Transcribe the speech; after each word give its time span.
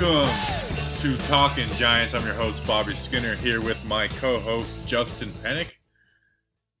Welcome 0.00 0.34
to 1.02 1.18
Talking 1.26 1.68
Giants. 1.70 2.14
I'm 2.14 2.24
your 2.24 2.34
host, 2.34 2.66
Bobby 2.66 2.94
Skinner, 2.94 3.34
here 3.34 3.60
with 3.60 3.84
my 3.84 4.08
co 4.08 4.38
host, 4.38 4.70
Justin 4.86 5.28
Pennick. 5.42 5.72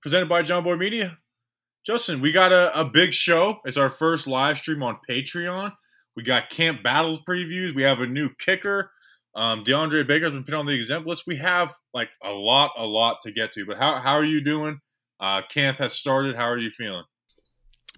Presented 0.00 0.26
by 0.26 0.40
John 0.40 0.64
Boy 0.64 0.76
Media. 0.76 1.18
Justin, 1.84 2.22
we 2.22 2.32
got 2.32 2.50
a, 2.50 2.80
a 2.80 2.82
big 2.82 3.12
show. 3.12 3.58
It's 3.66 3.76
our 3.76 3.90
first 3.90 4.26
live 4.26 4.56
stream 4.56 4.82
on 4.82 4.96
Patreon. 5.06 5.72
We 6.16 6.22
got 6.22 6.48
camp 6.48 6.82
battles 6.82 7.20
previews. 7.28 7.74
We 7.74 7.82
have 7.82 8.00
a 8.00 8.06
new 8.06 8.30
kicker. 8.38 8.90
Um, 9.34 9.64
DeAndre 9.64 10.06
Baker's 10.06 10.32
been 10.32 10.44
put 10.44 10.54
on 10.54 10.64
the 10.64 10.72
exempt 10.72 11.06
list. 11.06 11.24
We 11.26 11.36
have 11.36 11.74
like 11.92 12.08
a 12.24 12.30
lot, 12.30 12.70
a 12.78 12.86
lot 12.86 13.18
to 13.24 13.32
get 13.32 13.52
to. 13.52 13.66
But 13.66 13.76
how, 13.76 13.98
how 13.98 14.14
are 14.14 14.24
you 14.24 14.40
doing? 14.40 14.80
Uh, 15.18 15.42
camp 15.50 15.76
has 15.76 15.92
started. 15.92 16.36
How 16.36 16.48
are 16.48 16.58
you 16.58 16.70
feeling? 16.70 17.04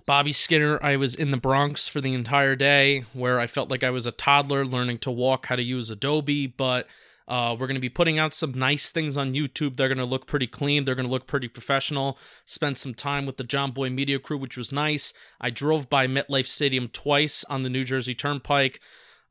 Bobby 0.05 0.33
Skinner, 0.33 0.81
I 0.83 0.97
was 0.97 1.15
in 1.15 1.31
the 1.31 1.37
Bronx 1.37 1.87
for 1.87 2.01
the 2.01 2.13
entire 2.13 2.57
day 2.57 3.05
where 3.13 3.39
I 3.39 3.47
felt 3.47 3.71
like 3.71 3.85
I 3.85 3.91
was 3.91 4.07
a 4.07 4.13
toddler 4.13 4.65
learning 4.65 4.99
to 4.99 5.11
walk, 5.11 5.47
how 5.47 5.57
to 5.57 5.63
use 5.63 5.91
Adobe, 5.91 6.49
but 6.49 6.89
uh, 7.29 7.55
we're 7.59 7.69
going 7.69 7.77
to 7.77 7.81
be 7.81 7.89
putting 7.89 8.19
out 8.19 8.35
some 8.35 8.53
nice 8.53 8.91
things 8.91 9.17
on 9.17 9.33
YouTube. 9.33 9.77
They're 9.77 9.89
going 9.89 9.99
to 9.99 10.05
look 10.05 10.27
pretty 10.27 10.49
clean. 10.49 10.85
They're 10.85 10.97
going 10.97 11.07
to 11.07 11.13
look 11.13 11.29
pretty 11.29 11.47
professional. 11.47 12.19
Spent 12.47 12.79
some 12.79 12.95
time 12.95 13.27
with 13.27 13.37
the 13.37 13.45
John 13.45 13.71
Boy 13.71 13.91
Media 13.91 14.19
crew, 14.19 14.39
which 14.39 14.57
was 14.57 14.73
nice. 14.73 15.13
I 15.41 15.51
drove 15.51 15.89
by 15.89 16.09
MetLife 16.09 16.47
Stadium 16.47 16.89
twice 16.89 17.45
on 17.45 17.63
the 17.63 17.71
New 17.71 17.85
Jersey 17.85 18.15
Turnpike. 18.15 18.81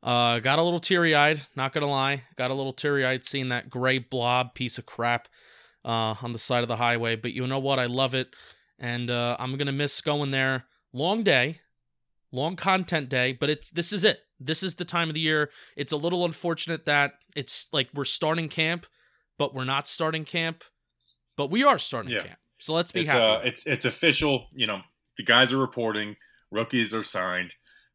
Uh, 0.02 0.38
got 0.40 0.58
a 0.58 0.62
little 0.62 0.80
teary 0.80 1.14
eyed, 1.14 1.42
not 1.54 1.72
going 1.72 1.82
to 1.82 1.90
lie. 1.90 2.22
Got 2.36 2.50
a 2.50 2.54
little 2.54 2.72
teary 2.72 3.04
eyed 3.04 3.24
seeing 3.24 3.50
that 3.50 3.68
gray 3.68 3.98
blob 3.98 4.54
piece 4.54 4.78
of 4.78 4.86
crap 4.86 5.28
uh, 5.84 6.14
on 6.22 6.32
the 6.32 6.38
side 6.38 6.62
of 6.62 6.68
the 6.68 6.76
highway. 6.76 7.14
But 7.14 7.34
you 7.34 7.46
know 7.46 7.58
what? 7.58 7.78
I 7.78 7.86
love 7.86 8.14
it. 8.14 8.34
And 8.82 9.10
uh, 9.10 9.36
I'm 9.38 9.56
going 9.56 9.66
to 9.66 9.72
miss 9.72 10.00
going 10.00 10.32
there. 10.32 10.66
Long 10.92 11.22
day, 11.22 11.60
long 12.32 12.56
content 12.56 13.08
day, 13.08 13.32
but 13.32 13.48
it's 13.48 13.70
this 13.70 13.92
is 13.92 14.04
it. 14.04 14.18
This 14.40 14.62
is 14.62 14.74
the 14.74 14.84
time 14.84 15.08
of 15.08 15.14
the 15.14 15.20
year. 15.20 15.50
It's 15.76 15.92
a 15.92 15.96
little 15.96 16.24
unfortunate 16.24 16.84
that 16.86 17.12
it's 17.36 17.68
like 17.72 17.88
we're 17.94 18.04
starting 18.04 18.48
camp, 18.48 18.86
but 19.38 19.54
we're 19.54 19.64
not 19.64 19.86
starting 19.88 20.24
camp, 20.24 20.64
but 21.36 21.50
we 21.50 21.62
are 21.62 21.78
starting 21.78 22.12
yeah. 22.12 22.22
camp. 22.22 22.38
So 22.58 22.74
let's 22.74 22.92
be 22.92 23.02
it's, 23.02 23.10
happy. 23.10 23.22
Uh, 23.22 23.48
it's 23.48 23.64
it's 23.66 23.84
official. 23.84 24.48
You 24.52 24.66
know, 24.66 24.80
the 25.16 25.22
guys 25.22 25.52
are 25.52 25.58
reporting. 25.58 26.16
Rookies 26.50 26.92
are 26.92 27.04
signed. 27.04 27.54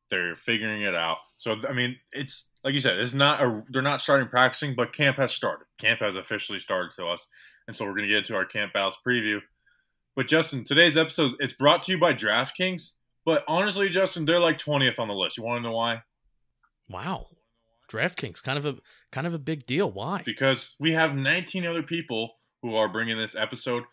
They're 0.10 0.38
figuring 0.38 0.82
it 0.82 0.96
out. 0.96 1.18
So 1.36 1.58
I 1.68 1.74
mean, 1.74 1.98
it's 2.14 2.46
like 2.64 2.74
you 2.74 2.82
said, 2.82 2.98
it's 2.98 3.14
not 3.14 3.42
a. 3.42 3.64
They're 3.70 3.82
not 3.82 4.02
starting 4.02 4.28
practicing, 4.28 4.74
but 4.76 4.94
camp 4.94 5.18
has 5.18 5.32
started. 5.32 5.66
Camp 5.78 6.00
has 6.00 6.16
officially 6.16 6.60
started 6.60 6.92
to 6.96 7.08
us, 7.08 7.28
and 7.68 7.76
so 7.76 7.86
we're 7.86 7.92
going 7.92 8.04
to 8.04 8.10
get 8.10 8.20
into 8.20 8.36
our 8.36 8.46
camp 8.46 8.74
battles 8.74 8.98
preview. 9.06 9.42
But 10.18 10.28
Justin, 10.28 10.66
today's 10.66 10.98
episode 10.98 11.34
it's 11.40 11.54
brought 11.54 11.84
to 11.84 11.92
you 11.92 12.00
by 12.00 12.12
DraftKings. 12.12 12.94
But 13.24 13.44
honestly, 13.48 13.88
Justin, 13.88 14.26
they're 14.26 14.40
like 14.40 14.58
twentieth 14.58 14.98
on 14.98 15.08
the 15.08 15.14
list. 15.14 15.38
You 15.38 15.44
want 15.44 15.60
to 15.60 15.70
know 15.70 15.76
why? 15.76 16.02
Wow. 16.90 17.28
DraftKings, 17.88 18.42
kind 18.42 18.58
of 18.58 18.66
a 18.66 18.78
kind 19.12 19.28
of 19.28 19.36
a 19.36 19.40
big 19.40 19.68
deal. 19.68 19.92
Why? 19.92 20.24
Because 20.26 20.76
we 20.80 20.94
have 20.94 21.14
19 21.14 21.68
other 21.68 21.84
people 21.84 22.38
who 22.64 22.76
are 22.76 22.90
bringing 22.90 23.16
this 23.16 23.36
episode 23.36 23.84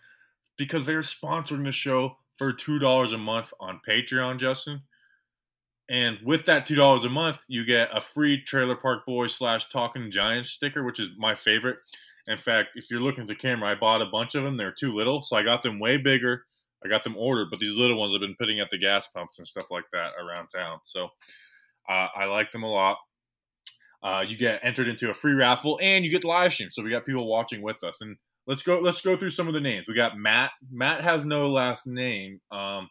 because 0.56 0.86
they're 0.86 1.00
sponsoring 1.00 1.64
the 1.64 1.72
show 1.72 2.16
for 2.38 2.54
two 2.54 2.78
dollars 2.78 3.12
a 3.12 3.18
month 3.18 3.52
on 3.60 3.82
Patreon, 3.86 4.38
Justin. 4.38 4.80
And 5.90 6.16
with 6.24 6.46
that 6.46 6.66
two 6.66 6.74
dollars 6.74 7.04
a 7.04 7.10
month, 7.10 7.40
you 7.48 7.66
get 7.66 7.90
a 7.92 8.00
free 8.00 8.42
Trailer 8.42 8.76
Park 8.76 9.04
Boys 9.04 9.34
slash 9.34 9.68
Talking 9.68 10.10
Giants 10.10 10.48
sticker, 10.48 10.84
which 10.84 10.98
is 10.98 11.10
my 11.18 11.34
favorite. 11.34 11.80
In 12.26 12.38
fact, 12.38 12.70
if 12.74 12.90
you're 12.90 13.00
looking 13.00 13.22
at 13.22 13.28
the 13.28 13.34
camera, 13.34 13.70
I 13.70 13.74
bought 13.74 14.02
a 14.02 14.06
bunch 14.06 14.34
of 14.34 14.44
them. 14.44 14.56
They're 14.56 14.72
too 14.72 14.94
little, 14.94 15.22
so 15.22 15.36
I 15.36 15.42
got 15.42 15.62
them 15.62 15.78
way 15.78 15.98
bigger. 15.98 16.44
I 16.84 16.88
got 16.88 17.04
them 17.04 17.16
ordered, 17.16 17.48
but 17.50 17.58
these 17.58 17.76
little 17.76 17.98
ones 17.98 18.14
I've 18.14 18.20
been 18.20 18.36
putting 18.38 18.60
at 18.60 18.70
the 18.70 18.78
gas 18.78 19.06
pumps 19.08 19.38
and 19.38 19.46
stuff 19.46 19.70
like 19.70 19.84
that 19.92 20.12
around 20.20 20.48
town. 20.48 20.78
So 20.84 21.08
uh, 21.88 22.08
I 22.14 22.26
like 22.26 22.52
them 22.52 22.62
a 22.62 22.70
lot. 22.70 22.98
Uh, 24.02 24.22
you 24.26 24.36
get 24.36 24.60
entered 24.62 24.88
into 24.88 25.10
a 25.10 25.14
free 25.14 25.32
raffle 25.32 25.78
and 25.82 26.04
you 26.04 26.10
get 26.10 26.24
live 26.24 26.52
stream. 26.52 26.70
So 26.70 26.82
we 26.82 26.90
got 26.90 27.06
people 27.06 27.26
watching 27.26 27.62
with 27.62 27.82
us. 27.82 28.02
And 28.02 28.16
let's 28.46 28.62
go. 28.62 28.78
Let's 28.78 29.00
go 29.00 29.16
through 29.16 29.30
some 29.30 29.48
of 29.48 29.54
the 29.54 29.60
names. 29.60 29.86
We 29.88 29.94
got 29.94 30.18
Matt. 30.18 30.50
Matt 30.70 31.00
has 31.00 31.24
no 31.24 31.48
last 31.48 31.86
name. 31.86 32.38
Um, 32.50 32.90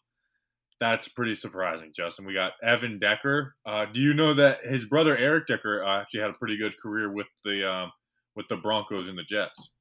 that's 0.79 1.07
pretty 1.07 1.35
surprising, 1.35 1.91
Justin. 1.95 2.25
We 2.25 2.33
got 2.33 2.53
Evan 2.63 2.97
Decker. 2.97 3.53
Uh, 3.63 3.85
do 3.85 3.99
you 3.99 4.15
know 4.15 4.33
that 4.33 4.65
his 4.65 4.85
brother 4.85 5.15
Eric 5.15 5.45
Decker 5.45 5.83
uh, 5.83 6.01
actually 6.01 6.21
had 6.21 6.31
a 6.31 6.33
pretty 6.33 6.57
good 6.57 6.73
career 6.81 7.11
with 7.11 7.27
the 7.45 7.69
um, 7.69 7.91
with 8.35 8.47
the 8.47 8.57
Broncos 8.57 9.07
and 9.07 9.17
the 9.17 9.23
Jets? 9.23 9.71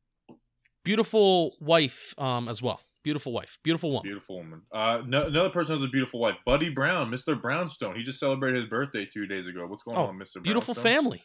Beautiful 0.85 1.57
wife 1.61 2.15
um, 2.19 2.49
as 2.49 2.61
well. 2.61 2.81
Beautiful 3.05 3.33
wife. 3.33 3.59
Beautiful 3.65 3.91
woman. 3.91 4.03
Beautiful 4.05 4.37
woman. 4.37 4.63
Uh, 4.73 5.03
no, 5.07 5.27
another 5.27 5.51
person 5.51 5.77
has 5.77 5.83
a 5.85 5.89
beautiful 5.89 6.21
wife. 6.21 6.37
Buddy 6.47 6.71
Brown, 6.71 7.11
Mr. 7.11 7.41
Brownstone. 7.41 7.97
He 7.97 8.03
just 8.03 8.21
celebrated 8.21 8.61
his 8.61 8.69
birthday 8.69 9.05
two 9.05 9.27
days 9.27 9.47
ago. 9.49 9.67
What's 9.67 9.83
going 9.83 9.97
oh, 9.97 10.07
on, 10.07 10.19
Mr. 10.19 10.43
Beautiful 10.43 10.75
Brownstone? 10.75 10.93
family. 11.05 11.23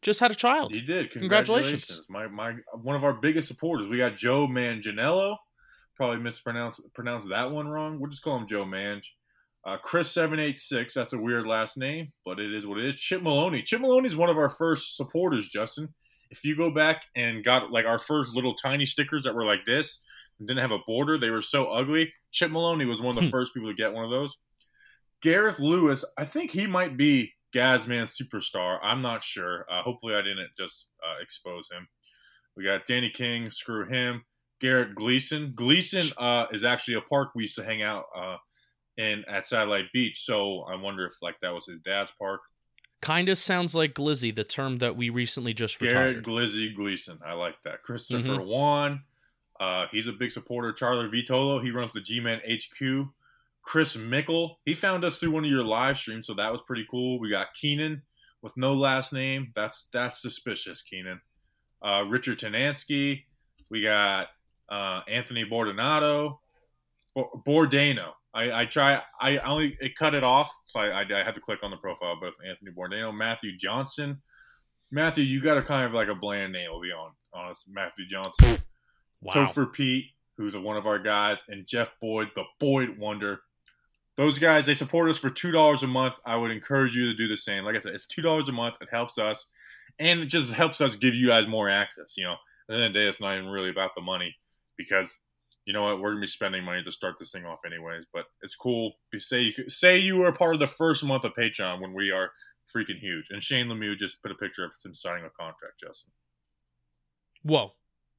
Just 0.00 0.20
had 0.20 0.30
a 0.30 0.34
child. 0.34 0.74
He 0.74 0.80
did. 0.80 1.10
Congratulations. 1.10 2.00
Congratulations. 2.06 2.06
My 2.10 2.26
my 2.28 2.54
one 2.82 2.96
of 2.96 3.04
our 3.04 3.14
biggest 3.14 3.48
supporters. 3.48 3.88
We 3.88 3.98
got 3.98 4.16
Joe 4.16 4.46
Manganiello. 4.46 5.36
Probably 5.96 6.18
mispronounced 6.18 6.82
pronounced 6.94 7.28
that 7.30 7.50
one 7.50 7.68
wrong. 7.68 7.98
We'll 7.98 8.10
just 8.10 8.22
call 8.22 8.36
him 8.36 8.46
Joe 8.46 8.66
Mange. 8.66 9.14
Uh, 9.66 9.78
Chris 9.82 10.10
seven 10.10 10.38
eight 10.38 10.58
six. 10.58 10.92
That's 10.92 11.14
a 11.14 11.18
weird 11.18 11.46
last 11.46 11.78
name, 11.78 12.12
but 12.24 12.38
it 12.38 12.52
is 12.52 12.66
what 12.66 12.78
it 12.78 12.86
is. 12.86 12.96
Chip 12.96 13.22
Maloney. 13.22 13.62
Chip 13.62 13.80
Maloney 13.80 14.08
is 14.08 14.16
one 14.16 14.28
of 14.28 14.36
our 14.36 14.50
first 14.50 14.96
supporters, 14.96 15.48
Justin. 15.48 15.88
If 16.30 16.44
you 16.44 16.56
go 16.56 16.70
back 16.70 17.04
and 17.14 17.44
got 17.44 17.70
like 17.70 17.86
our 17.86 17.98
first 17.98 18.34
little 18.34 18.54
tiny 18.54 18.84
stickers 18.84 19.22
that 19.24 19.34
were 19.34 19.44
like 19.44 19.64
this, 19.66 20.00
and 20.38 20.48
didn't 20.48 20.60
have 20.60 20.72
a 20.72 20.84
border. 20.86 21.18
They 21.18 21.30
were 21.30 21.42
so 21.42 21.66
ugly. 21.66 22.12
Chip 22.30 22.50
Maloney 22.50 22.84
was 22.84 23.00
one 23.00 23.16
of 23.16 23.22
the 23.22 23.28
hmm. 23.28 23.30
first 23.30 23.54
people 23.54 23.68
to 23.68 23.74
get 23.74 23.92
one 23.92 24.04
of 24.04 24.10
those. 24.10 24.36
Gareth 25.22 25.58
Lewis, 25.58 26.04
I 26.18 26.24
think 26.24 26.50
he 26.50 26.66
might 26.66 26.96
be 26.96 27.32
Gad's 27.52 27.86
man 27.86 28.06
superstar. 28.06 28.78
I'm 28.82 29.00
not 29.00 29.22
sure. 29.22 29.64
Uh, 29.70 29.82
hopefully, 29.82 30.14
I 30.14 30.22
didn't 30.22 30.50
just 30.56 30.90
uh, 31.02 31.22
expose 31.22 31.68
him. 31.70 31.86
We 32.56 32.64
got 32.64 32.86
Danny 32.86 33.10
King, 33.10 33.50
screw 33.50 33.86
him. 33.86 34.24
Garrett 34.60 34.94
Gleason. 34.94 35.52
Gleason 35.54 36.06
uh, 36.18 36.46
is 36.52 36.64
actually 36.64 36.94
a 36.94 37.00
park 37.02 37.30
we 37.34 37.42
used 37.42 37.56
to 37.56 37.64
hang 37.64 37.82
out 37.82 38.04
uh, 38.16 38.36
in 38.96 39.24
at 39.28 39.46
Satellite 39.46 39.86
Beach. 39.92 40.24
So 40.24 40.60
I 40.62 40.76
wonder 40.76 41.06
if 41.06 41.12
like 41.22 41.36
that 41.42 41.52
was 41.52 41.66
his 41.66 41.80
dad's 41.84 42.12
park. 42.18 42.40
Kind 43.04 43.28
of 43.28 43.38
sounds 43.38 43.74
like 43.74 43.94
Glizzy, 43.94 44.34
the 44.34 44.44
term 44.44 44.78
that 44.78 44.96
we 44.96 45.10
recently 45.10 45.52
just 45.52 45.80
retired. 45.80 46.24
Garrett 46.24 46.26
Glizzy 46.26 46.74
Gleason. 46.74 47.18
I 47.24 47.34
like 47.34 47.60
that. 47.64 47.82
Christopher 47.82 48.28
mm-hmm. 48.28 48.48
Wan. 48.48 49.02
Uh, 49.60 49.86
he's 49.92 50.06
a 50.06 50.12
big 50.12 50.30
supporter. 50.30 50.72
Charlie 50.72 51.08
Vitolo, 51.08 51.62
he 51.62 51.70
runs 51.70 51.92
the 51.92 52.00
G 52.00 52.20
Man 52.20 52.40
HQ. 52.48 53.08
Chris 53.62 53.96
Mickle, 53.96 54.58
he 54.66 54.74
found 54.74 55.04
us 55.04 55.16
through 55.16 55.30
one 55.30 55.44
of 55.44 55.50
your 55.50 55.64
live 55.64 55.96
streams, 55.96 56.26
so 56.26 56.34
that 56.34 56.52
was 56.52 56.60
pretty 56.62 56.86
cool. 56.90 57.18
We 57.18 57.30
got 57.30 57.54
Keenan 57.54 58.02
with 58.42 58.56
no 58.56 58.74
last 58.74 59.12
name. 59.12 59.52
That's 59.54 59.88
that's 59.92 60.20
suspicious, 60.20 60.82
Keenan. 60.82 61.20
Uh, 61.82 62.04
Richard 62.08 62.38
Tanansky. 62.38 63.24
We 63.70 63.82
got 63.82 64.28
uh, 64.68 65.00
Anthony 65.08 65.44
Bordanato. 65.44 66.38
Bordano. 67.16 68.12
I, 68.34 68.62
I 68.62 68.64
try. 68.66 69.00
I 69.20 69.38
only 69.38 69.76
it 69.80 69.96
cut 69.96 70.14
it 70.14 70.24
off, 70.24 70.52
so 70.66 70.80
I, 70.80 70.88
I, 70.88 71.00
I 71.02 71.24
had 71.24 71.34
to 71.34 71.40
click 71.40 71.60
on 71.62 71.70
the 71.70 71.76
profile. 71.76 72.18
But 72.20 72.32
Anthony 72.46 72.72
Bordano, 72.72 73.14
Matthew 73.16 73.56
Johnson. 73.56 74.20
Matthew, 74.90 75.24
you 75.24 75.40
got 75.40 75.56
a 75.56 75.62
kind 75.62 75.86
of 75.86 75.92
like 75.92 76.08
a 76.08 76.14
bland 76.14 76.52
name. 76.52 76.68
I'll 76.72 76.80
be 76.80 76.92
on 76.92 77.12
honest. 77.32 77.64
Matthew 77.68 78.06
Johnson. 78.06 78.58
Wow. 79.20 79.32
Topher 79.34 79.72
Pete, 79.72 80.06
who's 80.36 80.56
one 80.56 80.76
of 80.76 80.86
our 80.86 80.98
guys, 80.98 81.38
and 81.48 81.66
Jeff 81.66 81.90
Boyd, 82.00 82.28
the 82.34 82.44
Boyd 82.60 82.98
Wonder. 82.98 83.40
Those 84.16 84.38
guys, 84.38 84.66
they 84.66 84.74
support 84.74 85.10
us 85.10 85.18
for 85.18 85.30
two 85.30 85.50
dollars 85.50 85.82
a 85.82 85.88
month. 85.88 86.14
I 86.24 86.36
would 86.36 86.50
encourage 86.50 86.94
you 86.94 87.06
to 87.06 87.16
do 87.16 87.26
the 87.26 87.36
same. 87.36 87.64
Like 87.64 87.76
I 87.76 87.80
said, 87.80 87.94
it's 87.94 88.06
two 88.06 88.22
dollars 88.22 88.48
a 88.48 88.52
month. 88.52 88.76
It 88.80 88.88
helps 88.90 89.18
us, 89.18 89.48
and 89.98 90.20
it 90.20 90.26
just 90.26 90.52
helps 90.52 90.80
us 90.80 90.96
give 90.96 91.14
you 91.14 91.28
guys 91.28 91.46
more 91.46 91.68
access. 91.68 92.14
You 92.16 92.24
know, 92.24 92.32
at 92.32 92.38
the 92.68 92.74
end 92.74 92.84
of 92.84 92.92
the 92.92 92.98
day, 92.98 93.08
it's 93.08 93.20
not 93.20 93.36
even 93.36 93.48
really 93.48 93.70
about 93.70 93.94
the 93.94 94.02
money 94.02 94.34
because 94.76 95.18
you 95.66 95.72
know 95.72 95.82
what, 95.82 96.00
we're 96.00 96.10
gonna 96.10 96.20
be 96.20 96.26
spending 96.26 96.64
money 96.64 96.82
to 96.82 96.92
start 96.92 97.18
this 97.18 97.32
thing 97.32 97.44
off 97.44 97.60
anyways. 97.64 98.04
But 98.12 98.26
it's 98.42 98.54
cool. 98.54 98.92
Say 99.16 99.40
you 99.40 99.68
say 99.68 99.98
you 99.98 100.18
were 100.18 100.32
part 100.32 100.54
of 100.54 100.60
the 100.60 100.66
first 100.66 101.04
month 101.04 101.24
of 101.24 101.32
Patreon 101.34 101.80
when 101.80 101.92
we 101.92 102.10
are 102.10 102.30
freaking 102.74 102.98
huge. 102.98 103.26
And 103.30 103.42
Shane 103.42 103.66
Lemieux 103.66 103.96
just 103.96 104.22
put 104.22 104.30
a 104.30 104.34
picture 104.34 104.64
of 104.64 104.72
him 104.84 104.94
signing 104.94 105.24
a 105.24 105.30
contract, 105.30 105.80
Justin. 105.80 106.12
Whoa, 107.42 107.72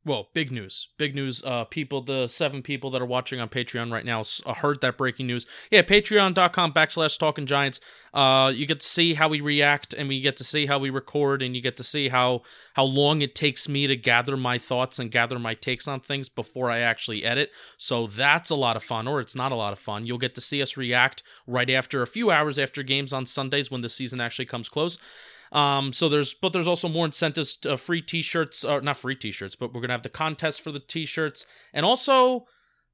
well, 0.06 0.30
big 0.34 0.52
news. 0.52 0.90
Big 1.00 1.16
news. 1.16 1.44
Uh, 1.44 1.66
people, 1.66 2.00
the 2.00 2.28
seven 2.28 2.62
people 2.62 2.92
that 2.92 3.02
are 3.02 3.07
watching 3.07 3.40
on 3.40 3.50
Patreon 3.50 3.92
right 3.92 4.06
now 4.06 4.22
uh, 4.46 4.54
heard 4.54 4.80
that 4.81 5.00
breaking 5.00 5.25
news. 5.25 5.48
Yeah, 5.72 5.81
patreon.com 5.81 6.74
backslash 6.74 7.18
talking 7.18 7.48
giants. 7.48 7.80
Uh, 8.13 8.52
you 8.54 8.68
get 8.68 8.81
to 8.81 8.86
see 8.86 9.16
how 9.16 9.28
we 9.28 9.42
react 9.42 9.94
and 9.94 10.07
we 10.07 10.22
get 10.22 10.38
to 10.38 10.44
see 10.44 10.68
how 10.68 10.78
we 10.78 10.92
record 10.92 11.42
and 11.42 11.56
you 11.56 11.62
get 11.62 11.75
to 11.78 11.84
see 11.84 12.10
how, 12.10 12.44
how 12.75 12.84
long 12.84 13.22
it 13.22 13.34
takes 13.34 13.68
me 13.68 13.88
to 13.88 13.96
gather 13.96 14.38
my 14.38 14.60
thoughts 14.60 15.00
and 15.00 15.10
gather 15.10 15.40
my 15.40 15.56
takes 15.56 15.88
on 15.88 16.00
things 16.00 16.30
before 16.30 16.69
I 16.69 16.80
actually 16.80 17.25
edit. 17.25 17.50
So 17.75 18.06
that's 18.06 18.52
a 18.52 18.56
lot 18.56 18.78
of 18.78 18.84
fun, 18.84 19.07
or 19.07 19.19
it's 19.19 19.36
not 19.36 19.52
a 19.52 19.56
lot 19.56 19.74
of 19.74 19.80
fun. 19.80 20.06
You'll 20.06 20.19
get 20.19 20.36
to 20.36 20.42
see 20.42 20.62
us 20.62 20.78
react 20.78 21.24
right 21.48 21.69
after 21.69 22.04
a 22.04 22.07
few 22.07 22.30
hours 22.30 22.60
after 22.60 22.84
games 22.84 23.12
on 23.12 23.25
Sundays 23.25 23.72
when 23.72 23.81
the 23.81 23.90
season 23.90 24.22
actually 24.22 24.46
comes 24.46 24.69
close. 24.69 25.00
Um, 25.56 25.94
so 25.94 26.10
there's, 26.10 26.34
but 26.34 26.54
there's 26.54 26.68
also 26.68 26.90
more 26.90 27.06
incentives, 27.06 27.56
to, 27.57 27.74
uh, 27.74 27.78
free 27.78 28.02
T-shirts, 28.02 28.63
or 28.63 28.81
not 28.81 28.98
free 28.98 29.16
T-shirts, 29.16 29.56
but 29.56 29.74
we're 29.74 29.81
gonna 29.81 29.94
have 29.94 30.04
the 30.04 30.10
contest 30.10 30.62
for 30.62 30.72
the 30.72 30.80
T-shirts, 30.80 31.46
and 31.74 31.86
also, 31.86 32.46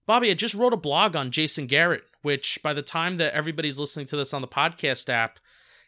Bobby, 0.06 0.30
I 0.30 0.36
just 0.36 0.54
wrote 0.56 0.74
a 0.74 0.78
blog 0.78 1.16
on 1.16 1.32
Jason 1.32 1.66
Garrett, 1.68 2.04
which 2.22 2.60
by 2.62 2.74
the 2.74 2.82
time 2.82 3.18
that 3.18 3.34
everybody's 3.34 3.80
listening 3.80 4.06
to 4.08 4.18
this 4.18 4.34
on 4.34 4.42
the 4.42 4.48
podcast 4.48 5.10
app, 5.10 5.40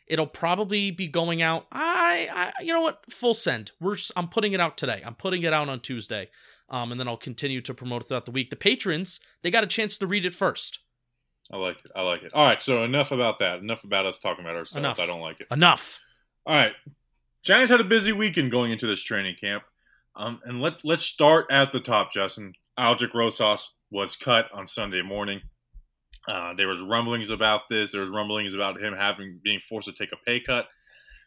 It'll 0.08 0.28
probably 0.28 0.92
be 0.92 1.08
going 1.08 1.42
out. 1.42 1.66
I, 1.72 2.28
I 2.31 2.62
you 2.62 2.74
know 2.74 2.81
what? 2.81 3.04
Full 3.10 3.34
send. 3.34 3.72
We're 3.80 3.96
just, 3.96 4.12
I'm 4.16 4.28
putting 4.28 4.54
it 4.54 4.60
out 4.60 4.78
today. 4.78 5.02
I'm 5.06 5.16
putting 5.16 5.44
it 5.44 5.54
out 5.54 5.70
on 5.70 5.80
Tuesday. 5.80 6.30
Um, 6.70 6.92
and 6.92 7.00
then 7.00 7.08
I'll 7.08 7.18
continue 7.18 7.62
to 7.62 7.74
promote 7.74 8.04
it 8.04 8.08
throughout 8.08 8.25
the 8.25 8.31
week. 8.31 8.50
The 8.50 8.56
patrons, 8.56 9.20
they 9.42 9.52
got 9.52 9.64
a 9.64 9.68
chance 9.68 9.98
to 10.00 10.08
read 10.08 10.25
it 10.25 10.36
first. 10.36 10.80
I 11.52 11.58
like 11.58 11.78
it. 11.86 11.92
I 11.96 12.02
like 12.02 12.24
it. 12.24 12.34
All 12.34 12.46
right, 12.46 12.62
so 12.62 12.84
enough 12.84 13.12
about 13.12 13.40
that. 13.40 13.60
Enough 13.60 13.84
about 13.84 14.06
us 14.06 14.18
talking 14.18 14.44
about 14.44 14.56
ourselves. 14.56 14.78
Enough. 14.78 15.00
I 15.00 15.06
don't 15.06 15.22
like 15.22 15.40
it. 15.40 15.48
Enough. 15.52 16.00
All 16.45 16.56
right. 16.56 16.74
Giants 17.44 17.72
had 17.72 17.81
a 17.81 17.86
busy 17.86 18.12
weekend 18.12 18.51
going 18.51 18.72
into 18.72 18.88
this 18.88 19.04
training 19.04 19.36
camp. 19.40 19.63
Um, 20.16 20.40
and 20.45 20.62
let 20.62 20.74
let's 20.84 21.04
start 21.04 21.48
at 21.51 21.72
the 21.72 21.80
top, 21.80 22.12
Justin. 22.12 22.54
Aldrick 22.80 23.13
Rosas 23.13 23.69
was 23.92 24.16
cut 24.16 24.45
on 24.54 24.68
Sunday 24.68 25.01
morning. 25.01 25.42
Uh, 26.28 26.54
there 26.56 26.68
was 26.68 26.81
rumblings 26.81 27.30
about 27.30 27.62
this. 27.69 27.92
There 27.92 28.01
was 28.01 28.10
rumblings 28.10 28.54
about 28.54 28.81
him 28.81 28.94
having 28.94 29.40
being 29.44 29.60
forced 29.68 29.88
to 29.88 29.94
take 29.94 30.12
a 30.12 30.25
pay 30.25 30.40
cut. 30.40 30.68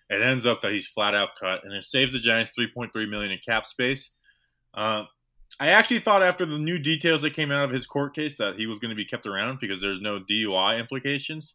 It 0.09 0.23
ends 0.23 0.47
up 0.47 0.61
that 0.61 0.73
he's 0.73 0.87
flat 0.87 1.15
out 1.15 1.31
cut, 1.39 1.65
and 1.65 1.73
it 1.73 1.83
saves 1.83 2.13
the 2.13 2.19
Giants 2.19 2.53
3.3 2.59 3.09
million 3.09 3.33
in 3.33 3.39
cap 3.45 3.67
space. 3.67 4.11
Uh, 4.73 5.05
I 5.59 5.69
actually 5.69 6.01
thought 6.01 6.23
after 6.23 6.47
the 6.47 6.59
new 6.59 6.79
details 6.79 7.23
that 7.23 7.35
came 7.35 7.51
out 7.51 7.65
of 7.65 7.73
his 7.73 7.87
court 7.87 8.15
case 8.15 8.37
that 8.39 8.55
he 8.57 8.67
was 8.67 8.79
going 8.79 8.91
to 8.91 8.97
be 8.97 9.05
kept 9.05 9.27
around 9.27 9.59
because 9.61 9.81
there's 9.81 10.01
no 10.01 10.21
DUI 10.21 10.79
implications. 10.79 11.55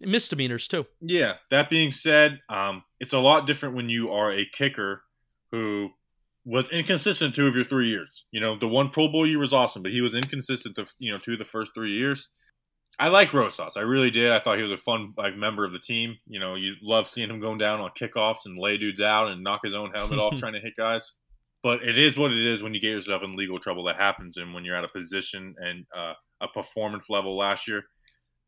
Misdemeanors 0.00 0.68
too. 0.68 0.86
Yeah. 1.00 1.34
That 1.50 1.70
being 1.70 1.92
said, 1.92 2.40
um, 2.48 2.82
it's 3.00 3.12
a 3.12 3.18
lot 3.18 3.46
different 3.46 3.74
when 3.74 3.88
you 3.88 4.10
are 4.12 4.32
a 4.32 4.44
kicker 4.44 5.02
who 5.52 5.90
was 6.44 6.70
inconsistent 6.70 7.34
two 7.34 7.46
of 7.46 7.54
your 7.54 7.64
three 7.64 7.88
years. 7.88 8.26
You 8.30 8.40
know, 8.40 8.56
the 8.56 8.68
one 8.68 8.90
Pro 8.90 9.08
Bowl 9.08 9.26
year 9.26 9.38
was 9.38 9.52
awesome, 9.52 9.82
but 9.82 9.92
he 9.92 10.00
was 10.00 10.14
inconsistent. 10.14 10.76
To, 10.76 10.86
you 10.98 11.12
know, 11.12 11.18
two 11.18 11.34
of 11.34 11.38
the 11.38 11.44
first 11.44 11.72
three 11.74 11.92
years. 11.92 12.28
I 12.98 13.08
like 13.08 13.34
Rosas. 13.34 13.76
I 13.76 13.80
really 13.80 14.10
did. 14.10 14.30
I 14.30 14.38
thought 14.38 14.56
he 14.56 14.62
was 14.62 14.72
a 14.72 14.76
fun 14.76 15.14
like 15.16 15.36
member 15.36 15.64
of 15.64 15.72
the 15.72 15.80
team. 15.80 16.16
You 16.26 16.38
know, 16.38 16.54
you 16.54 16.74
love 16.80 17.08
seeing 17.08 17.30
him 17.30 17.40
going 17.40 17.58
down 17.58 17.80
on 17.80 17.90
kickoffs 17.98 18.46
and 18.46 18.58
lay 18.58 18.76
dudes 18.76 19.00
out 19.00 19.28
and 19.28 19.42
knock 19.42 19.60
his 19.64 19.74
own 19.74 19.90
helmet 19.90 20.18
off 20.18 20.34
trying 20.38 20.52
to 20.52 20.60
hit 20.60 20.74
guys. 20.76 21.12
But 21.62 21.82
it 21.82 21.98
is 21.98 22.16
what 22.16 22.30
it 22.30 22.46
is 22.46 22.62
when 22.62 22.74
you 22.74 22.80
get 22.80 22.90
yourself 22.90 23.22
in 23.22 23.36
legal 23.36 23.58
trouble. 23.58 23.84
That 23.84 23.96
happens, 23.96 24.36
and 24.36 24.52
when 24.52 24.64
you're 24.64 24.76
at 24.76 24.84
a 24.84 24.88
position 24.88 25.54
and 25.58 25.86
uh, 25.96 26.12
a 26.42 26.48
performance 26.48 27.08
level 27.08 27.36
last 27.36 27.66
year, 27.66 27.84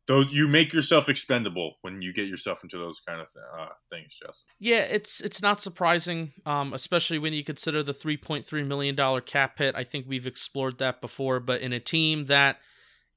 those 0.07 0.33
you 0.33 0.47
make 0.47 0.73
yourself 0.73 1.09
expendable 1.09 1.75
when 1.81 2.01
you 2.01 2.13
get 2.13 2.27
yourself 2.27 2.63
into 2.63 2.77
those 2.77 3.01
kind 3.05 3.19
of 3.19 3.27
uh, 3.59 3.67
things, 3.89 4.13
Justin. 4.13 4.47
Yeah, 4.59 4.79
it's 4.79 5.19
it's 5.21 5.41
not 5.41 5.61
surprising, 5.61 6.31
um, 6.45 6.73
especially 6.73 7.19
when 7.19 7.33
you 7.33 7.43
consider 7.43 7.83
the 7.83 7.93
three 7.93 8.17
point 8.17 8.45
three 8.45 8.63
million 8.63 8.95
dollar 8.95 9.21
cap 9.21 9.57
hit. 9.57 9.75
I 9.75 9.83
think 9.83 10.05
we've 10.07 10.27
explored 10.27 10.77
that 10.79 11.01
before, 11.01 11.39
but 11.39 11.61
in 11.61 11.73
a 11.73 11.79
team 11.79 12.25
that 12.25 12.57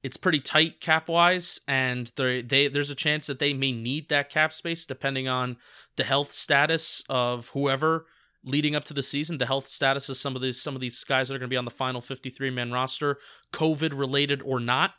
it's 0.03 0.17
pretty 0.17 0.39
tight 0.39 0.81
cap 0.81 1.07
wise, 1.07 1.59
and 1.67 2.11
they 2.17 2.67
there's 2.67 2.89
a 2.89 2.95
chance 2.95 3.27
that 3.27 3.39
they 3.39 3.53
may 3.53 3.71
need 3.71 4.09
that 4.09 4.29
cap 4.29 4.51
space 4.51 4.85
depending 4.85 5.27
on 5.27 5.57
the 5.95 6.03
health 6.03 6.33
status 6.33 7.03
of 7.07 7.49
whoever 7.49 8.05
leading 8.43 8.75
up 8.75 8.83
to 8.85 8.93
the 8.93 9.03
season. 9.03 9.37
The 9.37 9.45
health 9.45 9.67
status 9.67 10.09
of 10.09 10.17
some 10.17 10.35
of 10.35 10.41
these 10.41 10.61
some 10.61 10.75
of 10.75 10.81
these 10.81 11.03
guys 11.03 11.27
that 11.27 11.35
are 11.35 11.39
going 11.39 11.49
to 11.49 11.53
be 11.53 11.57
on 11.57 11.65
the 11.65 11.71
final 11.71 12.01
53 12.01 12.49
man 12.49 12.71
roster, 12.71 13.17
COVID 13.53 13.97
related 13.97 14.41
or 14.43 14.59
not. 14.59 14.93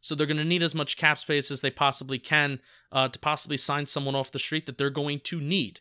So 0.00 0.14
they're 0.14 0.26
going 0.26 0.36
to 0.38 0.44
need 0.44 0.62
as 0.62 0.74
much 0.74 0.96
cap 0.96 1.18
space 1.18 1.50
as 1.50 1.60
they 1.60 1.70
possibly 1.70 2.18
can 2.18 2.60
uh, 2.90 3.08
to 3.08 3.18
possibly 3.18 3.56
sign 3.56 3.86
someone 3.86 4.14
off 4.14 4.32
the 4.32 4.38
street 4.38 4.66
that 4.66 4.78
they're 4.78 4.90
going 4.90 5.20
to 5.20 5.40
need. 5.40 5.80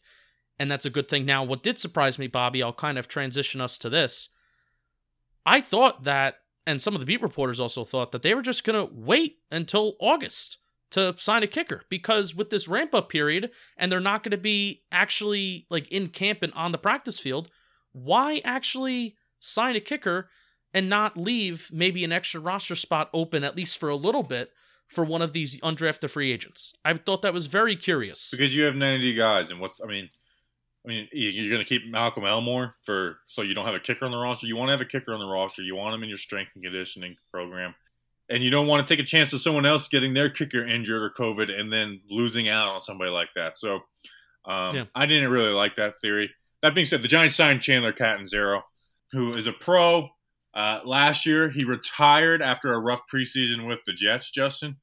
And 0.60 0.70
that's 0.70 0.86
a 0.86 0.90
good 0.90 1.08
thing. 1.08 1.26
Now, 1.26 1.44
what 1.44 1.64
did 1.64 1.78
surprise 1.78 2.20
me, 2.20 2.28
Bobby, 2.28 2.62
I'll 2.62 2.74
kind 2.74 2.98
of 2.98 3.08
transition 3.08 3.62
us 3.62 3.78
to 3.80 3.90
this. 3.90 4.30
I 5.46 5.62
thought 5.62 6.04
that, 6.04 6.40
and 6.68 6.82
some 6.82 6.96
of 6.96 7.00
the 7.00 7.06
beat 7.06 7.22
reporters 7.22 7.62
also 7.62 7.86
thought 7.86 8.12
that 8.12 8.22
they 8.22 8.34
were 8.34 8.42
just 8.42 8.66
going 8.66 8.88
to 8.88 8.94
wait 8.94 9.38
until 9.50 9.96
August 10.00 10.58
to 10.92 11.16
sign 11.18 11.44
a 11.44 11.48
kicker 11.48 11.84
because 11.90 12.36
with 12.36 12.50
this 12.50 12.68
ramp 12.68 12.94
up 12.94 13.10
period 13.10 13.52
and 13.78 13.92
they're 13.92 14.00
not 14.00 14.24
going 14.24 14.32
to 14.32 14.38
be 14.38 14.84
actually 14.92 15.66
like 15.70 15.88
in 15.90 16.10
camp 16.10 16.44
and 16.44 16.54
on 16.54 16.72
the 16.72 16.78
practice 16.78 17.20
field, 17.20 17.50
why 17.92 18.42
actually 18.44 19.16
sign 19.40 19.76
a 19.76 19.80
kicker 19.80 20.30
and 20.74 20.90
not 20.90 21.18
leave 21.18 21.70
maybe 21.72 22.04
an 22.04 22.12
extra 22.12 22.40
roster 22.40 22.76
spot 22.76 23.10
open 23.14 23.44
at 23.44 23.56
least 23.56 23.78
for 23.78 23.90
a 23.90 23.96
little 23.96 24.24
bit 24.24 24.52
for 24.88 25.04
one 25.04 25.22
of 25.22 25.34
these 25.34 25.60
undrafted 25.62 26.10
free 26.10 26.32
agents? 26.32 26.74
I 26.84 26.94
thought 26.94 27.22
that 27.22 27.34
was 27.34 27.48
very 27.48 27.76
curious. 27.76 28.30
Because 28.32 28.56
you 28.56 28.64
have 28.64 28.76
90 28.76 29.14
guys, 29.16 29.52
and 29.52 29.60
what's 29.60 29.80
I 29.84 29.88
mean, 29.88 30.10
I 30.86 30.88
mean, 30.88 31.08
you're 31.12 31.50
going 31.50 31.64
to 31.64 31.68
keep 31.68 31.90
Malcolm 31.90 32.26
Elmore 32.26 32.76
for 32.84 33.18
so 33.28 33.42
you 33.42 33.54
don't 33.54 33.66
have 33.66 33.76
a 33.76 33.80
kicker 33.80 34.06
on 34.06 34.12
the 34.12 34.18
roster. 34.18 34.48
You 34.48 34.56
want 34.56 34.70
to 34.70 34.72
have 34.72 34.82
a 34.82 34.86
kicker 34.86 35.14
on 35.14 35.20
the 35.20 35.28
roster. 35.28 35.62
You 35.62 35.76
want 35.76 35.94
him 35.94 36.04
in 36.04 36.10
your 36.10 36.18
strength 36.18 36.52
and 36.56 36.64
conditioning 36.64 37.16
program 37.32 37.76
and 38.30 38.44
you 38.44 38.50
don't 38.50 38.68
want 38.68 38.88
to 38.88 38.94
take 38.94 39.04
a 39.04 39.08
chance 39.08 39.34
of 39.34 39.42
someone 39.42 39.66
else 39.66 39.88
getting 39.88 40.14
their 40.14 40.30
kicker 40.30 40.66
injured 40.66 41.02
or 41.02 41.10
COVID 41.10 41.58
and 41.58 41.74
then 41.74 42.00
losing 42.10 42.48
out 42.48 42.70
on 42.70 42.82
somebody 42.82 43.10
like 43.10 43.30
that. 43.36 43.58
So 43.58 43.80
um, 44.46 44.76
yeah. 44.76 44.84
I 44.96 45.06
didn't 45.06 45.32
really 45.32 45.52
like 45.52 45.76
that 45.78 46.00
theory. 46.02 46.30
That 46.62 46.76
being 46.76 46.86
said, 46.86 47.02
the 47.02 47.08
Giants 47.08 47.36
signed 47.36 47.62
Chandler 47.62 47.92
Catanzaro, 47.94 48.64
who 49.12 49.32
is 49.32 49.48
a 49.48 49.52
pro. 49.52 50.10
Uh, 50.60 50.82
last 50.84 51.26
year, 51.26 51.50
he 51.50 51.64
retired 51.64 52.42
after 52.42 52.74
a 52.74 52.80
rough 52.80 53.04
preseason 53.12 53.66
with 53.66 53.80
the 53.86 53.94
Jets, 53.94 54.30
Justin. 54.30 54.76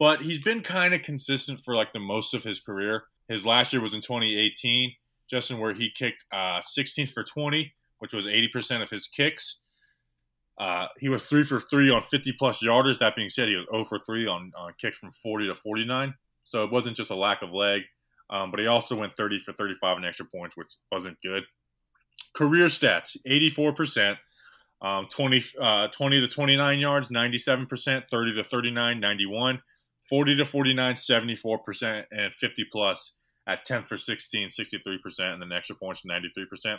But 0.00 0.20
he's 0.20 0.40
been 0.40 0.62
kind 0.62 0.94
of 0.94 1.02
consistent 1.02 1.60
for 1.60 1.76
like 1.76 1.92
the 1.92 2.00
most 2.00 2.34
of 2.34 2.42
his 2.42 2.58
career. 2.58 3.04
His 3.28 3.46
last 3.46 3.72
year 3.72 3.80
was 3.80 3.94
in 3.94 4.00
2018, 4.00 4.92
Justin, 5.30 5.60
where 5.60 5.72
he 5.72 5.90
kicked 5.96 6.24
uh, 6.32 6.60
16 6.60 7.06
for 7.06 7.22
20, 7.22 7.72
which 8.00 8.12
was 8.12 8.26
80% 8.26 8.82
of 8.82 8.90
his 8.90 9.06
kicks. 9.06 9.60
Uh, 10.58 10.86
he 10.98 11.08
was 11.08 11.22
three 11.22 11.44
for 11.44 11.60
three 11.60 11.88
on 11.88 12.02
50 12.02 12.32
plus 12.32 12.60
yarders. 12.60 12.98
That 12.98 13.14
being 13.14 13.28
said, 13.28 13.46
he 13.46 13.54
was 13.54 13.66
0 13.70 13.84
for 13.84 14.00
three 14.00 14.26
on, 14.26 14.50
on 14.58 14.72
kicks 14.76 14.98
from 14.98 15.12
40 15.12 15.46
to 15.46 15.54
49. 15.54 16.14
So 16.42 16.64
it 16.64 16.72
wasn't 16.72 16.96
just 16.96 17.10
a 17.10 17.16
lack 17.16 17.42
of 17.42 17.52
leg, 17.52 17.82
um, 18.28 18.50
but 18.50 18.58
he 18.58 18.66
also 18.66 18.96
went 18.96 19.16
30 19.16 19.38
for 19.38 19.52
35 19.52 19.98
in 19.98 20.04
extra 20.04 20.26
points, 20.26 20.56
which 20.56 20.72
wasn't 20.90 21.16
good. 21.22 21.44
Career 22.34 22.66
stats 22.66 23.16
84%, 23.24 24.16
um, 24.82 25.06
20, 25.10 25.44
uh, 25.60 25.88
20 25.88 26.20
to 26.20 26.28
29 26.28 26.78
yards, 26.78 27.08
97%, 27.08 28.08
30 28.10 28.34
to 28.34 28.44
39, 28.44 29.00
91, 29.00 29.62
40 30.08 30.36
to 30.36 30.44
49, 30.44 30.94
74%, 30.94 32.04
and 32.10 32.34
50 32.34 32.64
plus 32.70 33.12
at 33.46 33.64
10 33.64 33.84
for 33.84 33.96
16, 33.96 34.48
63%, 34.48 34.98
and 35.20 35.40
then 35.40 35.52
extra 35.52 35.76
points, 35.76 36.02
93%. 36.02 36.78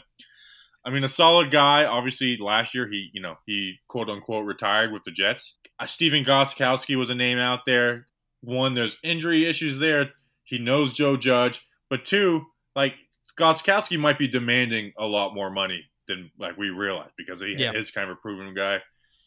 I 0.85 0.89
mean, 0.89 1.03
a 1.03 1.09
solid 1.09 1.51
guy. 1.51 1.85
Obviously, 1.85 2.37
last 2.37 2.73
year 2.73 2.87
he, 2.87 3.09
you 3.13 3.21
know, 3.21 3.35
he 3.45 3.75
quote 3.87 4.09
unquote 4.09 4.45
retired 4.45 4.93
with 4.93 5.03
the 5.03 5.11
Jets. 5.11 5.55
Uh, 5.79 5.85
Stephen 5.85 6.23
Gostkowski 6.23 6.95
was 6.95 7.09
a 7.09 7.15
name 7.15 7.39
out 7.39 7.61
there. 7.65 8.07
One, 8.41 8.73
there's 8.73 8.97
injury 9.03 9.45
issues 9.45 9.79
there. 9.79 10.11
He 10.43 10.59
knows 10.59 10.93
Joe 10.93 11.17
Judge, 11.17 11.61
but 11.89 12.05
two, 12.05 12.45
like 12.75 12.93
Gostkowski 13.37 13.99
might 13.99 14.17
be 14.17 14.27
demanding 14.27 14.93
a 14.97 15.05
lot 15.05 15.33
more 15.33 15.49
money 15.49 15.83
than 16.07 16.31
like 16.39 16.57
we 16.57 16.69
realized 16.69 17.13
because 17.17 17.41
he 17.41 17.55
yeah. 17.57 17.73
is 17.73 17.91
kind 17.91 18.09
of 18.09 18.17
a 18.17 18.21
proven 18.21 18.53
guy. 18.53 18.79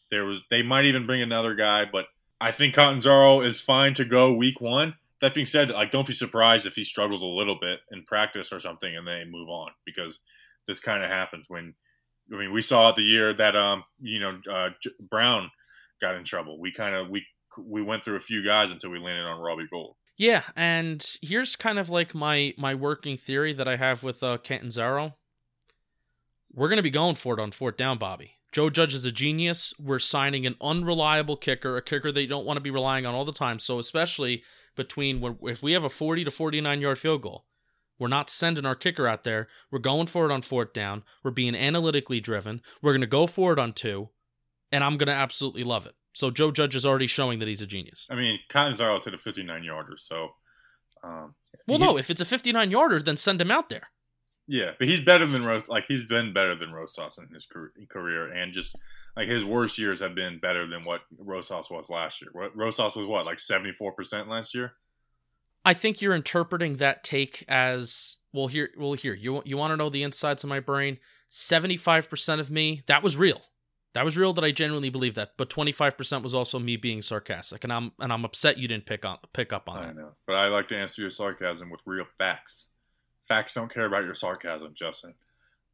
There 0.09 0.25
was 0.25 0.41
they 0.49 0.61
might 0.61 0.85
even 0.85 1.05
bring 1.05 1.21
another 1.21 1.55
guy, 1.55 1.85
but 1.91 2.05
I 2.39 2.51
think 2.51 2.75
Catanzaro 2.75 3.41
is 3.41 3.61
fine 3.61 3.93
to 3.95 4.05
go 4.05 4.33
week 4.33 4.59
one. 4.59 4.95
That 5.21 5.33
being 5.33 5.45
said, 5.45 5.69
like 5.69 5.91
don't 5.91 6.07
be 6.07 6.13
surprised 6.13 6.65
if 6.65 6.75
he 6.75 6.83
struggles 6.83 7.21
a 7.21 7.27
little 7.27 7.57
bit 7.59 7.79
in 7.91 8.03
practice 8.03 8.51
or 8.51 8.59
something 8.59 8.95
and 8.95 9.07
they 9.07 9.23
move 9.25 9.49
on 9.49 9.71
because 9.85 10.19
this 10.67 10.79
kind 10.79 11.03
of 11.03 11.09
happens 11.09 11.45
when 11.47 11.73
I 12.33 12.37
mean 12.37 12.51
we 12.51 12.61
saw 12.61 12.91
the 12.91 13.03
year 13.03 13.33
that 13.33 13.55
um 13.55 13.83
you 13.99 14.19
know 14.19 14.39
uh, 14.51 14.69
Brown 14.99 15.51
got 16.01 16.15
in 16.15 16.23
trouble. 16.23 16.59
We 16.59 16.71
kind 16.71 16.95
of 16.95 17.09
we 17.09 17.25
we 17.57 17.81
went 17.81 18.03
through 18.03 18.15
a 18.15 18.21
few 18.21 18.43
guys 18.43 18.71
until 18.71 18.89
we 18.89 18.99
landed 18.99 19.25
on 19.25 19.39
Robbie 19.39 19.67
Gould. 19.69 19.95
Yeah, 20.17 20.43
and 20.55 21.03
here's 21.21 21.55
kind 21.55 21.79
of 21.79 21.89
like 21.89 22.13
my 22.13 22.53
my 22.57 22.75
working 22.75 23.17
theory 23.17 23.53
that 23.53 23.67
I 23.67 23.75
have 23.77 24.03
with 24.03 24.23
uh 24.23 24.37
Catanzaro. 24.37 25.15
We're 26.53 26.69
gonna 26.69 26.81
be 26.81 26.89
going 26.89 27.15
for 27.15 27.33
it 27.37 27.41
on 27.41 27.51
fourth 27.51 27.77
down, 27.77 27.97
Bobby. 27.97 28.37
Joe 28.51 28.69
Judge 28.69 28.93
is 28.93 29.05
a 29.05 29.11
genius. 29.11 29.73
We're 29.79 29.99
signing 29.99 30.45
an 30.45 30.55
unreliable 30.59 31.37
kicker, 31.37 31.77
a 31.77 31.81
kicker 31.81 32.11
that 32.11 32.21
you 32.21 32.27
don't 32.27 32.45
want 32.45 32.57
to 32.57 32.61
be 32.61 32.71
relying 32.71 33.05
on 33.05 33.15
all 33.15 33.23
the 33.23 33.31
time. 33.31 33.59
So 33.59 33.79
especially 33.79 34.43
between 34.75 35.21
when 35.21 35.37
if 35.43 35.63
we 35.63 35.71
have 35.71 35.83
a 35.83 35.89
40 35.89 36.25
to 36.25 36.31
49 36.31 36.81
yard 36.81 36.99
field 36.99 37.21
goal, 37.21 37.45
we're 37.97 38.07
not 38.07 38.29
sending 38.29 38.65
our 38.65 38.75
kicker 38.75 39.07
out 39.07 39.23
there. 39.23 39.47
We're 39.69 39.79
going 39.79 40.07
for 40.07 40.25
it 40.25 40.33
on 40.33 40.41
fourth 40.41 40.73
down. 40.73 41.03
We're 41.23 41.31
being 41.31 41.55
analytically 41.55 42.19
driven. 42.19 42.61
We're 42.81 42.93
going 42.93 43.01
to 43.01 43.07
go 43.07 43.27
for 43.27 43.53
it 43.53 43.59
on 43.59 43.73
two, 43.73 44.09
and 44.71 44.83
I'm 44.83 44.97
going 44.97 45.07
to 45.07 45.13
absolutely 45.13 45.63
love 45.63 45.85
it. 45.85 45.95
So 46.13 46.31
Joe 46.31 46.51
Judge 46.51 46.75
is 46.75 46.85
already 46.85 47.07
showing 47.07 47.39
that 47.39 47.47
he's 47.47 47.61
a 47.61 47.67
genius. 47.67 48.07
I 48.09 48.15
mean, 48.15 48.39
Catanzaro 48.49 48.99
to 48.99 49.11
the 49.11 49.17
59 49.17 49.63
yarder. 49.63 49.95
So, 49.97 50.29
um, 51.03 51.35
well, 51.67 51.79
no, 51.79 51.97
if 51.97 52.09
it's 52.09 52.21
a 52.21 52.25
59 52.25 52.71
yarder, 52.71 53.01
then 53.01 53.17
send 53.17 53.39
him 53.39 53.51
out 53.51 53.69
there. 53.69 53.89
Yeah, 54.51 54.71
but 54.77 54.89
he's 54.89 54.99
better 54.99 55.25
than 55.25 55.45
Rose. 55.45 55.69
Like 55.69 55.85
he's 55.87 56.03
been 56.03 56.33
better 56.33 56.55
than 56.55 56.73
Rosas 56.73 57.17
in 57.17 57.33
his 57.33 57.47
career, 57.87 58.27
and 58.27 58.51
just 58.51 58.75
like 59.15 59.29
his 59.29 59.45
worst 59.45 59.77
years 59.77 60.01
have 60.01 60.13
been 60.13 60.39
better 60.39 60.67
than 60.67 60.83
what 60.83 61.03
Rosas 61.17 61.69
was 61.69 61.89
last 61.89 62.21
year. 62.21 62.31
What 62.33 62.53
Rosas 62.53 62.93
was 62.97 63.07
what 63.07 63.25
like 63.25 63.39
74 63.39 63.93
percent 63.93 64.27
last 64.27 64.53
year. 64.53 64.73
I 65.63 65.73
think 65.73 66.01
you're 66.01 66.13
interpreting 66.13 66.75
that 66.77 67.01
take 67.01 67.45
as 67.47 68.17
well. 68.33 68.47
Here, 68.47 68.71
well, 68.77 68.91
here 68.91 69.13
you 69.13 69.41
you 69.45 69.55
want 69.55 69.71
to 69.71 69.77
know 69.77 69.89
the 69.89 70.03
insides 70.03 70.43
of 70.43 70.49
my 70.49 70.59
brain. 70.59 70.97
Seventy 71.29 71.77
five 71.77 72.09
percent 72.09 72.41
of 72.41 72.51
me 72.51 72.83
that 72.87 73.01
was 73.01 73.15
real. 73.15 73.41
That 73.93 74.03
was 74.03 74.17
real 74.17 74.33
that 74.33 74.43
I 74.43 74.51
genuinely 74.51 74.89
believe 74.89 75.15
that. 75.15 75.33
But 75.37 75.49
25% 75.49 76.23
was 76.23 76.33
also 76.33 76.59
me 76.59 76.77
being 76.77 77.01
sarcastic. 77.01 77.63
And 77.63 77.71
I'm 77.71 77.91
and 77.99 78.11
I'm 78.11 78.25
upset 78.25 78.57
you 78.57 78.67
didn't 78.67 78.85
pick 78.85 79.05
on 79.05 79.17
pick 79.31 79.53
up 79.53 79.69
on 79.69 79.77
I 79.77 79.85
that. 79.87 79.95
know, 79.95 80.09
but 80.27 80.35
I 80.35 80.47
like 80.47 80.67
to 80.69 80.77
answer 80.77 81.01
your 81.01 81.11
sarcasm 81.11 81.69
with 81.69 81.79
real 81.85 82.05
facts. 82.17 82.65
Facts 83.31 83.53
don't 83.53 83.73
care 83.73 83.85
about 83.85 84.03
your 84.03 84.13
sarcasm, 84.13 84.73
Justin. 84.73 85.13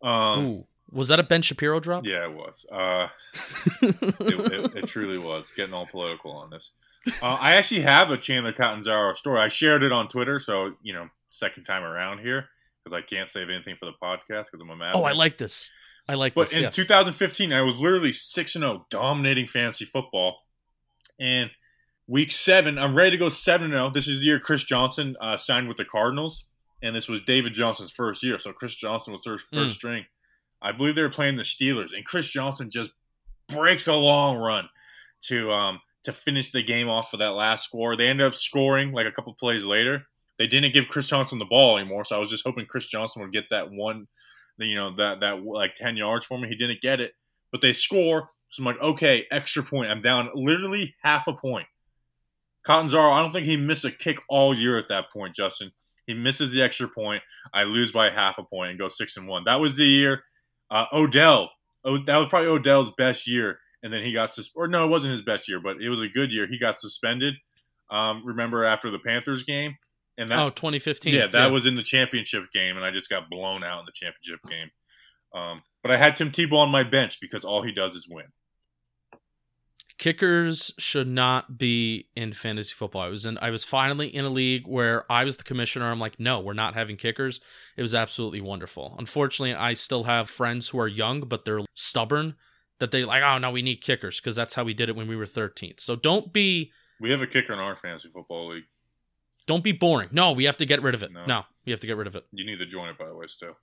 Um, 0.04 0.46
Ooh. 0.46 0.66
Was 0.92 1.08
that 1.08 1.20
a 1.20 1.24
Ben 1.24 1.42
Shapiro 1.42 1.80
drop? 1.80 2.06
yeah, 2.06 2.26
it 2.30 2.34
was. 2.34 2.66
Uh, 2.72 3.08
it, 3.82 4.54
it, 4.54 4.76
it 4.76 4.88
truly 4.88 5.18
was. 5.18 5.46
Getting 5.56 5.74
all 5.74 5.88
political 5.88 6.32
on 6.34 6.52
this. 6.52 6.70
Uh, 7.22 7.26
I 7.26 7.56
actually 7.56 7.82
have 7.82 8.12
a 8.12 8.18
Chandler 8.18 8.54
Catanzaro 8.54 9.14
story. 9.14 9.40
I 9.42 9.48
shared 9.48 9.82
it 9.82 9.92
on 9.92 10.08
Twitter, 10.08 10.38
so 10.40 10.74
you 10.84 10.94
know, 10.94 11.10
second 11.32 11.64
time 11.64 11.84
around 11.84 12.20
here 12.20 12.48
because 12.84 12.96
I 12.96 13.02
can't 13.02 13.30
save 13.30 13.50
anything 13.50 13.76
for 13.76 13.86
the 13.86 13.94
podcast 14.02 14.52
because 14.52 14.62
I'm 14.62 14.70
a 14.70 14.76
mad. 14.76 14.94
oh, 14.96 15.04
I 15.04 15.14
like 15.14 15.38
this. 15.38 15.72
I 16.08 16.14
like 16.14 16.36
But 16.36 16.50
this. 16.50 16.58
in 16.58 16.64
yeah. 16.64 16.70
2015, 16.70 17.52
I 17.52 17.62
was 17.62 17.80
literally 17.80 18.14
six 18.14 18.56
and 18.56 18.62
zero, 18.62 18.86
dominating 18.90 19.48
fantasy 19.48 19.86
football. 19.86 20.38
And 21.20 21.50
week 22.08 22.32
seven, 22.32 22.78
I'm 22.78 22.96
ready 22.96 23.12
to 23.12 23.18
go 23.18 23.30
seven 23.30 23.66
and 23.66 23.74
zero. 23.74 23.90
This 23.90 24.08
is 24.08 24.20
the 24.22 24.28
year 24.28 24.40
Chris 24.40 24.64
Johnson 24.64 25.16
uh, 25.20 25.36
signed 25.38 25.68
with 25.68 25.78
the 25.78 25.86
Cardinals, 25.86 26.46
and 26.82 26.96
this 26.96 27.08
was 27.08 27.22
David 27.22 27.54
Johnson's 27.54 27.92
first 27.92 28.22
year. 28.24 28.40
So 28.40 28.52
Chris 28.54 28.76
Johnson 28.76 29.14
was 29.14 29.24
first, 29.24 29.46
first 29.54 29.74
Mm. 29.74 29.78
string. 29.78 30.06
I 30.62 30.72
believe 30.72 30.96
they 30.96 31.02
were 31.04 31.10
playing 31.10 31.38
the 31.38 31.44
Steelers, 31.44 31.94
and 31.94 32.06
Chris 32.06 32.28
Johnson 32.28 32.70
just 32.72 32.92
breaks 33.50 33.88
a 33.88 33.94
long 33.94 34.38
run 34.38 34.70
to 35.24 35.52
um 35.52 35.80
to 36.04 36.12
finish 36.14 36.52
the 36.52 36.64
game 36.64 36.88
off 36.90 37.12
for 37.12 37.18
that 37.18 37.32
last 37.32 37.66
score. 37.66 37.96
They 37.96 38.08
ended 38.08 38.28
up 38.28 38.36
scoring 38.36 38.92
like 38.94 39.06
a 39.08 39.12
couple 39.12 39.34
plays 39.34 39.64
later. 39.64 40.06
They 40.38 40.48
didn't 40.48 40.74
give 40.74 40.88
Chris 40.88 41.08
Johnson 41.08 41.40
the 41.40 41.46
ball 41.46 41.78
anymore, 41.78 42.06
so 42.06 42.16
I 42.16 42.20
was 42.20 42.30
just 42.30 42.44
hoping 42.46 42.66
Chris 42.66 42.86
Johnson 42.88 43.22
would 43.24 43.32
get 43.34 43.50
that 43.50 43.72
one, 43.72 44.08
you 44.58 44.76
know, 44.76 44.96
that 44.96 45.20
that 45.22 45.44
like 45.44 45.76
ten 45.76 45.98
yards 45.98 46.26
for 46.26 46.38
me. 46.40 46.48
He 46.48 46.56
didn't 46.56 46.82
get 46.82 47.00
it, 47.00 47.14
but 47.52 47.62
they 47.62 47.74
score. 47.74 48.30
So 48.50 48.62
I'm 48.62 48.66
like, 48.66 48.80
okay, 48.82 49.26
extra 49.32 49.62
point. 49.64 49.92
I'm 49.92 50.02
down 50.02 50.30
literally 50.34 50.96
half 51.02 51.28
a 51.28 51.34
point. 51.34 51.68
Catanzaro, 52.66 53.12
I 53.12 53.22
don't 53.22 53.32
think 53.32 53.46
he 53.46 53.58
missed 53.58 53.86
a 53.86 53.92
kick 53.92 54.20
all 54.30 54.54
year 54.54 54.78
at 54.78 54.88
that 54.90 55.12
point, 55.12 55.36
Justin. 55.36 55.72
He 56.08 56.14
misses 56.14 56.52
the 56.52 56.64
extra 56.64 56.88
point. 56.88 57.22
I 57.54 57.64
lose 57.64 57.92
by 57.92 58.10
half 58.10 58.38
a 58.38 58.44
point 58.44 58.72
and 58.72 58.80
go 58.80 58.88
six 58.88 59.18
and 59.18 59.28
one. 59.28 59.44
That 59.46 59.60
was 59.60 59.76
the 59.76 59.86
year. 59.86 60.24
Uh, 60.72 60.86
Odell, 60.92 61.52
oh, 61.86 61.98
that 62.06 62.18
was 62.18 62.28
probably 62.30 62.48
Odell's 62.48 62.92
best 62.98 63.28
year, 63.28 63.60
and 63.84 63.94
then 63.94 64.04
he 64.04 64.14
got 64.14 64.34
sus- 64.34 64.50
or 64.56 64.68
no, 64.68 64.86
it 64.86 64.90
wasn't 64.90 65.12
his 65.12 65.22
best 65.22 65.48
year, 65.48 65.60
but 65.60 65.78
it 65.82 65.90
was 65.90 66.02
a 66.02 66.08
good 66.08 66.34
year. 66.34 66.48
He 66.48 66.58
got 66.58 66.80
suspended. 66.80 67.36
Um, 67.90 68.24
remember 68.26 68.66
after 68.66 68.90
the 68.90 69.00
Panthers 69.00 69.44
game, 69.44 69.78
and 70.18 70.30
that 70.30 70.40
oh, 70.40 70.50
2015. 70.50 71.14
yeah, 71.14 71.28
that 71.28 71.52
was 71.52 71.66
in 71.66 71.76
the 71.76 71.84
championship 71.84 72.44
game, 72.54 72.76
and 72.76 72.86
I 72.86 72.92
just 72.92 73.10
got 73.10 73.30
blown 73.30 73.64
out 73.64 73.82
in 73.82 73.86
the 73.86 73.94
championship 73.94 74.40
game. 74.50 74.70
Um, 75.34 75.62
but 75.84 75.92
I 75.92 75.98
had 75.98 76.18
Tim 76.18 76.32
Tebow 76.32 76.58
on 76.58 76.70
my 76.70 76.84
bench 76.84 77.20
because 77.22 77.46
all 77.46 77.62
he 77.64 77.72
does 77.72 77.94
is 77.94 78.08
win. 78.10 78.26
Kickers 79.98 80.72
should 80.78 81.08
not 81.08 81.58
be 81.58 82.08
in 82.16 82.34
fantasy 82.34 82.74
football. 82.74 83.02
I 83.02 83.08
was 83.08 83.26
in 83.26 83.38
I 83.40 83.50
was 83.50 83.64
finally 83.64 84.14
in 84.14 84.26
a 84.26 84.30
league 84.30 84.68
where 84.68 85.12
I 85.12 85.24
was 85.24 85.38
the 85.38 85.44
commissioner. 85.44 85.90
I'm 85.90 86.00
like, 86.00 86.20
no, 86.20 86.40
we're 86.40 86.54
not 86.54 86.74
having 86.76 86.98
kickers. 86.98 87.40
It 87.76 87.82
was 87.82 87.96
absolutely 87.96 88.42
wonderful. 88.42 88.96
Unfortunately, 88.98 89.54
I 89.54 89.74
still 89.74 90.04
have 90.04 90.30
friends 90.30 90.70
who 90.70 90.80
are 90.80 90.88
young, 90.88 91.22
but 91.22 91.46
they're 91.46 91.62
stubborn 91.74 92.36
that 92.80 92.92
they 92.92 93.04
like, 93.04 93.24
oh 93.24 93.38
no, 93.38 93.52
we 93.52 93.62
need 93.62 93.78
kickers 93.78 94.20
because 94.20 94.36
that's 94.36 94.54
how 94.54 94.64
we 94.64 94.74
did 94.74 94.90
it 94.90 94.96
when 94.96 95.08
we 95.08 95.16
were 95.16 95.26
13th. 95.26 95.80
So 95.80 95.96
don't 95.96 96.32
be 96.32 96.72
We 97.00 97.12
have 97.12 97.22
a 97.22 97.28
kicker 97.28 97.54
in 97.54 97.60
our 97.60 97.76
fantasy 97.76 98.10
football 98.10 98.50
league. 98.50 98.66
don't 99.48 99.64
be 99.64 99.72
boring. 99.72 100.10
No, 100.12 100.32
we 100.32 100.44
have 100.46 100.58
to 100.58 100.66
get 100.66 100.82
rid 100.82 100.94
of 100.94 101.04
it. 101.04 101.12
No. 101.12 101.26
No, 101.26 101.44
we 101.66 101.72
have 101.72 101.80
to 101.80 101.88
get 101.88 101.98
rid 101.98 102.08
of 102.08 102.16
it. 102.16 102.26
You 102.32 102.46
need 102.46 102.60
to 102.60 102.66
join 102.66 102.90
it, 102.90 102.98
by 102.98 103.08
the 103.08 103.16
way, 103.16 103.28
still. 103.28 103.58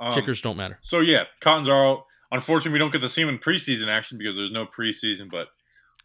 Um, 0.00 0.14
Kickers 0.14 0.40
don't 0.40 0.56
matter. 0.56 0.78
So 0.80 1.00
yeah, 1.00 1.24
Catanzaro. 1.40 2.04
Unfortunately, 2.30 2.72
we 2.72 2.78
don't 2.78 2.92
get 2.92 3.00
to 3.00 3.08
see 3.08 3.22
him 3.22 3.30
in 3.30 3.38
preseason 3.38 3.88
action 3.88 4.18
because 4.18 4.36
there's 4.36 4.50
no 4.50 4.66
preseason, 4.66 5.30
but 5.30 5.48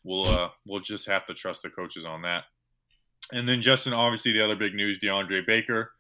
we'll 0.04 0.28
uh, 0.28 0.50
we'll 0.68 0.82
just 0.82 1.08
have 1.08 1.26
to 1.28 1.34
trust 1.34 1.62
the 1.62 1.70
coaches 1.70 2.06
on 2.06 2.22
that. 2.24 2.44
And 3.32 3.48
then 3.48 3.62
Justin, 3.62 3.94
obviously, 3.94 4.34
the 4.34 4.44
other 4.44 4.56
big 4.56 4.74
news: 4.74 5.00
DeAndre 5.00 5.46
Baker 5.46 5.92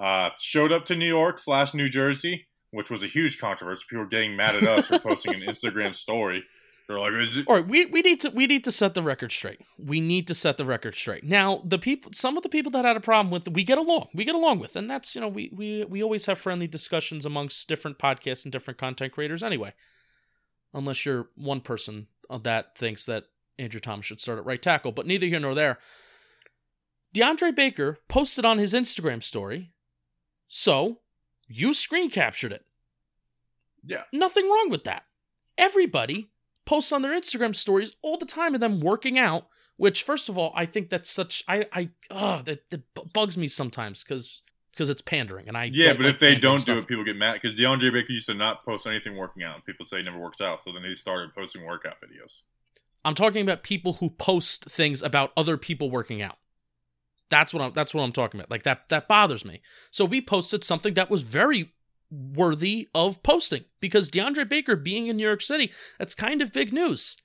uh, 0.00 0.30
showed 0.38 0.72
up 0.72 0.86
to 0.86 0.96
New 0.96 1.08
York 1.08 1.38
slash 1.38 1.74
New 1.74 1.88
Jersey, 1.88 2.46
which 2.70 2.90
was 2.90 3.02
a 3.02 3.06
huge 3.06 3.38
controversy. 3.38 3.84
People 3.88 4.04
were 4.04 4.10
getting 4.10 4.36
mad 4.36 4.56
at 4.56 4.64
us 4.64 4.86
for 4.86 4.98
posting 4.98 5.34
an 5.34 5.42
Instagram 5.42 5.94
story. 5.94 6.44
They're 6.88 7.00
like? 7.00 7.12
All 7.48 7.56
right, 7.56 7.66
we, 7.66 7.86
we 7.86 8.00
need 8.02 8.20
to 8.20 8.30
we 8.30 8.46
need 8.46 8.62
to 8.64 8.70
set 8.70 8.94
the 8.94 9.02
record 9.02 9.32
straight. 9.32 9.60
We 9.76 10.00
need 10.00 10.28
to 10.28 10.34
set 10.34 10.56
the 10.56 10.64
record 10.64 10.94
straight. 10.94 11.24
Now, 11.24 11.60
the 11.64 11.78
people, 11.78 12.12
some 12.14 12.36
of 12.36 12.44
the 12.44 12.48
people 12.48 12.70
that 12.72 12.84
had 12.84 12.96
a 12.96 13.00
problem 13.00 13.32
with, 13.32 13.48
we 13.48 13.64
get 13.64 13.78
along. 13.78 14.08
We 14.14 14.24
get 14.24 14.36
along 14.36 14.60
with, 14.60 14.76
and 14.76 14.88
that's 14.88 15.14
you 15.14 15.20
know 15.20 15.28
we 15.28 15.50
we 15.52 15.84
we 15.84 16.02
always 16.02 16.26
have 16.26 16.38
friendly 16.38 16.68
discussions 16.68 17.26
amongst 17.26 17.68
different 17.68 17.98
podcasts 17.98 18.44
and 18.44 18.52
different 18.52 18.78
content 18.78 19.12
creators. 19.12 19.42
Anyway, 19.42 19.72
unless 20.72 21.04
you're 21.04 21.28
one 21.34 21.60
person 21.60 22.06
that 22.30 22.78
thinks 22.78 23.06
that 23.06 23.24
Andrew 23.58 23.80
Thomas 23.80 24.06
should 24.06 24.20
start 24.20 24.38
at 24.38 24.44
right 24.44 24.60
tackle, 24.60 24.92
but 24.92 25.06
neither 25.06 25.26
here 25.26 25.40
nor 25.40 25.54
there. 25.54 25.78
DeAndre 27.14 27.54
Baker 27.54 27.98
posted 28.08 28.44
on 28.44 28.58
his 28.58 28.74
Instagram 28.74 29.22
story, 29.22 29.72
so 30.48 31.00
you 31.48 31.72
screen 31.72 32.10
captured 32.10 32.52
it. 32.52 32.64
Yeah. 33.84 34.02
Nothing 34.12 34.46
wrong 34.46 34.68
with 34.70 34.84
that. 34.84 35.04
Everybody 35.56 36.28
posts 36.66 36.92
on 36.92 37.02
their 37.02 37.18
Instagram 37.18 37.54
stories 37.54 37.96
all 38.02 38.18
the 38.18 38.26
time 38.26 38.54
of 38.54 38.60
them 38.60 38.80
working 38.80 39.18
out, 39.18 39.46
which 39.76 40.02
first 40.02 40.28
of 40.28 40.36
all, 40.36 40.52
I 40.54 40.66
think 40.66 40.90
that's 40.90 41.08
such 41.08 41.42
I 41.48 41.66
I 41.72 41.90
oh 42.10 42.42
that, 42.42 42.68
that 42.70 43.12
bugs 43.12 43.38
me 43.38 43.48
sometimes 43.48 44.04
because 44.04 44.42
because 44.72 44.90
it's 44.90 45.00
pandering 45.00 45.48
and 45.48 45.56
I 45.56 45.70
Yeah, 45.72 45.94
but 45.94 46.02
like 46.02 46.14
if 46.14 46.20
they 46.20 46.34
don't 46.34 46.64
do 46.66 46.76
it, 46.76 46.86
people 46.86 47.04
get 47.04 47.16
mad 47.16 47.38
because 47.40 47.58
DeAndre 47.58 47.92
Baker 47.92 48.12
used 48.12 48.26
to 48.26 48.34
not 48.34 48.64
post 48.64 48.86
anything 48.86 49.16
working 49.16 49.42
out. 49.42 49.64
People 49.64 49.86
say 49.86 49.98
he 49.98 50.02
never 50.02 50.18
works 50.18 50.42
out, 50.42 50.62
so 50.62 50.72
then 50.72 50.82
he 50.84 50.94
started 50.94 51.34
posting 51.34 51.64
workout 51.64 51.96
videos. 52.02 52.42
I'm 53.06 53.14
talking 53.14 53.40
about 53.40 53.62
people 53.62 53.94
who 53.94 54.10
post 54.10 54.64
things 54.64 55.00
about 55.00 55.32
other 55.36 55.56
people 55.56 55.90
working 55.90 56.20
out. 56.20 56.38
That's 57.30 57.54
what 57.54 57.62
I'm 57.62 57.72
that's 57.72 57.94
what 57.94 58.02
I'm 58.02 58.10
talking 58.10 58.40
about. 58.40 58.50
Like 58.50 58.64
that 58.64 58.88
that 58.88 59.06
bothers 59.06 59.44
me. 59.44 59.62
So 59.92 60.04
we 60.04 60.20
posted 60.20 60.64
something 60.64 60.94
that 60.94 61.08
was 61.08 61.22
very 61.22 61.72
worthy 62.10 62.88
of 62.94 63.22
posting 63.22 63.64
because 63.78 64.10
DeAndre 64.10 64.48
Baker 64.48 64.74
being 64.74 65.06
in 65.06 65.16
New 65.16 65.26
York 65.26 65.40
City, 65.40 65.72
that's 65.98 66.16
kind 66.16 66.42
of 66.42 66.52
big 66.52 66.72
news. 66.72 67.16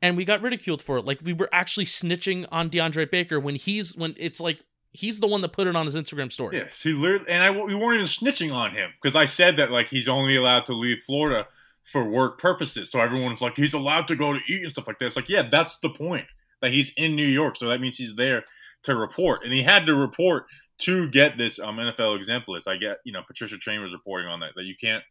And 0.00 0.16
we 0.16 0.24
got 0.24 0.40
ridiculed 0.40 0.82
for 0.82 0.98
it. 0.98 1.04
Like 1.04 1.18
we 1.22 1.32
were 1.32 1.48
actually 1.52 1.86
snitching 1.86 2.46
on 2.52 2.70
DeAndre 2.70 3.10
Baker 3.10 3.40
when 3.40 3.56
he's 3.56 3.96
when 3.96 4.14
it's 4.18 4.40
like 4.40 4.64
he's 4.92 5.18
the 5.18 5.26
one 5.26 5.40
that 5.40 5.52
put 5.52 5.66
it 5.66 5.74
on 5.74 5.84
his 5.84 5.96
Instagram 5.96 6.30
story. 6.30 6.58
Yes, 6.58 6.80
he 6.80 6.92
literally, 6.92 7.26
and 7.28 7.42
I 7.42 7.50
we 7.50 7.74
weren't 7.74 7.96
even 7.96 8.06
snitching 8.06 8.54
on 8.54 8.70
him 8.70 8.90
because 9.02 9.16
I 9.16 9.26
said 9.26 9.56
that 9.56 9.72
like 9.72 9.88
he's 9.88 10.08
only 10.08 10.36
allowed 10.36 10.66
to 10.66 10.74
leave 10.74 10.98
Florida 11.04 11.48
for 11.90 12.04
work 12.04 12.38
purposes. 12.38 12.90
So 12.90 13.00
everyone's 13.00 13.40
like 13.40 13.56
he's 13.56 13.74
allowed 13.74 14.08
to 14.08 14.16
go 14.16 14.32
to 14.32 14.40
eat 14.48 14.62
and 14.62 14.72
stuff 14.72 14.86
like 14.86 14.98
that. 14.98 15.06
It's 15.06 15.16
like 15.16 15.28
yeah, 15.28 15.48
that's 15.50 15.78
the 15.78 15.90
point 15.90 16.26
that 16.60 16.72
he's 16.72 16.92
in 16.96 17.16
New 17.16 17.26
York, 17.26 17.56
so 17.56 17.68
that 17.68 17.80
means 17.80 17.96
he's 17.96 18.16
there 18.16 18.44
to 18.84 18.94
report, 18.94 19.44
and 19.44 19.52
he 19.52 19.62
had 19.62 19.86
to 19.86 19.94
report 19.94 20.44
to 20.78 21.08
get 21.08 21.36
this 21.36 21.58
um, 21.58 21.76
NFL 21.76 22.16
exempt 22.16 22.48
list. 22.48 22.68
I 22.68 22.76
get 22.76 22.98
you 23.04 23.12
know 23.12 23.22
Patricia 23.26 23.58
Chambers 23.58 23.92
reporting 23.92 24.28
on 24.28 24.40
that 24.40 24.52
that 24.56 24.64
you 24.64 24.74
can't 24.80 25.02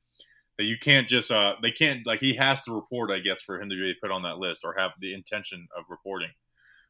that 0.57 0.65
you 0.65 0.77
can't 0.77 1.07
just 1.07 1.31
uh 1.31 1.53
they 1.61 1.71
can't 1.71 2.05
like 2.05 2.19
he 2.19 2.35
has 2.35 2.63
to 2.63 2.73
report 2.73 3.11
I 3.11 3.19
guess 3.19 3.41
for 3.41 3.61
him 3.61 3.69
to 3.69 3.75
be 3.75 3.93
put 4.01 4.11
on 4.11 4.23
that 4.23 4.37
list 4.37 4.61
or 4.63 4.75
have 4.77 4.91
the 4.99 5.13
intention 5.13 5.67
of 5.77 5.85
reporting. 5.89 6.31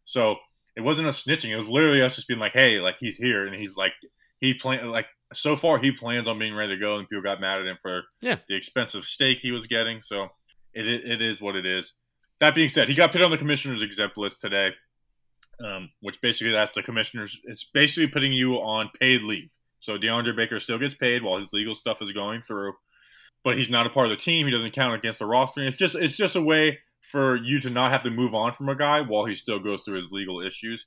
So 0.05 0.35
it 0.75 0.81
wasn't 0.81 1.07
a 1.07 1.11
snitching. 1.11 1.49
It 1.49 1.57
was 1.57 1.67
literally 1.67 2.01
us 2.01 2.15
just 2.15 2.27
being 2.27 2.39
like, 2.39 2.53
hey, 2.53 2.79
like 2.79 2.95
he's 2.99 3.17
here 3.17 3.45
and 3.45 3.55
he's 3.55 3.75
like 3.75 3.93
he 4.39 4.53
plan 4.53 4.89
like 4.89 5.07
so 5.33 5.55
far 5.55 5.77
he 5.79 5.91
plans 5.91 6.27
on 6.27 6.39
being 6.39 6.55
ready 6.55 6.73
to 6.75 6.79
go 6.79 6.97
and 6.97 7.07
people 7.09 7.21
got 7.23 7.41
mad 7.41 7.59
at 7.59 7.67
him 7.67 7.77
for 7.81 8.03
Yeah. 8.21 8.37
the 8.47 8.55
expensive 8.55 9.03
steak 9.05 9.39
he 9.39 9.51
was 9.51 9.67
getting. 9.67 10.01
So 10.01 10.29
it 10.73 10.87
it 10.87 11.21
is 11.21 11.41
what 11.41 11.55
it 11.55 11.65
is. 11.65 11.93
That 12.39 12.55
being 12.55 12.69
said, 12.69 12.87
he 12.87 12.93
got 12.95 13.11
put 13.11 13.21
on 13.21 13.31
the 13.31 13.37
commissioner's 13.37 13.81
exempt 13.81 14.17
list 14.17 14.41
today, 14.41 14.71
um, 15.63 15.89
which 16.01 16.21
basically 16.21 16.51
that's 16.51 16.75
the 16.75 16.83
commissioner's. 16.83 17.39
It's 17.45 17.63
basically 17.63 18.07
putting 18.07 18.31
you 18.33 18.55
on 18.57 18.89
paid 18.99 19.23
leave. 19.23 19.49
So 19.79 19.97
DeAndre 19.97 20.35
Baker 20.35 20.59
still 20.59 20.77
gets 20.79 20.95
paid 20.95 21.23
while 21.23 21.37
his 21.39 21.51
legal 21.53 21.75
stuff 21.75 22.01
is 22.01 22.11
going 22.11 22.41
through, 22.41 22.73
but 23.43 23.57
he's 23.57 23.69
not 23.69 23.85
a 23.87 23.89
part 23.89 24.05
of 24.07 24.11
the 24.11 24.17
team. 24.23 24.45
He 24.45 24.51
doesn't 24.51 24.73
count 24.73 24.95
against 24.95 25.19
the 25.19 25.25
roster. 25.25 25.61
And 25.61 25.67
it's 25.67 25.77
just 25.77 25.95
it's 25.95 26.15
just 26.17 26.35
a 26.35 26.41
way 26.41 26.79
for 27.11 27.35
you 27.37 27.59
to 27.61 27.69
not 27.69 27.91
have 27.91 28.03
to 28.03 28.11
move 28.11 28.35
on 28.35 28.51
from 28.53 28.69
a 28.69 28.75
guy 28.75 29.01
while 29.01 29.25
he 29.25 29.33
still 29.35 29.59
goes 29.59 29.81
through 29.81 29.95
his 30.01 30.11
legal 30.11 30.41
issues. 30.41 30.85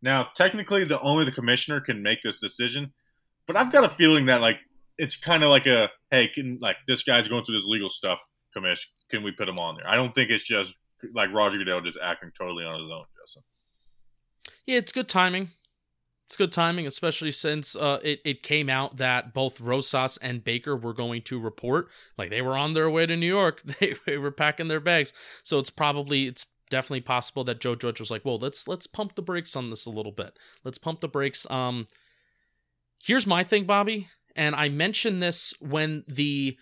Now, 0.00 0.28
technically, 0.36 0.84
the 0.84 1.00
only 1.00 1.24
the 1.24 1.32
commissioner 1.32 1.80
can 1.80 2.02
make 2.02 2.22
this 2.22 2.38
decision, 2.38 2.92
but 3.48 3.56
I've 3.56 3.72
got 3.72 3.82
a 3.82 3.88
feeling 3.96 4.26
that 4.26 4.40
like 4.40 4.58
it's 4.98 5.16
kind 5.16 5.42
of 5.42 5.48
like 5.48 5.66
a 5.66 5.88
hey, 6.12 6.28
can 6.32 6.58
like 6.60 6.76
this 6.86 7.02
guy's 7.02 7.26
going 7.26 7.44
through 7.44 7.56
this 7.56 7.66
legal 7.66 7.88
stuff, 7.88 8.20
commish, 8.56 8.86
can 9.08 9.24
we 9.24 9.32
put 9.32 9.48
him 9.48 9.58
on 9.58 9.76
there? 9.76 9.88
I 9.88 9.96
don't 9.96 10.14
think 10.14 10.30
it's 10.30 10.44
just 10.44 10.76
like 11.14 11.32
Roger 11.32 11.58
Goodell 11.58 11.80
just 11.80 11.98
acting 12.00 12.30
totally 12.38 12.64
on 12.64 12.80
his 12.80 12.90
own, 12.90 13.04
Justin. 13.18 13.42
Yeah, 14.66 14.78
it's 14.78 14.92
good 14.92 15.08
timing. 15.08 15.50
It's 16.26 16.36
good 16.36 16.52
timing, 16.52 16.86
especially 16.86 17.32
since 17.32 17.74
uh, 17.74 18.00
it, 18.02 18.20
it 18.22 18.42
came 18.42 18.68
out 18.68 18.98
that 18.98 19.32
both 19.32 19.62
Rosas 19.62 20.18
and 20.18 20.44
Baker 20.44 20.76
were 20.76 20.92
going 20.92 21.22
to 21.22 21.40
report. 21.40 21.88
Like 22.18 22.28
they 22.28 22.42
were 22.42 22.56
on 22.56 22.74
their 22.74 22.90
way 22.90 23.06
to 23.06 23.16
New 23.16 23.26
York. 23.26 23.62
They, 23.80 23.94
they 24.04 24.18
were 24.18 24.30
packing 24.30 24.68
their 24.68 24.80
bags. 24.80 25.14
So 25.42 25.58
it's 25.58 25.70
probably 25.70 26.26
it's 26.26 26.44
definitely 26.68 27.00
possible 27.00 27.44
that 27.44 27.62
Joe 27.62 27.76
Judge 27.76 27.98
was 27.98 28.10
like, 28.10 28.26
"Well, 28.26 28.36
let's 28.36 28.68
let's 28.68 28.86
pump 28.86 29.14
the 29.14 29.22
brakes 29.22 29.56
on 29.56 29.70
this 29.70 29.86
a 29.86 29.90
little 29.90 30.12
bit. 30.12 30.38
Let's 30.64 30.76
pump 30.76 31.00
the 31.00 31.08
brakes." 31.08 31.50
Um, 31.50 31.86
here's 33.02 33.26
my 33.26 33.44
thing, 33.44 33.64
Bobby, 33.64 34.08
and 34.36 34.54
I 34.54 34.68
mentioned 34.68 35.22
this 35.22 35.54
when 35.60 36.04
the 36.06 36.56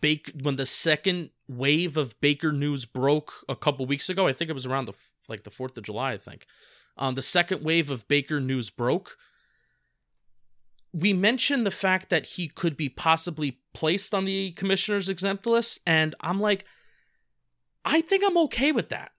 Bake 0.00 0.30
when 0.42 0.56
the 0.56 0.66
second 0.66 1.30
wave 1.48 1.96
of 1.96 2.20
Baker 2.20 2.52
news 2.52 2.84
broke 2.84 3.32
a 3.48 3.56
couple 3.56 3.84
weeks 3.84 4.08
ago. 4.08 4.28
I 4.28 4.32
think 4.32 4.48
it 4.48 4.54
was 4.54 4.66
around 4.66 4.84
the 4.84 4.92
like 5.28 5.42
the 5.42 5.50
Fourth 5.50 5.76
of 5.76 5.84
July. 5.84 6.12
I 6.12 6.18
think. 6.18 6.46
Um, 6.96 7.14
the 7.14 7.22
second 7.22 7.64
wave 7.64 7.90
of 7.90 8.06
Baker 8.06 8.40
news 8.40 8.70
broke. 8.70 9.16
We 10.92 11.12
mentioned 11.12 11.64
the 11.64 11.70
fact 11.70 12.10
that 12.10 12.26
he 12.26 12.48
could 12.48 12.76
be 12.76 12.90
possibly 12.90 13.58
placed 13.72 14.14
on 14.14 14.24
the 14.24 14.52
commissioner's 14.52 15.08
exempt 15.08 15.46
list, 15.46 15.80
and 15.86 16.14
I'm 16.20 16.38
like, 16.38 16.64
I 17.84 18.02
think 18.02 18.22
I'm 18.24 18.36
okay 18.38 18.72
with 18.72 18.90
that. 18.90 19.12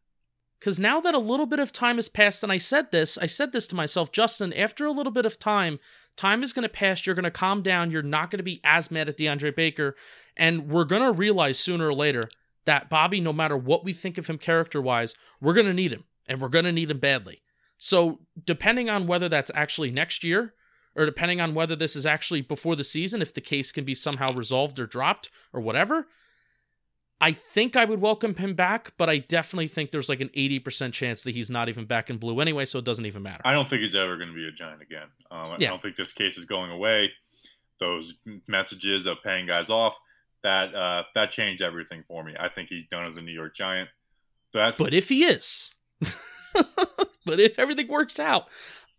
Because 0.64 0.80
now 0.80 1.02
that 1.02 1.14
a 1.14 1.20
little 1.20 1.46
bit 1.46 1.60
of 1.60 1.74
time 1.74 1.98
has 1.98 2.08
passed, 2.08 2.42
and 2.42 2.50
I 2.50 2.58
said 2.58 2.94
this, 2.94 3.18
I 3.18 3.26
said 3.26 3.52
this 3.52 3.68
to 3.68 3.76
myself, 3.76 4.14
Justin, 4.14 4.54
after 4.54 4.86
a 4.86 4.94
little 4.94 5.12
bit 5.12 5.26
of 5.26 5.38
time, 5.38 5.78
time 6.16 6.42
is 6.42 6.54
going 6.54 6.64
to 6.64 6.74
pass. 6.74 7.06
You're 7.06 7.16
going 7.16 7.24
to 7.26 7.32
calm 7.32 7.62
down. 7.62 7.92
You're 7.92 8.02
not 8.02 8.32
going 8.32 8.38
to 8.38 8.46
be 8.46 8.62
as 8.64 8.90
mad 8.90 9.10
at 9.10 9.18
DeAndre 9.18 9.54
Baker. 9.54 9.94
And 10.38 10.70
we're 10.70 10.86
going 10.86 11.02
to 11.02 11.12
realize 11.12 11.60
sooner 11.60 11.90
or 11.90 11.94
later 11.94 12.30
that 12.64 12.90
Bobby, 12.90 13.20
no 13.20 13.34
matter 13.34 13.58
what 13.58 13.84
we 13.84 13.92
think 13.92 14.18
of 14.18 14.28
him 14.28 14.38
character 14.38 14.82
wise, 14.82 15.16
we're 15.42 15.54
going 15.54 15.68
to 15.68 15.74
need 15.74 15.92
him. 15.92 16.06
And 16.30 16.40
we're 16.40 16.48
going 16.48 16.64
to 16.64 16.72
need 16.72 16.92
him 16.92 17.00
badly. 17.00 17.42
So, 17.78 18.22
depending 18.46 18.90
on 18.90 19.06
whether 19.06 19.28
that's 19.28 19.52
actually 19.54 19.92
next 19.92 20.24
year, 20.24 20.54
or 20.96 21.06
depending 21.06 21.42
on 21.42 21.56
whether 21.56 21.76
this 21.76 21.98
is 21.98 22.06
actually 22.06 22.40
before 22.40 22.78
the 22.78 22.86
season, 22.86 23.22
if 23.22 23.34
the 23.34 23.42
case 23.42 23.74
can 23.74 23.84
be 23.84 23.96
somehow 23.96 24.32
resolved 24.32 24.80
or 24.80 24.86
dropped 24.86 25.30
or 25.52 25.60
whatever, 25.60 26.08
I 27.22 27.32
think 27.32 27.78
I 27.78 27.86
would 27.86 28.02
welcome 28.02 28.36
him 28.36 28.54
back, 28.54 28.94
but 28.98 29.10
I 29.10 29.18
definitely 29.18 29.70
think 29.70 29.92
there's 29.92 30.10
like 30.10 30.20
an 30.20 30.30
80% 30.36 30.92
chance 30.92 31.24
that 31.24 31.32
he's 31.34 31.50
not 31.50 31.70
even 31.70 31.86
back 31.86 32.10
in 32.10 32.18
blue 32.18 32.40
anyway, 32.42 32.66
so 32.66 32.80
it 32.80 32.86
doesn't 32.86 33.06
even 33.06 33.24
matter. 33.24 33.42
I 33.46 33.54
don't 33.54 33.70
think 33.70 33.82
he's 33.82 33.96
ever 33.96 34.18
going 34.18 34.30
to 34.30 34.36
be 34.36 34.48
a 34.48 34.52
giant 34.52 34.82
again. 34.82 35.08
Um, 35.32 35.56
yeah. 35.60 35.68
I 35.68 35.72
don't 35.72 35.82
think 35.82 35.96
this 35.96 36.12
case 36.12 36.38
is 36.38 36.46
going 36.46 36.72
away. 36.72 37.12
Those 37.80 38.14
messages 38.48 39.06
of 39.06 39.18
paying 39.24 39.48
guys 39.48 39.70
off, 39.70 39.94
that 40.44 40.76
uh, 40.76 41.04
that 41.16 41.32
changed 41.32 41.62
everything 41.62 42.04
for 42.08 42.24
me. 42.24 42.34
I 42.40 42.50
think 42.50 42.70
he's 42.70 42.86
done 42.92 43.06
as 43.06 43.16
a 43.16 43.22
New 43.22 43.32
York 43.32 43.56
Giant. 43.56 43.90
That's... 44.54 44.78
But 44.78 44.94
if 44.94 45.10
he 45.10 45.24
is, 45.24 45.74
but 47.26 47.40
if 47.40 47.58
everything 47.58 47.88
works 47.88 48.20
out, 48.20 48.48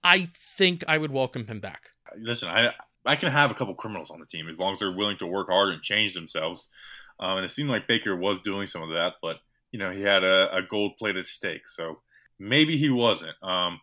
I 0.03 0.31
think 0.57 0.83
I 0.89 0.99
would 0.99 1.13
welcome 1.13 1.47
him 1.47 1.61
back. 1.61 1.91
Listen, 2.19 2.49
I 2.49 2.71
I 3.07 3.17
can 3.17 3.31
have 3.31 3.51
a 3.51 3.55
couple 3.55 3.75
criminals 3.75 4.11
on 4.11 4.21
the 4.21 4.27
team 4.27 4.49
as 4.49 4.59
long 4.59 4.73
as 4.73 4.79
they're 4.79 4.93
willing 4.93 5.19
to 5.19 5.27
work 5.27 5.49
hard 5.49 5.73
and 5.73 5.83
change 5.83 6.15
themselves. 6.15 6.67
Um, 7.21 7.39
and 7.39 7.47
it 7.47 7.53
seemed 7.53 7.71
like 7.71 7.87
Baker 7.87 8.17
was 8.17 8.39
doing 8.45 8.67
some 8.67 8.83
of 8.83 8.91
that, 8.91 9.15
but 9.23 9.37
you 9.71 9.79
know 9.79 9.91
he 9.91 10.03
had 10.03 10.25
a, 10.25 10.55
a 10.57 10.63
gold 10.63 10.93
plated 10.99 11.27
steak, 11.27 11.69
so 11.69 12.01
maybe 12.39 12.77
he 12.77 12.91
wasn't. 12.91 13.35
Um, 13.43 13.81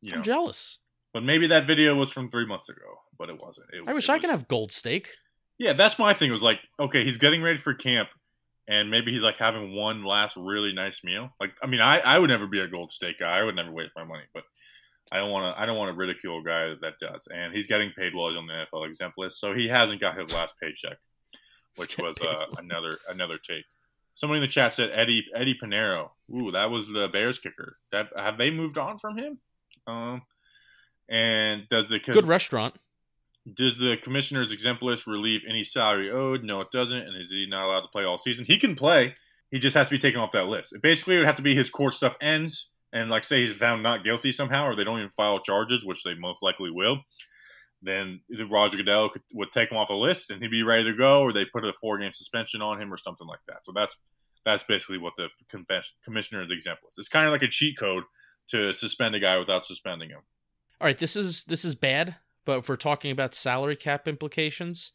you 0.00 0.14
I'm 0.14 0.22
jealous. 0.22 0.78
But 1.12 1.22
maybe 1.22 1.46
that 1.48 1.66
video 1.66 1.94
was 1.94 2.12
from 2.12 2.30
three 2.30 2.46
months 2.46 2.68
ago, 2.68 2.98
but 3.18 3.28
it 3.28 3.40
wasn't. 3.40 3.66
It, 3.72 3.88
I 3.88 3.92
wish 3.92 4.08
I 4.08 4.18
could 4.18 4.30
have 4.30 4.48
gold 4.48 4.72
steak. 4.72 5.10
Yeah, 5.58 5.72
that's 5.72 5.98
my 5.98 6.12
thing. 6.12 6.30
It 6.30 6.32
was 6.32 6.42
like, 6.42 6.58
okay, 6.78 7.04
he's 7.04 7.18
getting 7.18 7.42
ready 7.42 7.58
for 7.58 7.74
camp, 7.74 8.08
and 8.66 8.90
maybe 8.90 9.12
he's 9.12 9.22
like 9.22 9.36
having 9.38 9.74
one 9.74 10.04
last 10.04 10.36
really 10.36 10.72
nice 10.72 11.04
meal. 11.04 11.30
Like, 11.40 11.52
I 11.62 11.66
mean, 11.66 11.80
I, 11.80 12.00
I 12.00 12.18
would 12.18 12.30
never 12.30 12.48
be 12.48 12.60
a 12.60 12.66
gold 12.66 12.90
steak 12.90 13.20
guy. 13.20 13.38
I 13.38 13.44
would 13.44 13.54
never 13.54 13.70
waste 13.70 13.92
my 13.94 14.02
money, 14.02 14.24
but 14.32 14.42
I 15.12 15.18
don't 15.18 15.30
want 15.30 15.54
to. 15.54 15.60
I 15.60 15.66
don't 15.66 15.76
want 15.76 15.90
to 15.92 15.96
ridicule 15.96 16.40
a 16.40 16.42
guy 16.42 16.74
that 16.80 16.94
does. 17.00 17.28
And 17.32 17.54
he's 17.54 17.66
getting 17.68 17.92
paid 17.96 18.14
while 18.14 18.30
he's 18.30 18.38
on 18.38 18.46
the 18.46 18.52
NFL 18.52 18.88
exempt 18.88 19.16
list, 19.16 19.38
so 19.38 19.54
he 19.54 19.68
hasn't 19.68 20.00
got 20.00 20.18
his 20.18 20.32
last 20.32 20.54
paycheck 20.60 20.98
which 21.76 21.98
was 21.98 22.16
uh, 22.20 22.46
another 22.58 22.98
another 23.08 23.38
take. 23.38 23.64
Somebody 24.14 24.38
in 24.38 24.42
the 24.42 24.48
chat 24.48 24.74
said 24.74 24.90
Eddie 24.94 25.24
Eddie 25.34 25.58
Piñeiro. 25.60 26.10
Ooh, 26.34 26.52
that 26.52 26.70
was 26.70 26.88
the 26.88 27.08
Bears 27.12 27.38
kicker. 27.38 27.78
That 27.92 28.06
have 28.16 28.38
they 28.38 28.50
moved 28.50 28.78
on 28.78 28.98
from 28.98 29.18
him? 29.18 29.38
Um, 29.86 30.22
and 31.08 31.68
does 31.68 31.88
the 31.88 31.98
good 31.98 32.28
restaurant? 32.28 32.76
Does 33.52 33.76
the 33.76 33.96
commissioner's 34.02 34.52
exempt 34.52 34.82
list 34.82 35.06
relieve 35.06 35.42
any 35.48 35.64
salary 35.64 36.10
owed? 36.10 36.44
No, 36.44 36.60
it 36.62 36.70
doesn't. 36.72 36.96
And 36.96 37.20
is 37.20 37.30
he 37.30 37.46
not 37.46 37.66
allowed 37.66 37.82
to 37.82 37.88
play 37.88 38.04
all 38.04 38.16
season? 38.16 38.46
He 38.46 38.58
can 38.58 38.74
play. 38.74 39.16
He 39.50 39.58
just 39.58 39.74
has 39.76 39.88
to 39.88 39.94
be 39.94 39.98
taken 39.98 40.18
off 40.18 40.32
that 40.32 40.46
list. 40.46 40.74
It 40.74 40.80
basically, 40.80 41.16
it 41.16 41.18
would 41.18 41.26
have 41.26 41.36
to 41.36 41.42
be 41.42 41.54
his 41.54 41.68
court 41.68 41.92
stuff 41.92 42.16
ends, 42.22 42.70
and 42.92 43.10
like 43.10 43.22
say 43.22 43.44
he's 43.44 43.54
found 43.54 43.82
not 43.82 44.02
guilty 44.02 44.32
somehow, 44.32 44.66
or 44.66 44.74
they 44.74 44.84
don't 44.84 44.98
even 44.98 45.10
file 45.16 45.40
charges, 45.40 45.84
which 45.84 46.02
they 46.04 46.14
most 46.14 46.42
likely 46.42 46.70
will 46.70 47.00
then 47.84 48.20
Roger 48.50 48.76
Goodell 48.76 49.10
could, 49.10 49.22
would 49.32 49.52
take 49.52 49.70
him 49.70 49.76
off 49.76 49.88
the 49.88 49.94
list 49.94 50.30
and 50.30 50.42
he'd 50.42 50.50
be 50.50 50.62
ready 50.62 50.84
to 50.84 50.94
go, 50.94 51.22
or 51.22 51.32
they 51.32 51.44
put 51.44 51.64
a 51.64 51.72
four 51.72 51.98
game 51.98 52.12
suspension 52.12 52.62
on 52.62 52.80
him 52.80 52.92
or 52.92 52.96
something 52.96 53.26
like 53.26 53.40
that. 53.46 53.64
So 53.64 53.72
that's 53.72 53.96
that's 54.44 54.62
basically 54.62 54.98
what 54.98 55.14
the 55.16 55.28
commissioner's 56.04 56.50
example 56.50 56.88
is. 56.90 56.98
It's 56.98 57.08
kind 57.08 57.26
of 57.26 57.32
like 57.32 57.42
a 57.42 57.48
cheat 57.48 57.78
code 57.78 58.04
to 58.48 58.72
suspend 58.72 59.14
a 59.14 59.20
guy 59.20 59.38
without 59.38 59.64
suspending 59.64 60.10
him. 60.10 60.20
All 60.80 60.86
right, 60.86 60.98
this 60.98 61.16
is 61.16 61.44
this 61.44 61.64
is 61.64 61.74
bad, 61.74 62.16
but 62.44 62.58
if 62.58 62.68
we're 62.68 62.76
talking 62.76 63.10
about 63.10 63.34
salary 63.34 63.76
cap 63.76 64.06
implications, 64.06 64.92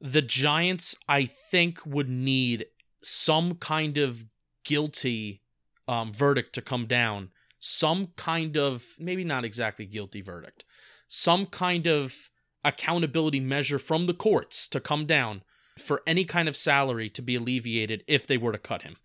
the 0.00 0.22
Giants 0.22 0.94
I 1.08 1.26
think 1.26 1.84
would 1.84 2.08
need 2.08 2.66
some 3.02 3.54
kind 3.56 3.98
of 3.98 4.24
guilty 4.64 5.42
um, 5.86 6.12
verdict 6.12 6.54
to 6.54 6.62
come 6.62 6.86
down, 6.86 7.30
some 7.58 8.08
kind 8.16 8.56
of 8.56 8.84
maybe 8.98 9.24
not 9.24 9.44
exactly 9.44 9.86
guilty 9.86 10.22
verdict, 10.22 10.64
some 11.08 11.46
kind 11.46 11.86
of 11.86 12.30
accountability 12.64 13.40
measure 13.40 13.78
from 13.78 14.06
the 14.06 14.14
courts 14.14 14.68
to 14.68 14.80
come 14.80 15.06
down 15.06 15.42
for 15.78 16.02
any 16.06 16.24
kind 16.24 16.48
of 16.48 16.56
salary 16.56 17.08
to 17.10 17.22
be 17.22 17.36
alleviated 17.36 18.02
if 18.06 18.26
they 18.26 18.36
were 18.36 18.52
to 18.52 18.58
cut 18.58 18.82
him. 18.82 18.96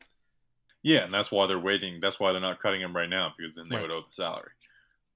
Yeah, 0.83 1.03
and 1.03 1.13
that's 1.13 1.31
why 1.31 1.45
they're 1.45 1.59
waiting. 1.59 1.99
That's 2.01 2.19
why 2.19 2.31
they're 2.31 2.41
not 2.41 2.59
cutting 2.59 2.81
him 2.81 2.95
right 2.95 3.09
now 3.09 3.33
because 3.37 3.55
then 3.55 3.69
they 3.69 3.75
right. 3.75 3.83
would 3.83 3.91
owe 3.91 4.01
the 4.01 4.13
salary. 4.13 4.51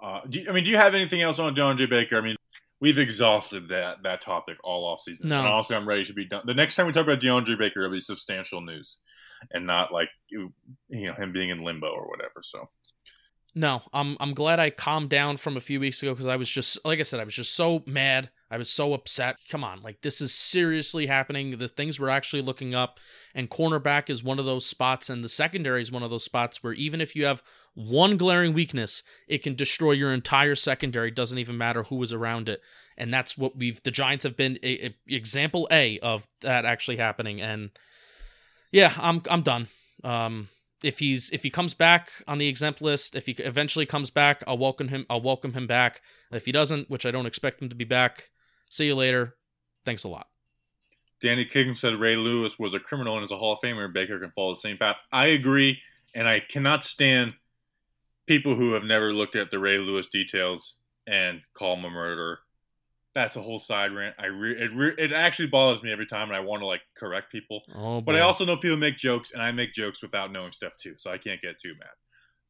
Uh, 0.02 0.21
you, 0.30 0.45
I 0.48 0.52
mean, 0.52 0.63
do 0.63 0.69
you 0.69 0.78
have 0.78 0.93
anything 0.93 1.21
else 1.21 1.39
on 1.39 1.56
DeAndre 1.56 1.89
Baker? 1.89 2.17
I 2.17 2.21
mean, 2.21 2.36
we've 2.80 3.00
exhausted 3.00 3.69
that 3.69 4.04
that 4.04 4.21
topic 4.21 4.58
all 4.63 4.86
off 4.86 5.02
season. 5.02 5.30
No. 5.30 5.39
And 5.39 5.48
honestly, 5.48 5.76
I'm 5.76 5.88
ready 5.88 6.06
to 6.06 6.13
be 6.13 6.26
done. 6.26 6.43
The 6.45 6.54
next 6.54 6.76
time 6.76 6.86
we 6.86 6.93
talk 6.93 7.04
about 7.04 7.19
DeAndre 7.19 7.58
Baker, 7.58 7.82
it'll 7.82 7.91
be 7.91 8.02
substantial 8.02 8.62
news, 8.62 8.98
and 9.52 9.65
not 9.65 9.91
like 9.91 10.10
you 10.28 10.52
know 10.91 11.13
him 11.13 11.32
being 11.32 11.50
in 11.50 11.63
limbo 11.63 11.88
or 11.88 12.08
whatever. 12.08 12.41
So 12.43 12.69
no, 13.57 13.83
I'm 13.93 14.17
I'm 14.19 14.33
glad 14.33 14.59
I 14.59 14.69
calmed 14.69 15.09
down 15.09 15.37
from 15.37 15.55
a 15.55 15.61
few 15.61 15.79
weeks 15.79 16.03
ago 16.03 16.13
because 16.13 16.27
I 16.27 16.35
was 16.35 16.49
just 16.49 16.77
like 16.83 16.99
I 16.99 17.03
said, 17.03 17.21
I 17.21 17.23
was 17.23 17.33
just 17.33 17.53
so 17.53 17.83
mad. 17.87 18.29
I 18.51 18.57
was 18.57 18.69
so 18.69 18.93
upset. 18.93 19.37
Come 19.49 19.63
on, 19.63 19.81
like 19.81 20.01
this 20.01 20.19
is 20.19 20.33
seriously 20.33 21.07
happening. 21.07 21.57
The 21.57 21.69
things 21.69 21.97
we're 21.97 22.09
actually 22.09 22.41
looking 22.41 22.75
up, 22.75 22.99
and 23.33 23.49
cornerback 23.49 24.09
is 24.09 24.21
one 24.21 24.39
of 24.39 24.45
those 24.45 24.65
spots, 24.65 25.09
and 25.09 25.23
the 25.23 25.29
secondary 25.29 25.81
is 25.81 25.91
one 25.91 26.03
of 26.03 26.09
those 26.09 26.25
spots 26.25 26.61
where 26.61 26.73
even 26.73 26.99
if 26.99 27.15
you 27.15 27.23
have 27.25 27.41
one 27.73 28.17
glaring 28.17 28.53
weakness, 28.53 29.03
it 29.25 29.41
can 29.41 29.55
destroy 29.55 29.93
your 29.93 30.13
entire 30.13 30.55
secondary. 30.55 31.09
Doesn't 31.09 31.39
even 31.39 31.57
matter 31.57 31.83
who 31.83 32.03
is 32.03 32.11
around 32.11 32.49
it, 32.49 32.61
and 32.97 33.13
that's 33.13 33.37
what 33.37 33.55
we've. 33.55 33.81
The 33.81 33.91
Giants 33.91 34.25
have 34.25 34.35
been 34.35 34.59
a, 34.63 34.87
a, 34.87 34.95
example 35.07 35.65
A 35.71 35.97
of 35.99 36.27
that 36.41 36.65
actually 36.65 36.97
happening, 36.97 37.39
and 37.39 37.69
yeah, 38.69 38.93
I'm 38.97 39.21
I'm 39.29 39.43
done. 39.43 39.69
Um, 40.03 40.49
if 40.83 40.99
he's 40.99 41.29
if 41.31 41.43
he 41.43 41.49
comes 41.49 41.73
back 41.73 42.09
on 42.27 42.38
the 42.38 42.47
exempt 42.47 42.81
list, 42.81 43.15
if 43.15 43.25
he 43.25 43.33
eventually 43.33 43.85
comes 43.85 44.09
back, 44.09 44.43
I'll 44.47 44.57
welcome 44.57 44.89
him. 44.89 45.05
I'll 45.09 45.21
welcome 45.21 45.53
him 45.53 45.67
back. 45.67 46.01
If 46.31 46.45
he 46.45 46.51
doesn't, 46.51 46.89
which 46.89 47.05
I 47.05 47.11
don't 47.11 47.25
expect 47.25 47.61
him 47.61 47.69
to 47.69 47.75
be 47.75 47.85
back, 47.85 48.29
see 48.69 48.88
you 48.88 48.95
later. 48.95 49.35
Thanks 49.85 50.03
a 50.03 50.09
lot. 50.09 50.27
Danny 51.21 51.45
King 51.45 51.75
said 51.75 51.95
Ray 51.95 52.15
Lewis 52.15 52.59
was 52.59 52.73
a 52.73 52.79
criminal 52.79 53.15
and 53.15 53.23
is 53.23 53.31
a 53.31 53.38
Hall 53.38 53.53
of 53.53 53.59
Famer. 53.59 53.91
Baker 53.91 54.19
can 54.19 54.31
follow 54.31 54.55
the 54.55 54.61
same 54.61 54.77
path. 54.77 54.97
I 55.11 55.27
agree, 55.27 55.79
and 56.13 56.27
I 56.27 56.41
cannot 56.41 56.85
stand 56.85 57.33
people 58.27 58.55
who 58.55 58.73
have 58.73 58.83
never 58.83 59.13
looked 59.13 59.35
at 59.35 59.49
the 59.49 59.59
Ray 59.59 59.77
Lewis 59.77 60.07
details 60.07 60.75
and 61.07 61.41
call 61.53 61.77
him 61.77 61.85
a 61.85 61.89
murderer 61.89 62.39
that's 63.15 63.38
a 63.38 63.41
whole 63.41 63.60
side 63.60 63.93
rant. 63.93 64.13
I 64.19 64.25
re- 64.25 64.62
it 64.62 64.71
re- 64.73 64.95
it 64.97 65.13
actually 65.13 65.47
bothers 65.47 65.82
me 65.82 65.91
every 65.91 66.06
time, 66.06 66.28
and 66.28 66.36
I 66.36 66.41
want 66.41 66.62
to 66.62 66.67
like 66.67 66.82
correct 66.97 67.32
people. 67.32 67.62
Oh, 67.73 68.01
but 68.01 68.15
I 68.15 68.19
also 68.19 68.45
know 68.45 68.58
people 68.58 68.78
make 68.78 68.97
jokes, 68.97 69.32
and 69.32 69.41
I 69.41 69.51
make 69.51 69.71
jokes 69.71 70.01
without 70.01 70.32
knowing 70.32 70.51
stuff 70.51 70.73
too, 70.78 70.95
so 70.97 71.10
I 71.10 71.17
can't 71.17 71.41
get 71.41 71.60
too 71.60 71.73
mad. 71.80 71.89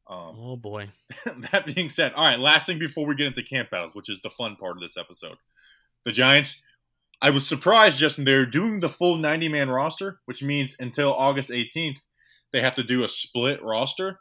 Um, 0.08 0.36
oh 0.38 0.56
boy. 0.56 0.90
that 1.52 1.66
being 1.72 1.88
said, 1.88 2.12
all 2.14 2.24
right. 2.24 2.38
Last 2.38 2.66
thing 2.66 2.78
before 2.78 3.06
we 3.06 3.14
get 3.14 3.28
into 3.28 3.42
camp 3.42 3.70
battles, 3.70 3.94
which 3.94 4.10
is 4.10 4.20
the 4.22 4.30
fun 4.30 4.56
part 4.56 4.76
of 4.76 4.80
this 4.80 4.96
episode, 4.96 5.36
the 6.04 6.12
Giants. 6.12 6.56
I 7.22 7.30
was 7.30 7.48
surprised, 7.48 7.98
Justin. 7.98 8.24
They're 8.24 8.44
doing 8.44 8.80
the 8.80 8.90
full 8.90 9.16
90 9.16 9.48
man 9.48 9.70
roster, 9.70 10.20
which 10.26 10.42
means 10.42 10.76
until 10.78 11.14
August 11.14 11.50
18th, 11.50 12.00
they 12.52 12.60
have 12.60 12.76
to 12.76 12.82
do 12.82 13.04
a 13.04 13.08
split 13.08 13.62
roster. 13.62 14.20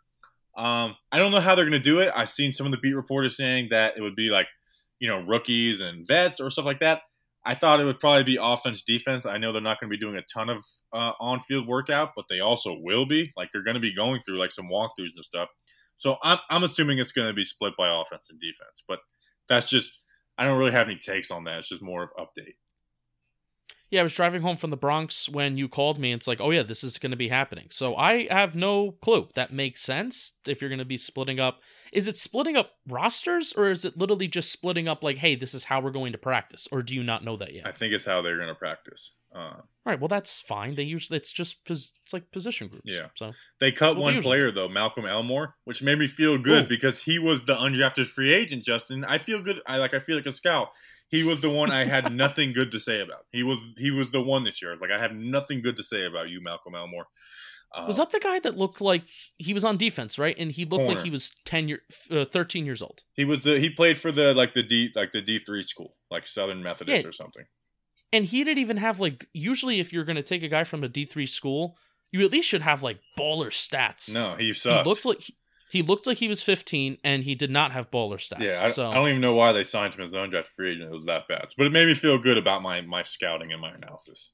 Um, 0.58 0.96
I 1.12 1.18
don't 1.18 1.32
know 1.32 1.42
how 1.42 1.56
they're 1.56 1.66
going 1.66 1.74
to 1.74 1.80
do 1.80 2.00
it. 2.00 2.14
I've 2.16 2.30
seen 2.30 2.54
some 2.54 2.66
of 2.66 2.72
the 2.72 2.78
beat 2.78 2.94
reporters 2.94 3.36
saying 3.36 3.68
that 3.72 3.98
it 3.98 4.02
would 4.02 4.16
be 4.16 4.30
like 4.30 4.48
you 5.06 5.12
know, 5.12 5.20
rookies 5.20 5.82
and 5.82 6.08
vets 6.08 6.40
or 6.40 6.50
stuff 6.50 6.66
like 6.66 6.80
that. 6.80 7.02
I 7.46 7.54
thought 7.54 7.80
it 7.80 7.84
would 7.86 8.00
probably 8.00 8.24
be 8.24 8.40
offense 8.42 8.82
defense. 8.82 9.28
I 9.28 9.38
know 9.38 9.54
they're 9.54 9.62
not 9.62 9.80
going 9.80 9.88
to 9.88 9.96
be 9.96 10.04
doing 10.04 10.16
a 10.16 10.24
ton 10.24 10.50
of 10.50 10.66
uh, 10.92 11.12
on 11.20 11.42
field 11.42 11.68
workout, 11.68 12.14
but 12.16 12.26
they 12.28 12.40
also 12.40 12.76
will 12.82 13.06
be. 13.06 13.32
Like 13.38 13.50
they're 13.54 13.62
going 13.62 13.76
to 13.76 13.80
be 13.80 13.94
going 13.94 14.22
through 14.22 14.40
like 14.40 14.52
some 14.52 14.66
walkthroughs 14.66 15.14
and 15.16 15.24
stuff. 15.24 15.50
So 15.96 16.16
I'm, 16.24 16.40
I'm 16.50 16.64
assuming 16.64 16.98
it's 16.98 17.12
going 17.12 17.28
to 17.28 17.36
be 17.36 17.46
split 17.46 17.74
by 17.78 17.88
offense 17.88 18.32
and 18.32 18.40
defense. 18.40 18.82
But 18.88 18.98
that's 19.48 19.70
just, 19.70 19.92
I 20.40 20.44
don't 20.44 20.58
really 20.58 20.72
have 20.72 20.88
any 20.88 20.98
takes 20.98 21.30
on 21.30 21.44
that. 21.44 21.60
It's 21.60 21.70
just 21.70 21.84
more 21.84 22.02
of 22.02 22.10
update. 22.18 22.56
Yeah, 23.90 24.00
I 24.00 24.04
was 24.04 24.14
driving 24.14 24.42
home 24.42 24.58
from 24.58 24.72
the 24.72 24.78
Bronx 24.78 25.30
when 25.30 25.58
you 25.58 25.70
called 25.70 26.00
me. 26.00 26.12
And 26.12 26.20
it's 26.20 26.28
like, 26.28 26.42
oh 26.42 26.52
yeah, 26.52 26.64
this 26.64 26.84
is 26.84 26.98
going 26.98 27.12
to 27.12 27.18
be 27.18 27.30
happening. 27.30 27.68
So 27.70 27.96
I 27.96 28.28
have 28.30 28.56
no 28.56 28.92
clue. 28.92 29.30
That 29.36 29.54
makes 29.54 29.82
sense 29.82 30.34
if 30.48 30.62
you're 30.62 30.70
going 30.70 30.80
to 30.80 30.86
be 30.86 30.98
splitting 30.98 31.40
up. 31.40 31.62
Is 31.94 32.08
it 32.08 32.18
splitting 32.18 32.58
up 32.58 32.72
rosters, 32.88 33.54
or 33.54 33.70
is 33.70 33.86
it 33.86 33.98
literally 33.98 34.28
just 34.28 34.52
splitting 34.52 34.88
up 34.88 35.04
like, 35.04 35.18
hey, 35.18 35.36
this 35.36 35.54
is 35.54 35.66
how 35.66 35.80
we're 35.80 35.92
going 35.92 36.12
to 36.12 36.18
practice, 36.18 36.68
or 36.72 36.82
do 36.82 36.94
you 36.94 37.04
not 37.04 37.24
know 37.24 37.38
that 37.38 37.54
yet? 37.54 37.66
I 37.66 37.72
think 37.72 37.94
it's 37.94 38.06
how 38.06 38.22
they're 38.22 38.38
going 38.38 38.50
to 38.50 38.56
practice. 38.56 39.12
Uh, 39.36 39.38
All 39.38 39.64
right, 39.86 40.00
well 40.00 40.08
that's 40.08 40.40
fine. 40.40 40.76
They 40.76 40.84
usually 40.84 41.18
it's 41.18 41.32
just 41.32 41.58
it's 41.70 41.92
like 42.14 42.32
position 42.32 42.70
groups. 42.70 42.86
Yeah. 42.86 43.08
So 43.16 43.34
they 43.60 43.72
cut 43.74 43.98
one 43.98 44.16
they 44.16 44.22
player 44.22 44.50
though, 44.50 44.70
Malcolm 44.70 45.06
Elmore, 45.06 45.56
which 45.66 45.84
made 45.84 46.00
me 46.00 46.08
feel 46.08 46.38
good 46.38 46.66
Ooh. 46.66 46.70
because 46.70 47.02
he 47.02 47.20
was 47.20 47.44
the 47.44 47.56
undrafted 47.56 48.08
free 48.08 48.34
agent. 48.34 48.64
Justin, 48.64 49.04
I 49.04 49.18
feel 49.18 49.42
good. 49.42 49.60
I 49.68 49.76
like. 49.78 49.94
I 49.94 50.00
feel 50.00 50.16
like 50.16 50.26
a 50.26 50.32
scout. 50.32 50.70
He 51.10 51.24
was 51.24 51.40
the 51.42 51.50
one 51.50 51.72
I 51.72 51.86
had 51.86 52.12
nothing 52.14 52.52
good 52.54 52.72
to 52.72 52.80
say 52.80 53.00
about. 53.02 53.26
He 53.32 53.44
was 53.44 53.60
he 53.78 53.92
was 53.92 54.10
the 54.12 54.22
one 54.22 54.44
this 54.44 54.62
year. 54.62 54.72
I 54.72 54.74
was 54.74 54.82
like, 54.82 54.92
I 54.92 55.00
have 55.00 55.14
nothing 55.14 55.62
good 55.62 55.78
to 55.78 55.84
say 55.84 56.06
about 56.06 56.30
you, 56.30 56.42
Malcolm 56.42 56.76
Elmore. 56.76 57.06
Uh, 57.74 57.86
was 57.88 57.98
that 57.98 58.12
the 58.12 58.20
guy 58.20 58.40
that 58.40 58.58
looked 58.58 58.80
like 58.80 59.04
he 59.38 59.54
was 59.54 59.66
on 59.66 59.76
defense, 59.78 60.18
right? 60.18 60.36
And 60.38 60.52
he 60.52 60.66
looked 60.66 60.86
like 60.88 61.00
he 61.00 61.10
was 61.10 61.36
ten 61.46 61.68
year, 61.68 61.82
uh, 62.10 62.26
thirteen 62.26 62.66
years 62.66 62.82
old. 62.82 63.04
he 63.14 63.26
was 63.26 63.44
the 63.44 63.60
he 63.60 63.70
played 63.70 64.00
for 64.00 64.12
the 64.12 64.34
like 64.34 64.54
the 64.54 64.64
D 64.64 64.92
like 64.96 65.12
the 65.12 65.22
D 65.22 65.40
three 65.40 65.62
school 65.62 65.96
like 66.10 66.26
Southern 66.26 66.64
Methodist 66.64 67.04
Yeah. 67.04 67.10
or 67.10 67.12
something. 67.12 67.46
And 68.14 68.26
he 68.26 68.44
didn't 68.44 68.60
even 68.60 68.78
have 68.78 69.00
like. 69.00 69.28
Usually, 69.34 69.80
if 69.80 69.92
you're 69.92 70.06
going 70.06 70.16
to 70.16 70.24
take 70.24 70.42
a 70.44 70.48
guy 70.48 70.64
from 70.64 70.84
a 70.84 70.88
D 70.88 71.06
three 71.06 71.26
school, 71.26 71.76
you 72.12 72.24
at 72.24 72.32
least 72.32 72.48
should 72.48 72.62
have 72.62 72.82
like 72.82 73.00
baller 73.20 73.48
stats. 73.48 74.14
No, 74.14 74.36
he 74.38 74.48
he 74.48 74.54
sucked. 74.54 74.88
looked 74.88 75.04
like 75.06 75.22
he, 75.22 75.36
he 75.70 75.82
looked 75.82 76.06
like 76.06 76.18
he 76.18 76.28
was 76.28 76.42
15, 76.44 76.98
and 77.04 77.24
he 77.24 77.36
did 77.36 77.50
not 77.50 77.72
have 77.72 77.90
baller 77.90 78.18
stats. 78.18 78.40
yeah, 78.40 78.62
I, 78.64 78.68
so 78.68 78.90
I 78.90 78.94
don't 78.94 79.10
even 79.10 79.22
know 79.22 79.34
why 79.34 79.52
they 79.52 79.64
signed 79.64 79.96
him 79.96 80.04
as 80.04 80.14
an 80.14 80.20
undrafted 80.20 80.46
free 80.46 80.72
agent. 80.72 80.92
It 80.92 80.96
was 80.96 81.06
that 81.06 81.28
bad, 81.28 81.48
but 81.58 81.66
it 81.66 81.72
made 81.72 81.88
me 81.88 81.96
feel 81.96 82.18
good 82.18 82.38
about 82.38 82.62
my 82.62 82.82
my 82.82 83.04
scouting 83.04 83.52
and 83.52 83.62
my 83.62 83.74
analysis. 83.74 84.32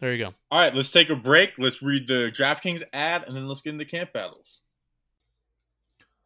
there 0.00 0.12
you 0.12 0.24
go. 0.24 0.34
All 0.50 0.60
right, 0.60 0.74
let's 0.74 0.90
take 0.90 1.10
a 1.10 1.16
break. 1.16 1.50
Let's 1.58 1.82
read 1.82 2.06
the 2.08 2.32
DraftKings 2.34 2.82
ad, 2.92 3.24
and 3.26 3.36
then 3.36 3.48
let's 3.48 3.62
get 3.62 3.72
into 3.72 3.84
camp 3.84 4.12
battles. 4.12 4.60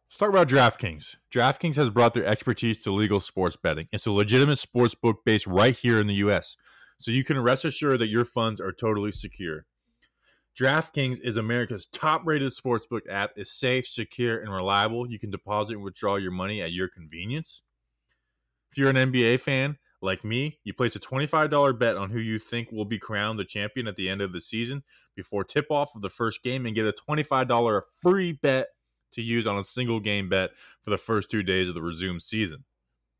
Let's 0.07 0.17
talk 0.17 0.29
about 0.29 0.47
DraftKings. 0.47 1.17
DraftKings 1.31 1.75
has 1.75 1.89
brought 1.89 2.13
their 2.13 2.25
expertise 2.25 2.77
to 2.83 2.91
legal 2.91 3.19
sports 3.19 3.55
betting. 3.55 3.87
It's 3.91 4.05
a 4.05 4.11
legitimate 4.11 4.59
sports 4.59 4.95
book 4.95 5.25
based 5.25 5.47
right 5.47 5.75
here 5.75 5.99
in 5.99 6.07
the 6.07 6.13
U.S., 6.15 6.57
so 6.97 7.11
you 7.11 7.23
can 7.23 7.39
rest 7.39 7.65
assured 7.65 7.99
that 7.99 8.07
your 8.07 8.23
funds 8.23 8.61
are 8.61 8.71
totally 8.71 9.11
secure. 9.11 9.65
DraftKings 10.59 11.19
is 11.21 11.35
America's 11.35 11.87
top-rated 11.87 12.53
sportsbook 12.53 13.01
app. 13.09 13.31
It's 13.35 13.51
safe, 13.51 13.85
secure, 13.85 14.39
and 14.39 14.51
reliable. 14.51 15.09
You 15.09 15.19
can 15.19 15.29
deposit 15.29 15.73
and 15.73 15.83
withdraw 15.83 16.15
your 16.15 16.31
money 16.31 16.61
at 16.61 16.71
your 16.71 16.87
convenience. 16.87 17.61
If 18.71 18.77
you're 18.77 18.89
an 18.89 18.95
NBA 18.95 19.41
fan 19.41 19.77
like 20.01 20.23
me, 20.23 20.59
you 20.63 20.73
place 20.73 20.95
a 20.95 20.99
$25 20.99 21.77
bet 21.77 21.97
on 21.97 22.09
who 22.09 22.19
you 22.19 22.39
think 22.39 22.71
will 22.71 22.85
be 22.85 22.97
crowned 22.97 23.37
the 23.37 23.45
champion 23.45 23.87
at 23.87 23.97
the 23.97 24.07
end 24.07 24.21
of 24.21 24.31
the 24.31 24.39
season 24.39 24.83
before 25.15 25.43
tip-off 25.43 25.93
of 25.93 26.01
the 26.01 26.09
first 26.09 26.41
game 26.41 26.65
and 26.65 26.75
get 26.75 26.85
a 26.85 26.93
$25 26.93 27.81
free 28.01 28.31
bet 28.31 28.67
to 29.11 29.21
use 29.21 29.47
on 29.47 29.57
a 29.57 29.63
single 29.63 29.99
game 29.99 30.29
bet 30.29 30.51
for 30.83 30.89
the 30.89 30.97
first 30.97 31.29
two 31.29 31.43
days 31.43 31.67
of 31.67 31.75
the 31.75 31.81
resumed 31.81 32.21
season. 32.21 32.63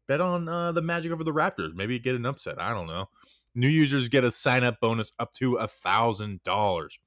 Bet 0.07 0.21
on 0.21 0.47
uh, 0.47 0.71
the 0.71 0.81
Magic 0.81 1.11
over 1.11 1.23
the 1.23 1.33
Raptors. 1.33 1.73
Maybe 1.73 1.99
get 1.99 2.15
an 2.15 2.25
upset. 2.25 2.61
I 2.61 2.73
don't 2.73 2.87
know. 2.87 3.09
New 3.55 3.69
users 3.69 4.09
get 4.09 4.23
a 4.23 4.31
sign 4.31 4.63
up 4.63 4.79
bonus 4.79 5.11
up 5.19 5.33
to 5.33 5.55
a 5.55 5.67
thousand 5.67 6.43
dollars. 6.43 6.99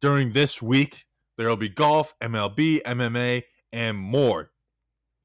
During 0.00 0.32
this 0.32 0.60
week, 0.60 1.06
there 1.36 1.48
will 1.48 1.56
be 1.56 1.68
golf, 1.68 2.14
MLB, 2.20 2.82
MMA, 2.82 3.42
and 3.72 3.96
more. 3.96 4.50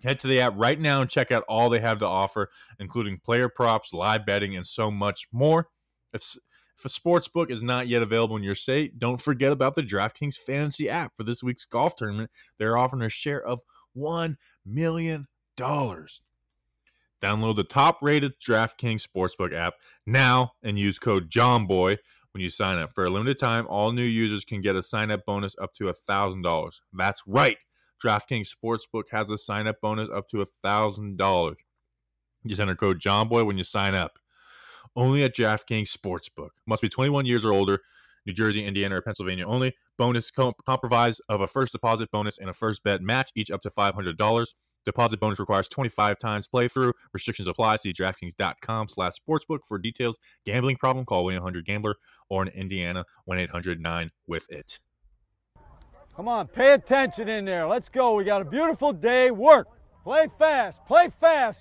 Head 0.03 0.19
to 0.21 0.27
the 0.27 0.39
app 0.39 0.53
right 0.55 0.79
now 0.79 1.01
and 1.01 1.09
check 1.09 1.31
out 1.31 1.43
all 1.49 1.69
they 1.69 1.79
have 1.79 1.99
to 1.99 2.05
offer, 2.05 2.49
including 2.79 3.19
player 3.19 3.49
props, 3.49 3.93
live 3.93 4.25
betting, 4.25 4.55
and 4.55 4.65
so 4.65 4.89
much 4.89 5.27
more. 5.31 5.67
If, 6.13 6.37
if 6.77 6.85
a 6.85 6.89
sports 6.89 7.27
book 7.27 7.51
is 7.51 7.61
not 7.61 7.87
yet 7.89 8.01
available 8.01 8.37
in 8.37 8.43
your 8.43 8.55
state, 8.55 8.97
don't 8.97 9.21
forget 9.21 9.51
about 9.51 9.75
the 9.75 9.83
DraftKings 9.83 10.37
Fantasy 10.37 10.89
app 10.89 11.11
for 11.17 11.23
this 11.23 11.43
week's 11.43 11.65
golf 11.65 11.97
tournament. 11.97 12.31
They're 12.57 12.77
offering 12.77 13.01
a 13.01 13.09
share 13.09 13.45
of 13.45 13.59
$1 13.97 14.37
million. 14.65 15.27
Download 15.57 17.55
the 17.55 17.65
top 17.65 17.99
rated 18.01 18.39
DraftKings 18.39 19.05
Sportsbook 19.05 19.53
app 19.53 19.73
now 20.05 20.53
and 20.63 20.79
use 20.79 20.97
code 20.97 21.29
JOHNBOY 21.29 21.97
when 22.33 22.41
you 22.41 22.49
sign 22.49 22.77
up. 22.77 22.93
For 22.93 23.05
a 23.05 23.09
limited 23.09 23.39
time, 23.39 23.65
all 23.67 23.91
new 23.91 24.03
users 24.03 24.45
can 24.45 24.61
get 24.61 24.75
a 24.75 24.83
sign 24.83 25.11
up 25.11 25.25
bonus 25.25 25.55
up 25.61 25.73
to 25.75 25.85
$1,000. 25.85 26.71
That's 26.93 27.23
right. 27.27 27.57
DraftKings 28.03 28.49
Sportsbook 28.53 29.03
has 29.11 29.29
a 29.29 29.37
sign 29.37 29.67
up 29.67 29.81
bonus 29.81 30.09
up 30.09 30.29
to 30.29 30.45
$1,000. 30.63 31.55
Just 32.47 32.61
enter 32.61 32.75
code 32.75 32.99
JOHNBOY 32.99 33.45
when 33.45 33.57
you 33.57 33.63
sign 33.63 33.95
up. 33.95 34.19
Only 34.95 35.23
at 35.23 35.35
DraftKings 35.35 35.95
Sportsbook. 35.95 36.49
Must 36.65 36.81
be 36.81 36.89
21 36.89 37.25
years 37.25 37.43
or 37.43 37.51
older. 37.51 37.81
New 38.25 38.33
Jersey, 38.33 38.65
Indiana, 38.65 38.97
or 38.97 39.01
Pennsylvania 39.01 39.45
only. 39.45 39.75
Bonus 39.97 40.31
com- 40.31 40.53
comprised 40.65 41.21
of 41.29 41.41
a 41.41 41.47
first 41.47 41.73
deposit 41.73 42.11
bonus 42.11 42.37
and 42.37 42.49
a 42.49 42.53
first 42.53 42.83
bet 42.83 43.01
match, 43.01 43.31
each 43.35 43.51
up 43.51 43.61
to 43.61 43.69
$500. 43.69 44.47
Deposit 44.89 45.19
bonus 45.19 45.39
requires 45.39 45.69
25 45.69 46.17
times 46.17 46.47
playthrough. 46.47 46.93
Restrictions 47.13 47.47
apply. 47.47 47.75
See 47.75 47.93
DraftKings.com 47.93 48.89
slash 48.89 49.13
sportsbook 49.19 49.59
for 49.67 49.77
details. 49.77 50.17
Gambling 50.45 50.77
problem? 50.77 51.05
Call 51.05 51.25
1-800-GAMBLER 51.25 51.95
or 52.29 52.41
in 52.41 52.47
Indiana, 52.49 53.05
1-800-9-WITH-IT. 53.29 54.79
Come 56.15 56.27
on, 56.27 56.47
pay 56.47 56.73
attention 56.73 57.29
in 57.29 57.45
there. 57.45 57.67
Let's 57.67 57.87
go. 57.87 58.15
We 58.15 58.23
got 58.23 58.41
a 58.41 58.45
beautiful 58.45 58.91
day. 58.91 59.29
Work. 59.29 59.67
Play 60.03 60.27
fast. 60.39 60.79
Play 60.87 61.11
fast. 61.21 61.59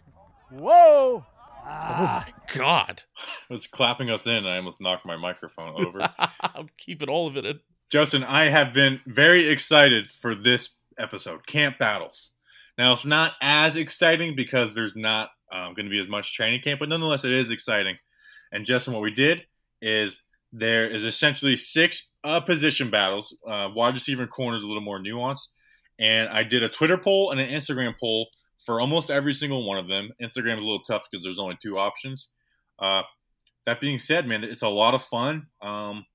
Whoa. 0.50 1.24
Oh 1.24 1.64
my 1.64 1.64
ah. 1.66 2.26
god! 2.54 3.02
It's 3.50 3.66
clapping 3.66 4.10
us 4.10 4.26
in. 4.26 4.32
and 4.32 4.48
I 4.48 4.56
almost 4.56 4.80
knocked 4.80 5.06
my 5.06 5.16
microphone 5.16 5.86
over. 5.86 6.12
I'm 6.40 6.68
keeping 6.78 7.08
all 7.08 7.26
of 7.28 7.36
it 7.36 7.44
in. 7.44 7.60
Justin, 7.90 8.24
I 8.24 8.48
have 8.48 8.72
been 8.72 9.00
very 9.06 9.48
excited 9.48 10.10
for 10.10 10.34
this 10.34 10.70
episode, 10.98 11.46
Camp 11.46 11.78
Battles. 11.78 12.32
Now, 12.78 12.92
it's 12.92 13.04
not 13.04 13.32
as 13.42 13.76
exciting 13.76 14.36
because 14.36 14.74
there's 14.74 14.94
not 14.94 15.30
um, 15.52 15.74
going 15.74 15.86
to 15.86 15.90
be 15.90 15.98
as 15.98 16.08
much 16.08 16.34
training 16.34 16.60
camp, 16.60 16.78
but 16.80 16.88
nonetheless, 16.88 17.24
it 17.24 17.32
is 17.32 17.50
exciting. 17.50 17.96
And 18.52 18.64
Justin, 18.64 18.94
what 18.94 19.02
we 19.02 19.10
did 19.10 19.44
is 19.82 20.22
there 20.52 20.88
is 20.88 21.04
essentially 21.04 21.56
six 21.56 22.08
uh, 22.24 22.40
position 22.40 22.90
battles. 22.90 23.36
Uh, 23.46 23.68
wide 23.74 23.94
receiver 23.94 24.22
and 24.22 24.30
corner 24.30 24.56
is 24.56 24.62
a 24.62 24.66
little 24.66 24.82
more 24.82 25.00
nuanced. 25.00 25.48
And 25.98 26.28
I 26.28 26.44
did 26.44 26.62
a 26.62 26.68
Twitter 26.68 26.96
poll 26.96 27.32
and 27.32 27.40
an 27.40 27.50
Instagram 27.50 27.98
poll 27.98 28.28
for 28.64 28.80
almost 28.80 29.10
every 29.10 29.32
single 29.32 29.66
one 29.66 29.78
of 29.78 29.88
them. 29.88 30.10
Instagram 30.22 30.58
is 30.58 30.62
a 30.62 30.66
little 30.66 30.82
tough 30.82 31.02
because 31.10 31.24
there's 31.24 31.38
only 31.38 31.58
two 31.60 31.78
options. 31.78 32.28
Uh, 32.78 33.02
that 33.66 33.80
being 33.80 33.98
said, 33.98 34.26
man, 34.26 34.44
it's 34.44 34.62
a 34.62 34.68
lot 34.68 34.94
of 34.94 35.02
fun. 35.02 35.48
Um, 35.60 36.06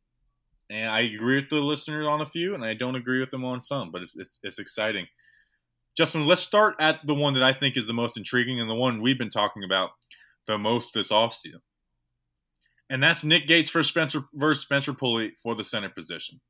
and 0.69 0.89
I 0.89 1.01
agree 1.01 1.35
with 1.35 1.49
the 1.49 1.57
listeners 1.57 2.07
on 2.07 2.21
a 2.21 2.25
few, 2.25 2.55
and 2.55 2.63
I 2.63 2.73
don't 2.73 2.95
agree 2.95 3.19
with 3.19 3.31
them 3.31 3.43
on 3.43 3.61
some, 3.61 3.91
but 3.91 4.01
it's, 4.01 4.15
it's, 4.15 4.39
it's 4.41 4.59
exciting. 4.59 5.05
Justin, 5.97 6.25
let's 6.25 6.41
start 6.41 6.75
at 6.79 6.99
the 7.05 7.13
one 7.13 7.33
that 7.35 7.43
I 7.43 7.53
think 7.53 7.77
is 7.77 7.85
the 7.85 7.93
most 7.93 8.17
intriguing 8.17 8.59
and 8.59 8.69
the 8.69 8.75
one 8.75 9.01
we've 9.01 9.17
been 9.17 9.29
talking 9.29 9.63
about 9.63 9.91
the 10.47 10.57
most 10.57 10.93
this 10.93 11.09
offseason. 11.09 11.61
And 12.89 13.01
that's 13.01 13.23
Nick 13.23 13.47
Gates 13.47 13.69
for 13.69 13.83
Spencer 13.83 14.23
versus 14.33 14.63
Spencer 14.63 14.93
Pulley 14.93 15.33
for 15.41 15.55
the 15.55 15.63
center 15.63 15.89
position. 15.89 16.41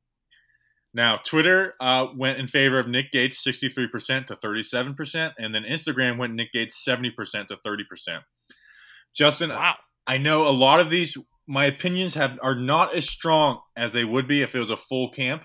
Now, 0.93 1.17
Twitter 1.25 1.73
uh, 1.82 2.08
went 2.15 2.39
in 2.39 2.47
favor 2.47 2.79
of 2.79 2.88
Nick 2.88 3.12
Gates 3.12 3.43
63% 3.45 4.27
to 4.27 4.36
37%, 4.36 5.34
and 5.39 5.53
then 5.53 5.63
Instagram 5.63 6.17
went 6.17 6.34
Nick 6.34 6.51
Gates 6.51 6.84
70% 6.88 7.47
to 7.47 7.58
30%. 7.65 8.19
Justin, 9.15 9.49
Wow. 9.49 9.75
I 10.06 10.17
know 10.17 10.47
a 10.47 10.51
lot 10.51 10.79
of 10.79 10.89
these 10.89 11.17
my 11.47 11.65
opinions 11.65 12.13
have 12.13 12.39
are 12.41 12.56
not 12.56 12.95
as 12.95 13.08
strong 13.10 13.60
as 13.75 13.91
they 13.91 14.03
would 14.03 14.27
be 14.27 14.41
if 14.41 14.56
it 14.56 14.60
was 14.60 14.69
a 14.69 14.77
full 14.77 15.10
camp 15.10 15.43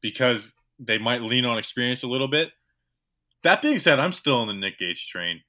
because 0.00 0.52
they 0.78 0.98
might 0.98 1.22
lean 1.22 1.44
on 1.44 1.58
experience 1.58 2.02
a 2.02 2.08
little 2.08 2.28
bit. 2.28 2.50
That 3.46 3.62
being 3.62 3.78
said, 3.78 4.00
I'm 4.00 4.10
still 4.10 4.38
on 4.38 4.48
the 4.48 4.54
Nick 4.54 4.76
Gates 4.76 5.06
train. 5.06 5.40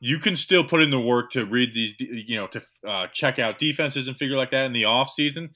You 0.00 0.18
can 0.18 0.34
still 0.34 0.64
put 0.64 0.80
in 0.80 0.88
the 0.88 0.98
work 0.98 1.30
to 1.32 1.44
read 1.44 1.74
these, 1.74 1.94
you 1.98 2.38
know, 2.38 2.46
to 2.46 2.62
uh, 2.88 3.06
check 3.12 3.38
out 3.38 3.58
defenses 3.58 4.08
and 4.08 4.16
figure 4.16 4.38
like 4.38 4.50
that 4.52 4.64
in 4.64 4.72
the 4.72 4.86
off 4.86 5.10
season, 5.10 5.50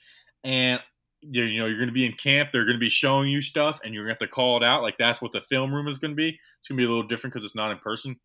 and 0.44 0.80
you 1.22 1.56
know 1.56 1.64
you're 1.64 1.78
going 1.78 1.88
to 1.88 1.94
be 1.94 2.04
in 2.04 2.12
camp. 2.12 2.50
They're 2.52 2.66
going 2.66 2.76
to 2.76 2.78
be 2.78 2.90
showing 2.90 3.30
you 3.30 3.40
stuff, 3.40 3.80
and 3.82 3.94
you're 3.94 4.04
going 4.04 4.14
to 4.14 4.22
have 4.22 4.28
to 4.28 4.34
call 4.34 4.58
it 4.58 4.62
out. 4.62 4.82
Like 4.82 4.96
that's 4.98 5.22
what 5.22 5.32
the 5.32 5.40
film 5.48 5.74
room 5.74 5.88
is 5.88 5.98
going 5.98 6.10
to 6.10 6.14
be. 6.14 6.28
It's 6.28 6.68
going 6.68 6.76
to 6.76 6.82
be 6.82 6.84
a 6.84 6.90
little 6.90 7.08
different 7.08 7.32
because 7.32 7.46
it's 7.46 7.56
not 7.56 7.72
in 7.72 7.78
person. 7.78 8.16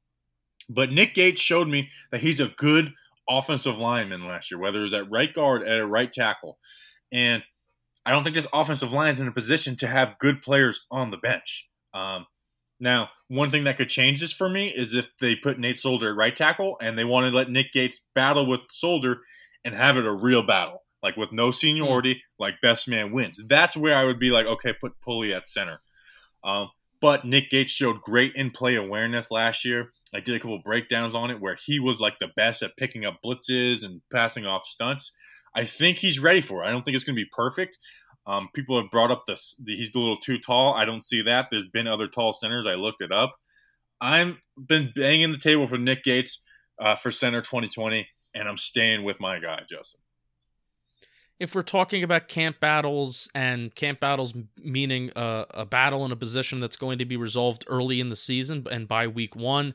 But 0.67 0.91
Nick 0.91 1.13
Gates 1.13 1.41
showed 1.41 1.69
me 1.69 1.87
that 2.11 2.19
he's 2.19 2.41
a 2.41 2.49
good 2.57 2.91
offensive 3.29 3.77
lineman 3.77 4.27
last 4.27 4.51
year, 4.51 4.59
whether 4.59 4.81
it 4.81 4.83
was 4.83 4.93
at 4.93 5.09
right 5.09 5.33
guard, 5.33 5.65
at 5.65 5.79
a 5.79 5.87
right 5.87 6.11
tackle. 6.11 6.57
And 7.13 7.41
I 8.05 8.11
don't 8.11 8.25
think 8.25 8.35
this 8.35 8.47
offensive 8.51 8.91
line 8.91 9.13
is 9.13 9.21
in 9.21 9.29
a 9.29 9.31
position 9.31 9.77
to 9.77 9.87
have 9.87 10.19
good 10.19 10.41
players 10.41 10.85
on 10.91 11.11
the 11.11 11.17
bench. 11.17 11.69
Um, 11.93 12.25
now, 12.83 13.09
one 13.29 13.49
thing 13.49 13.63
that 13.63 13.77
could 13.77 13.87
change 13.87 14.19
this 14.19 14.33
for 14.33 14.49
me 14.49 14.67
is 14.67 14.93
if 14.93 15.07
they 15.21 15.37
put 15.37 15.57
Nate 15.57 15.79
Solder 15.79 16.09
at 16.09 16.17
right 16.17 16.35
tackle 16.35 16.75
and 16.81 16.99
they 16.99 17.05
want 17.05 17.25
to 17.25 17.35
let 17.35 17.49
Nick 17.49 17.71
Gates 17.71 18.01
battle 18.13 18.45
with 18.45 18.59
Solder 18.69 19.21
and 19.63 19.73
have 19.73 19.95
it 19.95 20.05
a 20.05 20.11
real 20.11 20.43
battle, 20.43 20.83
like 21.01 21.15
with 21.15 21.31
no 21.31 21.49
seniority, 21.49 22.21
like 22.37 22.55
best 22.61 22.89
man 22.89 23.13
wins. 23.13 23.39
That's 23.47 23.77
where 23.77 23.95
I 23.95 24.03
would 24.03 24.19
be 24.19 24.31
like, 24.31 24.45
okay, 24.45 24.73
put 24.73 24.99
Pulley 24.99 25.33
at 25.33 25.47
center. 25.47 25.81
Um, 26.43 26.71
but 26.99 27.23
Nick 27.23 27.49
Gates 27.49 27.71
showed 27.71 28.01
great 28.01 28.35
in 28.35 28.51
play 28.51 28.75
awareness 28.75 29.31
last 29.31 29.63
year. 29.63 29.93
I 30.13 30.19
did 30.19 30.35
a 30.35 30.39
couple 30.39 30.59
breakdowns 30.59 31.15
on 31.15 31.31
it 31.31 31.39
where 31.39 31.57
he 31.65 31.79
was 31.79 32.01
like 32.01 32.19
the 32.19 32.31
best 32.35 32.63
at 32.63 32.75
picking 32.75 33.05
up 33.05 33.19
blitzes 33.25 33.83
and 33.83 34.01
passing 34.11 34.45
off 34.45 34.67
stunts. 34.67 35.13
I 35.55 35.63
think 35.63 35.97
he's 35.97 36.19
ready 36.19 36.41
for 36.41 36.63
it. 36.63 36.67
I 36.67 36.71
don't 36.71 36.83
think 36.83 36.95
it's 36.95 37.05
going 37.05 37.15
to 37.15 37.23
be 37.23 37.29
perfect. 37.31 37.77
Um, 38.25 38.49
people 38.53 38.81
have 38.81 38.89
brought 38.89 39.11
up 39.11 39.25
this. 39.27 39.55
The, 39.63 39.75
he's 39.75 39.91
a 39.93 39.99
little 39.99 40.17
too 40.17 40.39
tall. 40.39 40.73
I 40.73 40.85
don't 40.85 41.03
see 41.03 41.21
that. 41.23 41.47
There's 41.51 41.67
been 41.67 41.87
other 41.87 42.07
tall 42.07 42.33
centers. 42.33 42.65
I 42.65 42.75
looked 42.75 43.01
it 43.01 43.11
up. 43.11 43.35
I'm 43.99 44.39
been 44.57 44.91
banging 44.95 45.31
the 45.31 45.37
table 45.37 45.67
for 45.67 45.77
Nick 45.77 46.03
Gates 46.03 46.41
uh, 46.79 46.95
for 46.95 47.11
center 47.11 47.41
2020, 47.41 48.07
and 48.33 48.47
I'm 48.47 48.57
staying 48.57 49.03
with 49.03 49.19
my 49.19 49.39
guy, 49.39 49.61
Justin. 49.69 50.01
If 51.39 51.55
we're 51.55 51.63
talking 51.63 52.03
about 52.03 52.27
camp 52.27 52.59
battles 52.59 53.29
and 53.33 53.73
camp 53.73 53.99
battles 53.99 54.33
meaning 54.57 55.11
a, 55.15 55.45
a 55.51 55.65
battle 55.65 56.05
in 56.05 56.11
a 56.11 56.15
position 56.15 56.59
that's 56.59 56.77
going 56.77 56.99
to 56.99 57.05
be 57.05 57.17
resolved 57.17 57.65
early 57.67 57.99
in 57.99 58.09
the 58.09 58.15
season 58.15 58.65
and 58.69 58.87
by 58.87 59.07
week 59.07 59.35
one, 59.35 59.73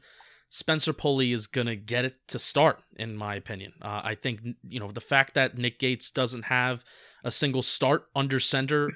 Spencer 0.51 0.93
Pulley 0.93 1.33
is 1.33 1.47
going 1.47 1.67
to 1.67 1.77
get 1.77 2.05
it 2.05 2.17
to 2.29 2.39
start, 2.39 2.83
in 2.97 3.17
my 3.17 3.35
opinion. 3.35 3.75
Uh, 3.83 4.01
I 4.03 4.15
think, 4.15 4.41
you 4.67 4.81
know, 4.81 4.91
the 4.91 5.01
fact 5.01 5.35
that 5.35 5.59
Nick 5.59 5.79
Gates 5.79 6.11
doesn't 6.11 6.45
have 6.45 6.85
a 7.25 7.31
single 7.31 7.63
start 7.63 8.07
under 8.15 8.41
center, 8.41 8.93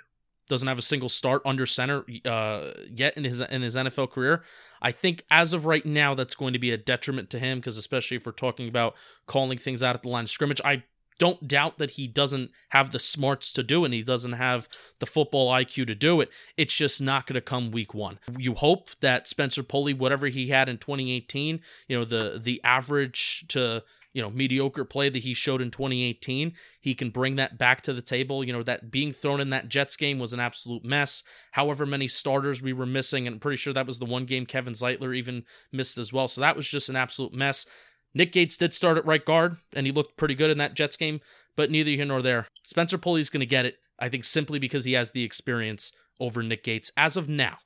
doesn't 0.49 0.69
have 0.69 0.79
a 0.79 0.83
single 0.83 1.09
start 1.09 1.43
under 1.45 1.67
center 1.67 2.05
uh, 2.25 2.71
yet 2.91 3.17
in 3.17 3.25
his 3.25 3.41
in 3.41 3.63
his 3.63 3.77
NFL 3.77 4.11
career. 4.11 4.43
I 4.81 4.93
think 4.93 5.25
as 5.31 5.53
of 5.53 5.65
right 5.65 5.87
now, 5.87 6.15
that's 6.15 6.35
going 6.35 6.53
to 6.53 6.59
be 6.59 6.71
a 6.71 6.77
detriment 6.77 7.31
to 7.31 7.39
him 7.39 7.59
because, 7.59 7.79
especially 7.79 8.17
if 8.17 8.27
we're 8.27 8.33
talking 8.33 8.69
about 8.69 8.95
calling 9.27 9.59
things 9.59 9.83
out 9.83 9.95
at 9.95 10.03
the 10.03 10.09
line 10.09 10.25
of 10.25 10.31
scrimmage, 10.31 10.61
I 10.65 10.83
don't 11.19 11.47
doubt 11.47 11.79
that 11.79 11.93
he 11.93 12.09
doesn't 12.09 12.51
have 12.71 12.91
the 12.91 12.99
smarts 12.99 13.53
to 13.53 13.63
do 13.63 13.83
it 13.83 13.87
and 13.87 13.95
he 13.95 14.03
doesn't 14.03 14.33
have 14.33 14.69
the 14.99 15.07
football 15.07 15.53
IQ 15.53 15.87
to 15.87 15.95
do 15.95 16.21
it. 16.21 16.29
It's 16.57 16.75
just 16.75 17.01
not 17.01 17.27
going 17.27 17.35
to 17.35 17.41
come 17.41 17.71
week 17.71 17.95
1. 17.95 18.19
You 18.39 18.55
hope 18.55 18.91
that 19.01 19.29
Spencer 19.29 19.63
Pulley 19.63 19.95
whatever 19.95 20.27
he 20.27 20.49
had 20.49 20.69
in 20.69 20.79
2018, 20.79 21.61
you 21.87 21.99
know, 21.99 22.05
the 22.05 22.41
the 22.43 22.61
average 22.65 23.45
to 23.49 23.85
you 24.13 24.23
know 24.23 24.31
mediocre 24.31 24.85
play 24.85 25.09
that 25.09 25.23
he 25.23 25.35
showed 25.35 25.63
in 25.63 25.71
2018 25.71 26.53
he 26.81 26.95
can 26.95 27.11
bring 27.11 27.37
that 27.37 27.59
back 27.59 27.81
to 27.81 27.93
the 27.93 28.03
table 28.03 28.45
you 28.45 28.53
know 28.53 28.63
that 28.63 28.91
being 28.91 29.13
thrown 29.13 29.41
in 29.41 29.51
that 29.51 29.69
jets 29.69 29.97
game 29.97 30.19
was 30.19 30.33
an 30.33 30.41
absolute 30.41 30.85
mess 30.85 31.23
however 31.53 31.87
many 31.87 32.07
starters 32.07 32.61
we 32.61 32.73
were 32.73 32.87
missing 32.87 33.27
and 33.27 33.35
i'm 33.35 33.41
pretty 33.41 33.57
sure 33.57 33.73
that 33.73 33.87
was 33.87 33.99
the 33.99 34.05
one 34.05 34.25
game 34.25 34.47
kevin 34.47 34.75
zeitler 34.75 35.17
even 35.17 35.45
missed 35.73 35.99
as 35.99 36.13
well 36.13 36.29
so 36.29 36.41
that 36.41 36.57
was 36.57 36.69
just 36.69 36.89
an 36.89 36.97
absolute 36.97 37.33
mess 37.33 37.67
Nick 38.15 38.33
Gates 38.33 38.57
did 38.57 38.75
start 38.75 38.99
at 38.99 39.07
right 39.07 39.25
guard, 39.25 39.57
and 39.75 39.87
he 39.87 39.93
looked 39.93 40.17
pretty 40.17 40.35
good 40.35 40.51
in 40.51 40.59
that 40.59 40.75
Jets 40.75 40.97
game, 40.97 41.21
but 41.57 41.71
neither 41.71 41.91
here 41.91 42.05
nor 42.05 42.23
there. 42.23 42.47
Spencer 42.65 42.99
Pulley's 42.99 43.31
going 43.31 43.41
to 43.41 43.47
get 43.47 43.65
it, 43.65 43.77
I 43.99 44.09
think, 44.09 44.25
simply 44.25 44.59
because 44.59 44.85
he 44.85 44.93
has 44.93 45.13
the 45.13 45.25
experience 45.25 45.93
over 46.21 46.43
Nick 46.43 46.65
Gates 46.65 46.91
as 46.97 47.17
of 47.17 47.29
now. 47.29 47.59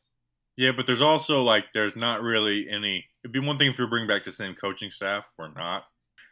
Yeah, 0.56 0.70
but 0.74 0.86
there's 0.86 1.02
also 1.02 1.42
like 1.42 1.66
there's 1.74 1.96
not 1.96 2.22
really 2.22 2.66
any. 2.70 3.04
It'd 3.24 3.32
be 3.32 3.40
one 3.40 3.58
thing 3.58 3.70
if 3.70 3.78
we 3.78 3.86
bring 3.86 4.06
back 4.06 4.24
the 4.24 4.32
same 4.32 4.54
coaching 4.54 4.90
staff. 4.90 5.26
We're 5.38 5.52
not, 5.52 5.84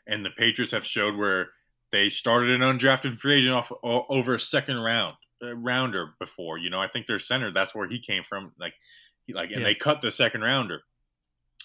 and 0.07 0.25
the 0.25 0.31
Patriots 0.31 0.73
have 0.73 0.85
showed 0.85 1.17
where 1.17 1.49
they 1.93 2.09
started 2.09 2.51
an 2.51 2.61
undrafted 2.61 3.19
free 3.19 3.39
agent 3.39 3.55
off 3.55 3.73
over 3.83 4.35
a 4.35 4.41
second 4.41 4.77
round 4.77 5.15
a 5.43 5.55
rounder 5.55 6.15
before. 6.19 6.59
You 6.59 6.71
know, 6.71 6.81
I 6.81 6.89
think 6.89 7.07
their 7.07 7.19
center 7.19 7.53
that's 7.53 7.75
where 7.75 7.89
he 7.89 7.99
came 8.01 8.23
from. 8.25 8.53
Like, 8.59 8.75
he, 9.27 9.33
like, 9.33 9.51
and 9.51 9.61
yeah. 9.61 9.69
they 9.69 9.75
cut 9.75 10.03
the 10.03 10.11
second 10.11 10.43
rounder. 10.43 10.81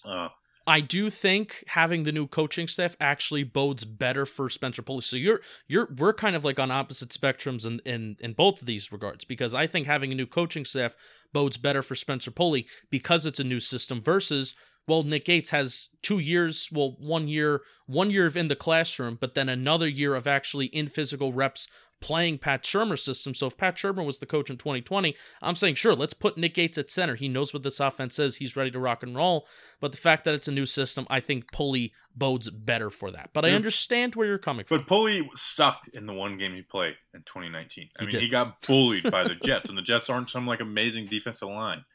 Uh, 0.05 0.29
I 0.67 0.81
do 0.81 1.09
think 1.09 1.63
having 1.67 2.03
the 2.03 2.11
new 2.11 2.27
coaching 2.27 2.67
staff 2.67 2.95
actually 2.99 3.43
bodes 3.43 3.85
better 3.85 4.25
for 4.25 4.49
Spencer 4.49 4.83
Pulley. 4.83 5.01
So 5.01 5.15
you're 5.15 5.41
you're 5.67 5.89
we're 5.97 6.13
kind 6.13 6.35
of 6.35 6.45
like 6.45 6.59
on 6.59 6.69
opposite 6.69 7.09
spectrums 7.09 7.65
in, 7.65 7.79
in 7.85 8.17
in 8.19 8.33
both 8.33 8.61
of 8.61 8.67
these 8.67 8.91
regards 8.91 9.25
because 9.25 9.55
I 9.55 9.65
think 9.65 9.87
having 9.87 10.11
a 10.11 10.15
new 10.15 10.27
coaching 10.27 10.65
staff 10.65 10.95
bodes 11.33 11.57
better 11.57 11.81
for 11.81 11.95
Spencer 11.95 12.31
Pulley 12.31 12.67
because 12.91 13.25
it's 13.25 13.39
a 13.39 13.43
new 13.43 13.59
system 13.59 13.99
versus 13.99 14.53
well 14.89 15.03
Nick 15.03 15.25
Gates 15.25 15.51
has 15.51 15.89
2 16.01 16.19
years, 16.19 16.69
well 16.71 16.97
1 16.99 17.27
year, 17.27 17.61
1 17.87 18.11
year 18.11 18.25
of 18.25 18.35
in 18.35 18.47
the 18.47 18.55
classroom, 18.55 19.17
but 19.19 19.35
then 19.35 19.47
another 19.47 19.87
year 19.87 20.15
of 20.15 20.27
actually 20.27 20.65
in 20.67 20.87
physical 20.87 21.31
reps 21.31 21.67
playing 22.01 22.37
Pat 22.37 22.63
Shurmur's 22.63 23.03
system. 23.03 23.33
So 23.33 23.47
if 23.47 23.57
Pat 23.57 23.75
Shurmur 23.75 24.05
was 24.05 24.19
the 24.19 24.25
coach 24.25 24.49
in 24.49 24.57
2020, 24.57 25.15
I'm 25.41 25.55
saying, 25.55 25.75
sure, 25.75 25.95
let's 25.95 26.13
put 26.13 26.37
Nick 26.37 26.53
Gates 26.53 26.77
at 26.77 26.89
center. 26.89 27.15
He 27.15 27.27
knows 27.27 27.53
what 27.53 27.63
this 27.63 27.79
offense 27.79 28.19
is. 28.19 28.37
He's 28.37 28.55
ready 28.55 28.71
to 28.71 28.79
rock 28.79 29.03
and 29.03 29.15
roll. 29.15 29.47
But 29.79 29.91
the 29.91 29.97
fact 29.97 30.23
that 30.25 30.33
it's 30.33 30.47
a 30.47 30.51
new 30.51 30.65
system, 30.65 31.05
I 31.09 31.19
think 31.19 31.51
Pulley 31.51 31.93
bodes 32.15 32.49
better 32.49 32.89
for 32.89 33.11
that. 33.11 33.31
But 33.33 33.45
I 33.45 33.51
understand 33.51 34.15
where 34.15 34.27
you're 34.27 34.37
coming 34.37 34.65
from. 34.65 34.79
But 34.79 34.87
Pulley 34.87 35.29
sucked 35.35 35.89
in 35.89 36.05
the 36.05 36.13
one 36.13 36.37
game 36.37 36.53
he 36.53 36.61
played 36.61 36.95
in 37.13 37.21
2019. 37.21 37.89
I 37.97 38.01
he 38.01 38.05
mean, 38.05 38.11
did. 38.11 38.21
he 38.21 38.29
got 38.29 38.61
bullied 38.61 39.09
by 39.09 39.23
the 39.23 39.35
Jets, 39.43 39.69
and 39.69 39.77
the 39.77 39.81
Jets 39.81 40.09
aren't 40.09 40.29
some 40.29 40.47
like 40.47 40.59
amazing 40.59 41.07
defensive 41.07 41.49
line. 41.49 41.85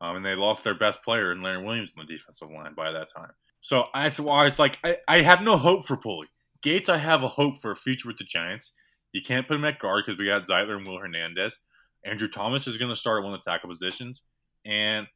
Um, 0.00 0.16
and 0.16 0.24
they 0.24 0.34
lost 0.34 0.64
their 0.64 0.74
best 0.74 1.02
player 1.02 1.32
in 1.32 1.42
Larry 1.42 1.64
Williams 1.64 1.92
in 1.96 2.04
the 2.04 2.12
defensive 2.12 2.50
line 2.50 2.74
by 2.74 2.92
that 2.92 3.08
time. 3.16 3.30
So 3.60 3.84
that's 3.94 4.20
why 4.20 4.46
it's 4.46 4.58
like 4.58 4.78
I, 4.84 4.96
I 5.08 5.22
have 5.22 5.40
no 5.40 5.56
hope 5.56 5.86
for 5.86 5.96
Pulley. 5.96 6.28
Gates, 6.62 6.88
I 6.88 6.98
have 6.98 7.22
a 7.22 7.28
hope 7.28 7.60
for 7.60 7.70
a 7.70 7.76
future 7.76 8.08
with 8.08 8.18
the 8.18 8.24
Giants. 8.24 8.72
You 9.12 9.22
can't 9.22 9.48
put 9.48 9.56
him 9.56 9.64
at 9.64 9.78
guard 9.78 10.04
because 10.04 10.18
we 10.18 10.26
got 10.26 10.46
Zeitler 10.46 10.76
and 10.76 10.86
Will 10.86 10.98
Hernandez. 10.98 11.58
Andrew 12.04 12.28
Thomas 12.28 12.66
is 12.66 12.76
going 12.76 12.90
to 12.90 12.96
start 12.96 13.18
at 13.18 13.24
one 13.24 13.34
of 13.34 13.40
the 13.42 13.50
tackle 13.50 13.68
positions, 13.68 14.22
and 14.64 15.06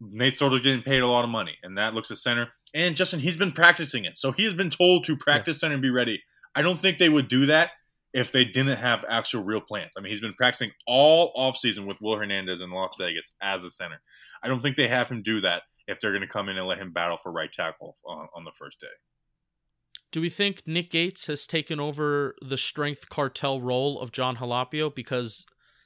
Nate 0.00 0.38
Solder's 0.38 0.60
getting 0.60 0.82
paid 0.82 1.02
a 1.02 1.06
lot 1.06 1.24
of 1.24 1.30
money, 1.30 1.56
and 1.62 1.78
that 1.78 1.94
looks 1.94 2.10
at 2.10 2.18
center. 2.18 2.48
And 2.74 2.96
Justin, 2.96 3.20
he's 3.20 3.36
been 3.36 3.52
practicing 3.52 4.04
it, 4.04 4.18
so 4.18 4.32
he 4.32 4.44
has 4.44 4.54
been 4.54 4.70
told 4.70 5.04
to 5.04 5.16
practice 5.16 5.56
yeah. 5.56 5.60
center 5.60 5.74
and 5.74 5.82
be 5.82 5.90
ready. 5.90 6.22
I 6.54 6.62
don't 6.62 6.80
think 6.80 6.98
they 6.98 7.08
would 7.08 7.28
do 7.28 7.46
that 7.46 7.70
if 8.16 8.32
they 8.32 8.46
didn't 8.46 8.78
have 8.78 9.04
actual 9.10 9.44
real 9.44 9.60
plans. 9.60 9.92
I 9.94 10.00
mean, 10.00 10.10
he's 10.10 10.22
been 10.22 10.32
practicing 10.32 10.70
all 10.86 11.34
offseason 11.34 11.86
with 11.86 11.98
Will 12.00 12.16
Hernandez 12.16 12.62
in 12.62 12.70
Las 12.70 12.94
Vegas 12.98 13.32
as 13.42 13.62
a 13.62 13.70
center. 13.70 14.00
I 14.42 14.48
don't 14.48 14.60
think 14.60 14.76
they 14.76 14.88
have 14.88 15.10
him 15.10 15.22
do 15.22 15.42
that 15.42 15.64
if 15.86 16.00
they're 16.00 16.12
going 16.12 16.22
to 16.22 16.26
come 16.26 16.48
in 16.48 16.56
and 16.56 16.66
let 16.66 16.78
him 16.78 16.92
battle 16.92 17.18
for 17.22 17.30
right 17.30 17.52
tackle 17.52 17.94
on, 18.06 18.28
on 18.34 18.44
the 18.44 18.52
first 18.58 18.80
day. 18.80 18.86
Do 20.12 20.22
we 20.22 20.30
think 20.30 20.62
Nick 20.66 20.90
Gates 20.90 21.26
has 21.26 21.46
taken 21.46 21.78
over 21.78 22.34
the 22.40 22.56
strength 22.56 23.10
cartel 23.10 23.60
role 23.60 24.00
of 24.00 24.12
Jon 24.12 24.36
Halapio? 24.36 24.94
Because 24.94 25.44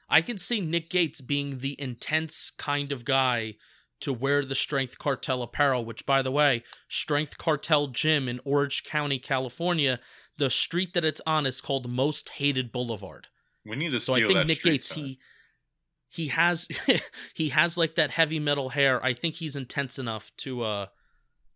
I 0.08 0.22
can 0.22 0.38
see 0.38 0.60
Nick 0.60 0.88
Gates 0.88 1.20
being 1.20 1.58
the 1.58 1.74
intense 1.80 2.52
kind 2.56 2.92
of 2.92 3.04
guy 3.04 3.56
to 4.00 4.12
wear 4.12 4.44
the 4.44 4.54
Strength 4.54 4.98
Cartel 4.98 5.42
apparel, 5.42 5.84
which, 5.84 6.06
by 6.06 6.22
the 6.22 6.30
way, 6.30 6.62
Strength 6.88 7.38
Cartel 7.38 7.88
Gym 7.88 8.28
in 8.28 8.40
Orange 8.44 8.82
County, 8.82 9.18
California, 9.18 10.00
the 10.40 10.50
street 10.50 10.94
that 10.94 11.05
it's 11.05 11.20
on 11.26 11.44
is 11.44 11.61
called 11.61 11.88
Most 11.88 12.31
Hated 12.31 12.72
Boulevard. 12.72 13.29
We 13.64 13.76
need 13.76 13.92
to 13.92 14.00
so 14.00 14.14
I 14.14 14.26
think 14.26 14.46
Nick 14.46 14.62
Gates 14.62 14.92
he 14.92 15.20
he 16.09 16.29
has 16.29 16.66
he 17.35 17.50
has 17.50 17.76
like 17.76 17.94
that 17.94 18.11
heavy 18.11 18.40
metal 18.40 18.70
hair. 18.70 19.05
I 19.05 19.12
think 19.12 19.37
he's 19.37 19.55
intense 19.55 19.98
enough 19.98 20.33
to 20.38 20.62
uh 20.62 20.87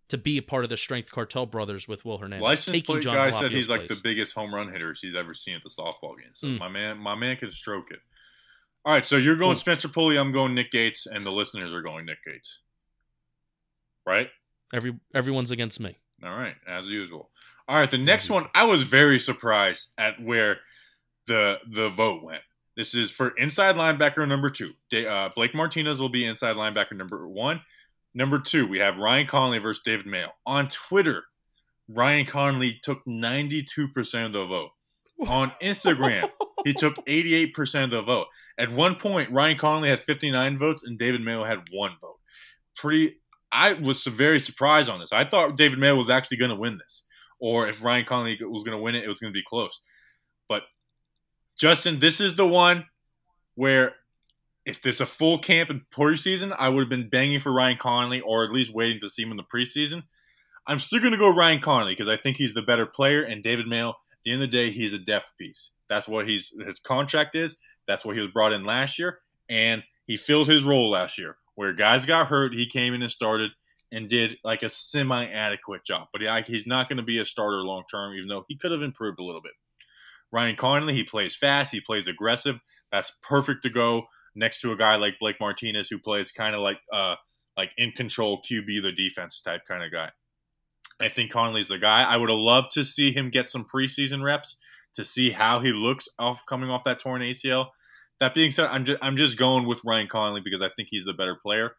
to 0.09 0.19
be 0.19 0.37
a 0.37 0.43
part 0.43 0.65
of 0.65 0.71
the 0.71 0.77
Strength 0.77 1.11
Cartel 1.11 1.47
brothers 1.47 1.89
with 1.89 2.05
Will 2.05 2.19
Hernandez. 2.19 2.43
License 2.43 2.83
plate 2.83 3.03
John 3.03 3.15
guy 3.15 3.31
said 3.31 3.51
he's 3.51 3.71
like 3.71 3.89
the 3.89 3.99
biggest 4.05 4.35
home 4.35 4.55
run 4.55 4.71
hitters 4.71 5.01
he's 5.01 5.17
ever 5.17 5.33
seen 5.33 5.57
at 5.57 5.63
the 5.63 5.71
softball 5.71 6.19
game. 6.19 6.33
So 6.35 6.47
mm. 6.47 6.59
my 6.59 6.69
man, 6.69 6.99
my 6.99 7.15
man 7.15 7.39
can 7.39 7.51
stroke 7.51 7.91
it. 7.91 8.01
All 8.85 8.93
right, 8.93 9.07
so 9.07 9.17
you're 9.17 9.37
going 9.37 9.57
Spencer 9.57 9.89
Pulley, 9.89 10.19
I'm 10.19 10.31
going 10.31 10.55
Nick 10.55 10.71
Gates, 10.71 11.07
and 11.11 11.25
the 11.25 11.33
listeners 11.33 11.73
are 11.73 11.81
going 11.81 12.05
Nick 12.05 12.19
Gates. 12.23 12.59
Right? 14.07 14.29
Every 14.75 14.99
everyone's 15.15 15.51
against 15.51 15.81
me. 15.81 15.97
All 16.23 16.37
right, 16.37 16.55
as 16.69 16.87
usual. 16.87 17.31
All 17.67 17.77
right, 17.77 17.91
the 17.91 17.99
next 17.99 18.29
one, 18.29 18.47
I 18.55 18.65
was 18.65 18.83
very 18.83 19.19
surprised 19.19 19.89
at 19.99 20.23
where 20.23 20.59
the 21.27 21.59
the 21.71 21.91
vote 21.91 22.23
went. 22.23 22.43
This 22.77 22.95
is 22.95 23.11
for 23.11 23.33
inside 23.39 23.77
linebacker 23.77 24.27
number 24.27 24.51
two. 24.51 24.73
Uh, 24.93 25.31
Blake 25.35 25.55
Martinez 25.55 25.99
will 25.99 26.09
be 26.09 26.25
inside 26.25 26.57
linebacker 26.57 26.93
number 26.97 27.27
one. 27.29 27.61
Number 28.15 28.39
two, 28.39 28.67
we 28.67 28.79
have 28.79 28.97
Ryan 28.97 29.27
Connelly 29.27 29.59
versus 29.59 29.83
David 29.85 30.07
Mayo. 30.07 30.31
On 30.47 30.69
Twitter, 30.69 31.25
Ryan 31.89 32.27
Connelly 32.27 32.81
took 32.83 33.05
92% 33.07 34.27
of 34.27 34.33
the 34.33 34.47
vote. 34.47 34.71
On 35.29 35.51
Instagram, 35.63 36.29
he 36.65 36.75
took 36.75 36.95
88% 37.07 37.85
of 37.85 37.91
the 37.91 38.03
vote. 38.03 38.27
At 38.59 38.73
one 38.73 38.97
point, 38.97 39.31
Ryan 39.31 39.57
Connelly 39.57 39.89
had 39.89 40.01
59 40.01 40.59
votes 40.59 40.83
and 40.85 40.99
David 40.99 41.23
Mayo 41.23 41.45
had 41.45 41.59
one 41.73 41.93
vote. 42.01 42.19
Pretty, 42.77 43.17
I 43.53 43.75
was 43.75 44.03
very 44.05 44.41
surprised 44.41 44.89
on 44.89 45.01
this. 45.01 45.13
I 45.13 45.25
thought 45.25 45.57
David 45.57 45.79
Mayo 45.79 45.97
was 45.97 46.11
actually 46.11 46.39
going 46.39 46.51
to 46.51 46.57
win 46.57 46.79
this, 46.79 47.04
or 47.45 47.69
if 47.69 47.85
Ryan 47.85 48.07
Connelly 48.07 48.39
was 48.41 48.65
going 48.65 48.75
to 48.75 48.83
win 48.83 48.95
it, 48.95 49.05
it 49.05 49.09
was 49.09 49.21
going 49.21 49.31
to 49.31 49.39
be 49.39 49.45
close. 49.47 49.79
But 50.49 50.63
Justin, 51.59 51.99
this 51.99 52.19
is 52.19 52.37
the 52.37 52.49
one 52.49 52.87
where 53.55 53.97
if 54.65 54.81
there's 54.81 55.03
a 55.03 55.07
full 55.07 55.39
camp 55.39 55.69
in 55.69 55.83
preseason, 55.95 56.57
I 56.59 56.71
would 56.71 56.81
have 56.81 56.89
been 56.89 57.11
banging 57.11 57.41
for 57.41 57.53
Ryan 57.53 57.77
Connelly 57.79 58.23
or 58.23 58.45
at 58.45 58.51
least 58.51 58.73
waiting 58.73 58.99
to 59.01 59.11
see 59.11 59.25
him 59.25 59.31
in 59.31 59.37
the 59.37 59.43
preseason. 59.43 60.05
I'm 60.67 60.81
still 60.81 61.01
going 61.01 61.13
to 61.13 61.19
go 61.19 61.29
Ryan 61.29 61.61
Connelly 61.61 61.93
because 61.93 62.09
I 62.09 62.17
think 62.17 62.39
he's 62.39 62.55
the 62.55 62.63
better 62.63 62.87
player, 62.87 63.23
and 63.23 63.43
David 63.43 63.67
Mayo, 63.67 63.91
at 63.91 63.97
the 64.25 64.33
end 64.33 64.43
of 64.43 64.51
the 64.51 64.57
day, 64.57 64.71
he's 64.71 64.95
a 64.95 64.99
depth 64.99 65.35
piece. 65.37 65.71
That's 65.91 66.09
what 66.09 66.27
he's 66.27 66.51
his 66.67 66.79
contract 66.79 67.35
is. 67.35 67.57
That's 67.87 68.07
what 68.07 68.17
he 68.17 68.23
was 68.23 68.31
brought 68.31 68.55
in 68.55 68.65
last 68.65 68.99
year, 68.99 69.19
and 69.51 69.83
he 70.07 70.17
filled 70.17 70.49
his 70.49 70.63
role 70.63 70.89
last 70.89 71.19
year 71.19 71.37
where 71.57 71.75
guys 71.75 72.07
got 72.07 72.29
hurt. 72.29 72.55
He 72.55 72.67
came 72.67 72.95
in 72.95 73.03
and 73.03 73.13
started 73.13 73.51
and 73.95 74.09
did 74.09 74.37
like 74.45 74.63
a 74.63 74.69
semi-adequate 74.69 75.85
job, 75.85 76.09
but 76.13 76.21
he, 76.21 76.29
he's 76.47 76.67
not 76.67 76.89
going 76.89 76.97
to 76.97 77.03
be 77.03 77.21
a 77.21 77.25
starter 77.25 77.59
long 77.59 77.85
term, 77.91 78.15
even 78.15 78.29
though 78.29 78.45
he 78.49 78.57
could 78.57 78.73
have 78.73 78.83
improved 78.83 79.21
a 79.21 79.25
little 79.25 79.41
bit. 79.41 79.53
Ryan 80.33 80.57
Connelly, 80.57 80.95
he 80.95 81.05
plays 81.05 81.37
fast, 81.37 81.73
he 81.73 81.81
plays 81.81 82.09
aggressive. 82.09 82.57
That's 82.91 83.13
perfect 83.23 83.63
to 83.63 83.71
go 83.71 84.05
next 84.35 84.61
to 84.61 84.73
a 84.73 84.77
guy 84.77 84.97
like 84.97 85.15
Blake 85.21 85.37
Martinez 85.41 85.89
who 85.89 85.99
plays 85.99 86.33
kind 86.33 86.55
of 86.55 86.61
like 86.61 86.79
uh 86.93 87.15
like 87.57 87.71
in 87.79 87.93
control 87.93 88.43
QB 88.43 88.83
the 88.83 88.93
defense 88.93 89.41
type 89.41 89.63
kind 89.67 89.85
of 89.85 89.93
guy. 89.93 90.11
I 91.01 91.09
think 91.09 91.31
Connelly's 91.31 91.69
the 91.69 91.79
guy. 91.79 92.03
I 92.03 92.17
would 92.17 92.31
have 92.31 92.39
loved 92.39 92.73
to 92.73 92.85
see 92.85 93.13
him 93.13 93.31
get 93.31 93.51
some 93.51 93.65
preseason 93.73 94.25
reps 94.25 94.57
to 94.95 95.05
see 95.05 95.31
how 95.31 95.61
he 95.61 95.73
looks 95.73 96.09
off 96.19 96.45
coming 96.49 96.71
off 96.71 96.85
that 96.85 97.01
torn 97.01 97.23
ACL. 97.23 97.69
That 98.21 98.35
being 98.35 98.51
said, 98.51 98.67
I'm 98.67 98.85
just 98.85 98.99
I'm 99.03 99.17
just 99.17 99.37
going 99.37 99.67
with 99.67 99.81
Ryan 99.85 100.09
Connelly 100.09 100.41
because 100.45 100.63
I 100.63 100.69
think 100.77 100.89
he's 100.91 101.05
the 101.05 101.13
better 101.13 101.37
player. 101.41 101.77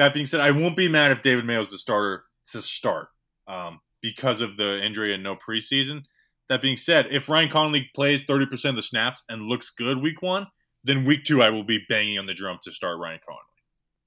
That 0.00 0.14
being 0.14 0.24
said, 0.24 0.40
I 0.40 0.50
won't 0.50 0.78
be 0.78 0.88
mad 0.88 1.12
if 1.12 1.20
David 1.20 1.44
Mayo's 1.44 1.70
the 1.70 1.76
starter 1.76 2.24
to 2.52 2.62
start 2.62 3.08
um, 3.46 3.80
because 4.00 4.40
of 4.40 4.56
the 4.56 4.82
injury 4.82 5.12
and 5.12 5.22
no 5.22 5.36
preseason. 5.36 6.04
That 6.48 6.62
being 6.62 6.78
said, 6.78 7.08
if 7.10 7.28
Ryan 7.28 7.50
Connelly 7.50 7.90
plays 7.94 8.22
30% 8.22 8.70
of 8.70 8.76
the 8.76 8.82
snaps 8.82 9.20
and 9.28 9.42
looks 9.42 9.68
good 9.68 10.00
week 10.00 10.22
one, 10.22 10.46
then 10.84 11.04
week 11.04 11.26
two 11.26 11.42
I 11.42 11.50
will 11.50 11.64
be 11.64 11.84
banging 11.86 12.18
on 12.18 12.24
the 12.24 12.32
drum 12.32 12.58
to 12.62 12.72
start 12.72 12.98
Ryan 12.98 13.20
Connelly. 13.26 13.42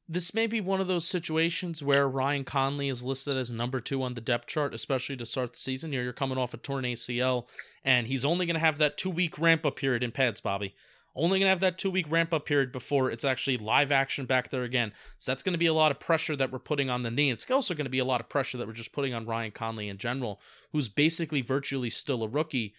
This 0.10 0.34
may 0.34 0.48
be 0.48 0.60
one 0.60 0.82
of 0.82 0.88
those 0.88 1.08
situations 1.08 1.84
where 1.84 2.10
Ryan 2.10 2.44
Connelly 2.44 2.90
is 2.90 3.04
listed 3.04 3.38
as 3.38 3.52
number 3.52 3.80
two 3.80 4.02
on 4.02 4.16
the 4.16 4.22
depth 4.22 4.48
chart, 4.48 4.74
especially 4.74 5.18
to 5.18 5.28
start 5.28 5.54
the 5.54 5.60
season. 5.60 5.94
You're 5.94 6.12
coming 6.12 6.40
off 6.40 6.56
a 6.56 6.58
torn 6.58 6.86
ACL, 6.86 7.46
and 7.84 8.08
he's 8.08 8.26
only 8.26 8.48
going 8.48 8.56
to 8.56 8.60
have 8.60 8.80
that 8.80 8.98
two 8.98 9.12
week 9.12 9.38
ramp 9.38 9.64
up 9.64 9.76
period 9.76 10.02
in 10.02 10.12
pads, 10.12 10.42
Bobby. 10.42 10.74
Only 11.16 11.40
going 11.40 11.48
to 11.48 11.52
have 11.52 11.60
that 11.60 11.78
two 11.78 11.92
week 11.92 12.10
ramp 12.10 12.34
up 12.34 12.46
period 12.46 12.72
before 12.72 13.12
it's 13.12 13.24
actually 13.24 13.58
live 13.58 13.92
action 13.92 14.26
back 14.26 14.50
there 14.50 14.64
again. 14.64 14.94
So 15.20 15.32
that's 15.32 15.44
going 15.44 15.54
to 15.54 15.60
be 15.60 15.68
a 15.68 15.74
lot 15.74 15.92
of 15.92 16.00
pressure 16.00 16.36
that 16.36 16.52
we're 16.52 16.60
putting 16.60 16.90
on 16.90 17.04
the 17.04 17.12
knee. 17.12 17.32
It's 17.32 17.50
also 17.52 17.74
going 17.74 17.86
to 17.86 17.92
be 17.92 18.00
a 18.00 18.06
lot 18.06 18.22
of 18.22 18.30
pressure 18.30 18.58
that 18.58 18.68
we're 18.68 18.74
just 18.74 18.94
putting 18.94 19.14
on 19.14 19.26
Ryan 19.26 19.52
Connelly 19.52 19.90
in 19.90 19.98
general, 19.98 20.40
who's 20.72 20.90
basically 20.90 21.42
virtually 21.42 21.90
still 21.90 22.24
a 22.24 22.28
rookie. 22.28 22.74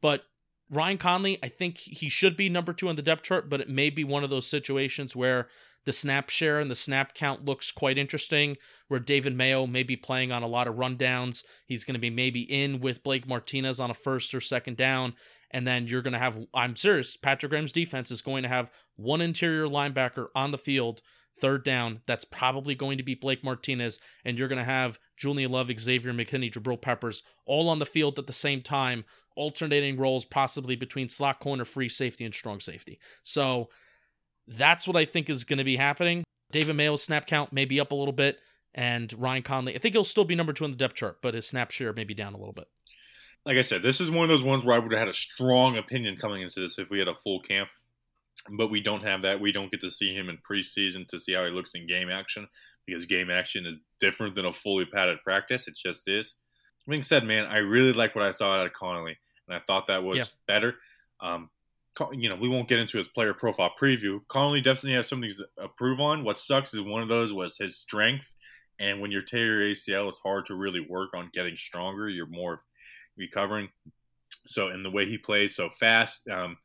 But 0.00 0.24
Ryan 0.70 0.98
Connelly, 0.98 1.38
I 1.42 1.48
think 1.48 1.78
he 1.78 2.08
should 2.08 2.36
be 2.36 2.48
number 2.48 2.72
two 2.72 2.88
on 2.88 2.96
the 2.96 3.02
depth 3.02 3.24
chart, 3.24 3.50
but 3.50 3.60
it 3.60 3.68
may 3.68 3.90
be 3.90 4.04
one 4.04 4.22
of 4.22 4.30
those 4.30 4.46
situations 4.46 5.16
where 5.16 5.48
the 5.84 5.92
snap 5.92 6.28
share 6.28 6.60
and 6.60 6.70
the 6.70 6.76
snap 6.76 7.14
count 7.14 7.44
looks 7.44 7.72
quite 7.72 7.98
interesting, 7.98 8.56
where 8.88 9.00
David 9.00 9.34
Mayo 9.34 9.66
may 9.66 9.82
be 9.82 9.96
playing 9.96 10.30
on 10.30 10.42
a 10.42 10.46
lot 10.46 10.68
of 10.68 10.76
rundowns. 10.76 11.42
He's 11.66 11.84
going 11.84 11.94
to 11.94 12.00
be 12.00 12.10
maybe 12.10 12.42
in 12.42 12.80
with 12.80 13.02
Blake 13.02 13.26
Martinez 13.26 13.80
on 13.80 13.90
a 13.90 13.94
first 13.94 14.34
or 14.34 14.40
second 14.40 14.76
down, 14.76 15.14
and 15.50 15.66
then 15.66 15.86
you're 15.86 16.02
going 16.02 16.12
to 16.12 16.18
have, 16.18 16.38
I'm 16.54 16.76
serious, 16.76 17.16
Patrick 17.16 17.50
Graham's 17.50 17.72
defense 17.72 18.10
is 18.10 18.22
going 18.22 18.42
to 18.44 18.48
have 18.48 18.70
one 18.96 19.20
interior 19.20 19.66
linebacker 19.66 20.28
on 20.34 20.52
the 20.52 20.58
field, 20.58 21.02
third 21.38 21.64
down. 21.64 22.02
That's 22.06 22.24
probably 22.24 22.74
going 22.74 22.98
to 22.98 23.04
be 23.04 23.14
Blake 23.14 23.42
Martinez. 23.42 23.98
And 24.24 24.38
you're 24.38 24.48
going 24.48 24.58
to 24.58 24.64
have 24.64 24.98
Julian 25.16 25.50
Love, 25.50 25.70
Xavier 25.78 26.12
McKinney, 26.12 26.52
Jabril 26.52 26.80
Peppers 26.80 27.22
all 27.46 27.68
on 27.68 27.80
the 27.80 27.86
field 27.86 28.18
at 28.18 28.26
the 28.26 28.32
same 28.32 28.62
time, 28.62 29.04
alternating 29.36 29.96
roles 29.96 30.24
possibly 30.24 30.76
between 30.76 31.08
slot 31.08 31.40
corner, 31.40 31.64
free 31.64 31.88
safety, 31.88 32.24
and 32.24 32.34
strong 32.34 32.60
safety. 32.60 33.00
So 33.22 33.68
that's 34.46 34.86
what 34.86 34.96
I 34.96 35.04
think 35.04 35.28
is 35.28 35.44
going 35.44 35.58
to 35.58 35.64
be 35.64 35.76
happening. 35.76 36.22
David 36.52 36.76
Mayo's 36.76 37.02
snap 37.02 37.26
count 37.26 37.52
may 37.52 37.64
be 37.64 37.80
up 37.80 37.92
a 37.92 37.96
little 37.96 38.12
bit. 38.12 38.38
And 38.72 39.12
Ryan 39.14 39.42
Connelly, 39.42 39.74
I 39.74 39.78
think 39.78 39.96
he'll 39.96 40.04
still 40.04 40.24
be 40.24 40.36
number 40.36 40.52
two 40.52 40.62
on 40.62 40.70
the 40.70 40.76
depth 40.76 40.94
chart, 40.94 41.18
but 41.22 41.34
his 41.34 41.48
snap 41.48 41.72
share 41.72 41.92
may 41.92 42.04
be 42.04 42.14
down 42.14 42.34
a 42.34 42.38
little 42.38 42.52
bit 42.52 42.68
like 43.46 43.56
I 43.56 43.62
said, 43.62 43.82
this 43.82 44.00
is 44.00 44.10
one 44.10 44.24
of 44.24 44.28
those 44.28 44.44
ones 44.44 44.64
where 44.64 44.76
I 44.76 44.78
would 44.78 44.92
have 44.92 44.98
had 44.98 45.08
a 45.08 45.14
strong 45.14 45.76
opinion 45.76 46.16
coming 46.16 46.42
into 46.42 46.60
this 46.60 46.78
if 46.78 46.90
we 46.90 46.98
had 46.98 47.08
a 47.08 47.14
full 47.22 47.40
camp. 47.40 47.68
But 48.48 48.70
we 48.70 48.80
don't 48.80 49.02
have 49.02 49.22
that. 49.22 49.40
We 49.40 49.52
don't 49.52 49.70
get 49.70 49.82
to 49.82 49.90
see 49.90 50.14
him 50.14 50.28
in 50.28 50.38
preseason 50.38 51.06
to 51.08 51.18
see 51.18 51.34
how 51.34 51.44
he 51.44 51.50
looks 51.50 51.72
in 51.74 51.86
game 51.86 52.08
action 52.08 52.48
because 52.86 53.04
game 53.04 53.30
action 53.30 53.66
is 53.66 53.74
different 54.00 54.34
than 54.34 54.46
a 54.46 54.52
fully 54.52 54.86
padded 54.86 55.18
practice. 55.22 55.68
It 55.68 55.76
just 55.76 56.08
is. 56.08 56.34
Being 56.88 57.02
said, 57.02 57.24
man, 57.24 57.46
I 57.46 57.58
really 57.58 57.92
like 57.92 58.14
what 58.14 58.24
I 58.24 58.32
saw 58.32 58.54
out 58.54 58.66
of 58.66 58.72
Connelly, 58.72 59.16
and 59.46 59.56
I 59.56 59.60
thought 59.66 59.86
that 59.88 60.02
was 60.02 60.16
yeah. 60.16 60.24
better. 60.48 60.74
Um, 61.20 61.50
you 62.12 62.28
know, 62.28 62.36
we 62.36 62.48
won't 62.48 62.68
get 62.68 62.78
into 62.78 62.98
his 62.98 63.08
player 63.08 63.34
profile 63.34 63.72
preview. 63.80 64.20
Connelly 64.28 64.60
definitely 64.60 64.94
has 64.96 65.08
something 65.08 65.30
to 65.30 65.62
improve 65.62 66.00
on. 66.00 66.24
What 66.24 66.38
sucks 66.38 66.72
is 66.72 66.80
one 66.80 67.02
of 67.02 67.08
those 67.08 67.32
was 67.32 67.58
his 67.58 67.76
strength, 67.76 68.32
and 68.80 69.00
when 69.00 69.10
you're 69.10 69.22
tear 69.22 69.60
your 69.60 69.74
ACL, 69.74 70.08
it's 70.08 70.18
hard 70.18 70.46
to 70.46 70.54
really 70.54 70.80
work 70.80 71.14
on 71.14 71.30
getting 71.32 71.56
stronger. 71.56 72.08
You're 72.08 72.26
more 72.26 72.62
recovering. 73.20 73.68
So, 74.46 74.68
in 74.68 74.82
the 74.82 74.90
way 74.90 75.06
he 75.06 75.18
plays 75.18 75.54
so 75.54 75.70
fast, 75.70 76.26
um, 76.28 76.56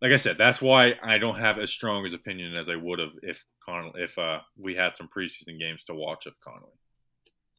like 0.00 0.12
I 0.12 0.16
said, 0.16 0.38
that's 0.38 0.62
why 0.62 0.94
I 1.02 1.18
don't 1.18 1.38
have 1.38 1.58
as 1.58 1.70
strong 1.70 2.06
as 2.06 2.14
opinion 2.14 2.56
as 2.56 2.68
I 2.68 2.76
would 2.76 2.98
have 2.98 3.10
if 3.22 3.44
Con- 3.64 3.92
if 3.96 4.16
uh, 4.16 4.38
we 4.56 4.74
had 4.74 4.96
some 4.96 5.08
preseason 5.14 5.58
games 5.58 5.84
to 5.84 5.94
watch 5.94 6.26
of 6.26 6.40
Connelly. 6.40 6.72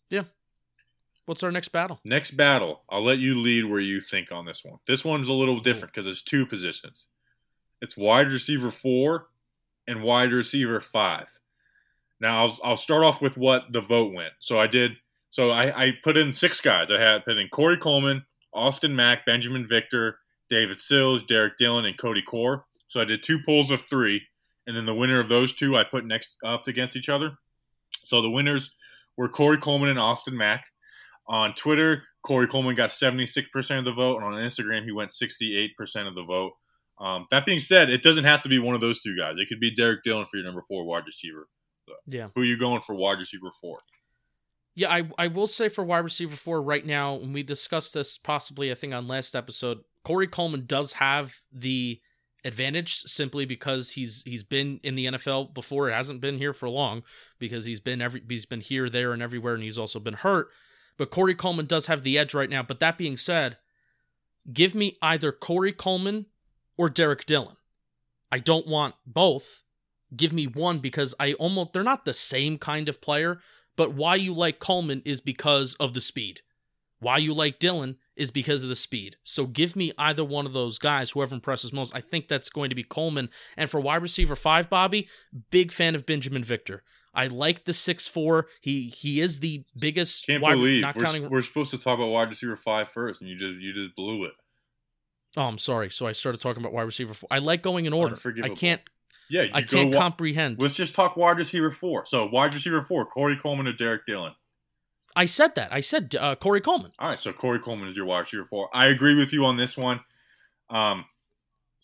Yeah. 0.10 0.24
What's 1.26 1.44
our 1.44 1.52
next 1.52 1.70
battle? 1.70 2.00
Next 2.04 2.32
battle, 2.32 2.82
I'll 2.90 3.04
let 3.04 3.20
you 3.20 3.40
lead 3.40 3.66
where 3.66 3.80
you 3.80 4.02
think 4.02 4.32
on 4.32 4.46
this 4.46 4.66
one. 4.66 4.80
This 4.88 5.06
one's 5.06 5.30
a 5.30 5.34
little 5.34 5.60
different 5.60 5.94
because 5.94 6.08
it's 6.08 6.24
two 6.24 6.46
positions. 6.48 7.06
It's 7.82 7.96
wide 7.96 8.32
receiver 8.32 8.72
four 8.72 9.28
and 9.88 10.04
wide 10.04 10.32
receiver 10.32 10.80
five. 10.80 11.28
Now 12.20 12.46
I'll, 12.46 12.60
I'll 12.64 12.78
start 12.78 13.04
off 13.04 13.22
with 13.22 13.38
what 13.38 13.72
the 13.72 13.82
vote 13.82 14.14
went. 14.14 14.34
So 14.40 14.60
I 14.60 14.68
did 14.68 14.94
so 15.32 15.50
I, 15.50 15.86
I 15.86 15.91
put 16.04 16.17
in 16.17 16.34
six 16.34 16.62
guys. 16.62 16.91
I 16.91 17.00
had 17.00 17.26
put 17.26 17.38
in 17.38 17.48
Corey 17.48 17.78
Coleman, 17.78 18.26
Austin 18.54 18.96
Mack, 18.96 19.26
Benjamin 19.26 19.65
Victor, 19.67 20.17
David 20.50 20.82
Sills, 20.82 21.24
Derek 21.24 21.58
Dillon, 21.58 21.86
and 21.86 21.98
Cody 21.98 22.22
Core. 22.22 22.65
So 22.88 23.00
I 23.00 23.06
did 23.06 23.24
two 23.24 23.39
polls 23.46 23.72
of 23.72 23.82
three, 23.89 24.22
and 24.67 24.76
then 24.76 24.86
the 24.86 24.94
winner 24.94 25.22
of 25.22 25.30
those 25.30 25.54
two 25.54 25.78
I 25.78 25.86
put 25.86 26.06
next 26.06 26.36
up 26.46 26.67
against 26.67 26.98
each 26.98 27.08
other. 27.08 27.32
So 28.04 28.22
the 28.22 28.30
winners 28.30 28.72
were 29.17 29.30
Corey 29.30 29.58
Coleman 29.58 29.89
and 29.89 30.00
Austin 30.00 30.36
Mack. 30.36 30.65
On 31.30 31.54
Twitter, 31.54 32.04
Corey 32.26 32.48
Coleman 32.48 32.76
got 32.76 32.89
76% 32.89 33.80
of 33.80 33.86
the 33.86 33.94
vote, 33.94 34.17
and 34.17 34.26
on 34.26 34.34
Instagram, 34.34 34.84
he 34.84 34.91
went 34.91 35.12
68% 35.12 35.70
of 36.08 36.15
the 36.15 36.24
vote. 36.24 36.52
Um, 37.00 37.26
that 37.32 37.46
being 37.46 37.60
said, 37.60 37.89
it 37.89 38.04
doesn't 38.04 38.26
have 38.26 38.41
to 38.44 38.50
be 38.50 38.60
one 38.60 38.76
of 38.76 38.82
those 38.82 39.02
two 39.02 39.15
guys. 39.17 39.36
It 39.38 39.48
could 39.48 39.62
be 39.62 39.74
Derek 39.74 40.04
Dillon 40.04 40.26
for 40.30 40.38
your 40.38 40.46
number 40.46 40.63
four 40.67 40.84
wide 40.84 41.04
receiver. 41.06 41.48
So 41.88 41.96
yeah. 42.06 42.28
Who 42.36 42.41
are 42.41 42.46
you 42.46 42.58
going 42.58 42.82
for 42.86 42.96
wide 42.96 43.17
receiver 43.17 43.52
four? 43.62 43.80
Yeah, 44.76 44.90
I, 44.92 45.10
I 45.18 45.28
will 45.28 45.48
say 45.48 45.68
for 45.68 45.84
wide 45.84 46.00
receiver 46.00 46.36
four 46.36 46.62
right 46.62 46.86
now, 46.86 47.16
when 47.16 47.34
we 47.34 47.44
discussed 47.44 47.94
this 47.94 48.18
possibly, 48.18 48.72
I 48.72 48.76
think 48.76 48.94
on 48.94 49.08
last 49.08 49.36
episode, 49.36 49.80
Corey 50.04 50.28
Coleman 50.28 50.66
does 50.66 50.94
have 50.94 51.42
the 51.52 52.00
advantage 52.44 53.04
simply 53.04 53.46
because 53.46 53.92
he's 53.92 54.24
he's 54.24 54.44
been 54.44 54.80
in 54.84 54.96
the 54.96 55.06
NFL 55.06 55.54
before. 55.54 55.90
It 55.90 55.94
hasn't 55.94 56.22
been 56.22 56.38
here 56.38 56.54
for 56.54 56.70
long 56.70 57.04
because 57.38 57.66
he's 57.66 57.80
been 57.80 58.02
every 58.02 58.22
he's 58.28 58.46
been 58.46 58.62
here, 58.62 58.90
there, 58.90 59.14
and 59.14 59.22
everywhere, 59.22 59.54
and 59.54 59.64
he's 59.64 59.78
also 59.78 60.00
been 60.00 60.16
hurt. 60.16 60.50
But 60.98 61.12
Corey 61.12 61.36
Coleman 61.36 61.66
does 61.66 61.88
have 61.88 62.04
the 62.04 62.18
edge 62.18 62.34
right 62.34 62.50
now. 62.50 62.64
But 62.64 62.80
that 62.80 62.98
being 62.98 63.18
said, 63.18 63.58
give 64.52 64.74
me 64.76 64.98
either 65.02 65.32
Corey 65.32 65.74
Coleman 65.74 66.28
or 66.78 66.90
Derek 66.90 67.26
Dillon. 67.26 67.56
I 68.32 68.40
don't 68.40 68.68
want 68.68 68.96
both. 69.06 69.64
Give 70.16 70.34
me 70.34 70.46
one 70.46 70.80
because 70.80 71.14
I 71.20 71.34
almost 71.34 71.74
they're 71.74 71.84
not 71.84 72.06
the 72.06 72.14
same 72.14 72.58
kind 72.58 72.90
of 72.90 73.02
player, 73.02 73.40
but 73.82 73.96
why 73.96 74.13
you 74.13 74.32
like 74.32 74.60
Coleman 74.60 75.02
is 75.06 75.22
because 75.22 75.74
of 75.80 75.96
the 75.96 76.02
speed. 76.02 76.41
Why 77.00 77.17
you 77.17 77.34
like 77.34 77.58
Dillon 77.58 77.98
is 78.15 78.30
because 78.30 78.62
of 78.62 78.70
the 78.70 78.76
speed. 78.76 79.15
So 79.24 79.48
give 79.48 79.76
me 79.76 79.91
either 79.98 80.24
one 80.24 80.46
of 80.46 80.54
those 80.54 80.78
guys, 80.78 81.10
whoever 81.10 81.34
impresses 81.34 81.74
most. 81.74 81.96
I 81.96 82.00
think 82.00 82.28
that's 82.28 82.50
going 82.50 82.70
to 82.70 82.76
be 82.76 82.84
Coleman. 82.84 83.32
And 83.58 83.72
for 83.72 83.80
wide 83.80 84.04
receiver 84.04 84.36
five, 84.36 84.70
Bobby, 84.70 85.10
big 85.50 85.72
fan 85.72 85.96
of 85.96 86.06
Benjamin 86.06 86.44
Victor. 86.44 86.84
I 87.12 87.26
like 87.26 87.65
the 87.65 87.74
six 87.74 88.08
four. 88.08 88.50
He 88.62 88.89
he 88.89 89.20
is 89.20 89.39
the 89.39 89.65
biggest. 89.76 90.28
Can't 90.28 90.44
wide, 90.44 90.54
believe 90.58 90.84
not 90.84 90.96
we're, 90.96 91.04
counting... 91.04 91.28
we're 91.28 91.41
supposed 91.41 91.72
to 91.72 91.80
talk 91.80 91.98
about 91.98 92.10
wide 92.10 92.30
receiver 92.30 92.56
five 92.56 92.88
first, 92.88 93.20
and 93.20 93.32
you 93.32 93.36
just 93.36 93.56
you 93.56 93.74
just 93.74 93.96
blew 93.96 94.26
it. 94.26 94.34
Oh, 95.36 95.46
I'm 95.46 95.58
sorry. 95.58 95.89
So 95.89 96.06
I 96.06 96.12
started 96.12 96.39
talking 96.39 96.62
about 96.62 96.72
wide 96.72 96.84
receiver 96.84 97.15
four. 97.15 97.30
I 97.32 97.39
like 97.39 97.63
going 97.63 97.86
in 97.86 97.94
order. 97.94 98.15
I 98.44 98.50
can't 98.50 98.82
yeah, 99.32 99.48
I 99.54 99.62
can't 99.62 99.94
comprehend. 99.94 100.62
Let's 100.62 100.76
just 100.76 100.94
talk 100.94 101.15
wide 101.15 101.38
receiver 101.38 101.72
four. 101.72 102.06
So 102.06 102.26
wide 102.26 102.54
receiver 102.54 102.82
four, 102.82 103.06
Corey 103.06 103.38
Coleman 103.38 103.65
or 103.65 103.74
Derek 103.74 104.06
Dillon. 104.06 104.34
I 105.15 105.26
said 105.26 105.56
that. 105.56 105.72
I 105.72 105.80
said 105.80 106.16
uh, 106.20 106.36
Corey 106.36 106.60
Coleman. 106.60 106.91
All 106.99 107.08
right, 107.10 107.20
so 107.20 107.32
Corey 107.32 107.60
Coleman 107.60 107.88
is 107.88 107.95
your 107.95 108.06
wide 108.06 108.22
receiver 108.22 108.45
four. 108.49 108.70
I 108.74 108.88
agree 108.88 109.16
with 109.16 109.32
you 109.32 109.45
on 109.45 109.56
this 109.56 109.78
one. 109.78 110.01
Um, 110.70 111.06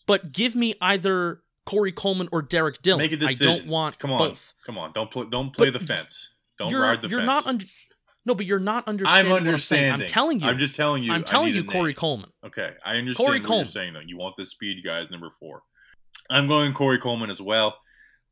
but 0.06 0.32
give 0.32 0.54
me 0.54 0.74
either 0.80 1.40
Corey 1.64 1.92
Coleman 1.92 2.28
or 2.32 2.42
Derek 2.42 2.82
Dillon. 2.82 3.00
Make 3.00 3.12
a 3.12 3.16
decision. 3.16 3.48
I 3.48 3.56
don't 3.56 3.66
want 3.66 3.98
come 3.98 4.12
on, 4.12 4.18
both. 4.18 4.52
Come 4.66 4.76
on, 4.76 4.92
don't 4.92 5.10
play. 5.10 5.24
Don't 5.30 5.54
play 5.54 5.70
but 5.70 5.80
the 5.80 5.86
fence. 5.86 6.34
Don't 6.58 6.74
ride 6.74 7.00
the 7.00 7.08
you're 7.08 7.20
fence. 7.20 7.26
Not 7.26 7.46
un- 7.46 7.60
no, 8.26 8.34
but 8.34 8.44
you're 8.44 8.58
not 8.58 8.86
understanding. 8.86 9.32
I'm 9.32 9.38
understanding. 9.38 9.92
I'm, 9.92 10.00
I'm, 10.02 10.06
telling 10.06 10.40
you. 10.40 10.48
I'm 10.48 10.58
just 10.58 10.74
telling 10.74 11.02
you. 11.02 11.12
I'm 11.12 11.24
telling 11.24 11.54
you, 11.54 11.64
Corey 11.64 11.94
Coleman. 11.94 12.30
Okay, 12.44 12.72
I 12.84 12.96
understand 12.96 13.26
Corey 13.26 13.38
what 13.40 13.46
Coleman. 13.46 13.64
you're 13.64 13.72
saying 13.72 13.92
though. 13.94 14.00
You 14.04 14.18
want 14.18 14.36
the 14.36 14.44
speed 14.44 14.84
guys 14.84 15.10
number 15.10 15.30
four. 15.40 15.62
I'm 16.30 16.48
going 16.48 16.72
Corey 16.74 16.98
Coleman 16.98 17.30
as 17.30 17.40
well. 17.40 17.76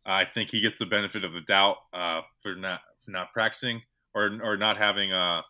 I 0.05 0.25
think 0.25 0.51
he 0.51 0.61
gets 0.61 0.77
the 0.79 0.87
benefit 0.87 1.25
of 1.25 1.33
the 1.33 1.41
doubt 1.41 1.77
uh, 1.93 2.21
for 2.43 2.55
not 2.55 2.81
for 3.05 3.11
not 3.11 3.33
practicing 3.33 3.83
or 4.15 4.39
or 4.43 4.57
not 4.57 4.77
having 4.77 5.13
a, 5.13 5.43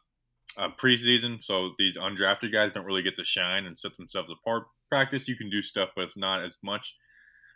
a, 0.56 0.70
preseason. 0.70 1.42
So 1.42 1.72
these 1.78 1.96
undrafted 1.96 2.52
guys 2.52 2.72
don't 2.72 2.86
really 2.86 3.02
get 3.02 3.16
to 3.16 3.24
shine 3.24 3.66
and 3.66 3.78
set 3.78 3.96
themselves 3.96 4.30
apart. 4.30 4.64
Practice, 4.88 5.28
you 5.28 5.36
can 5.36 5.50
do 5.50 5.62
stuff, 5.62 5.90
but 5.94 6.04
it's 6.04 6.16
not 6.16 6.44
as 6.44 6.56
much. 6.62 6.94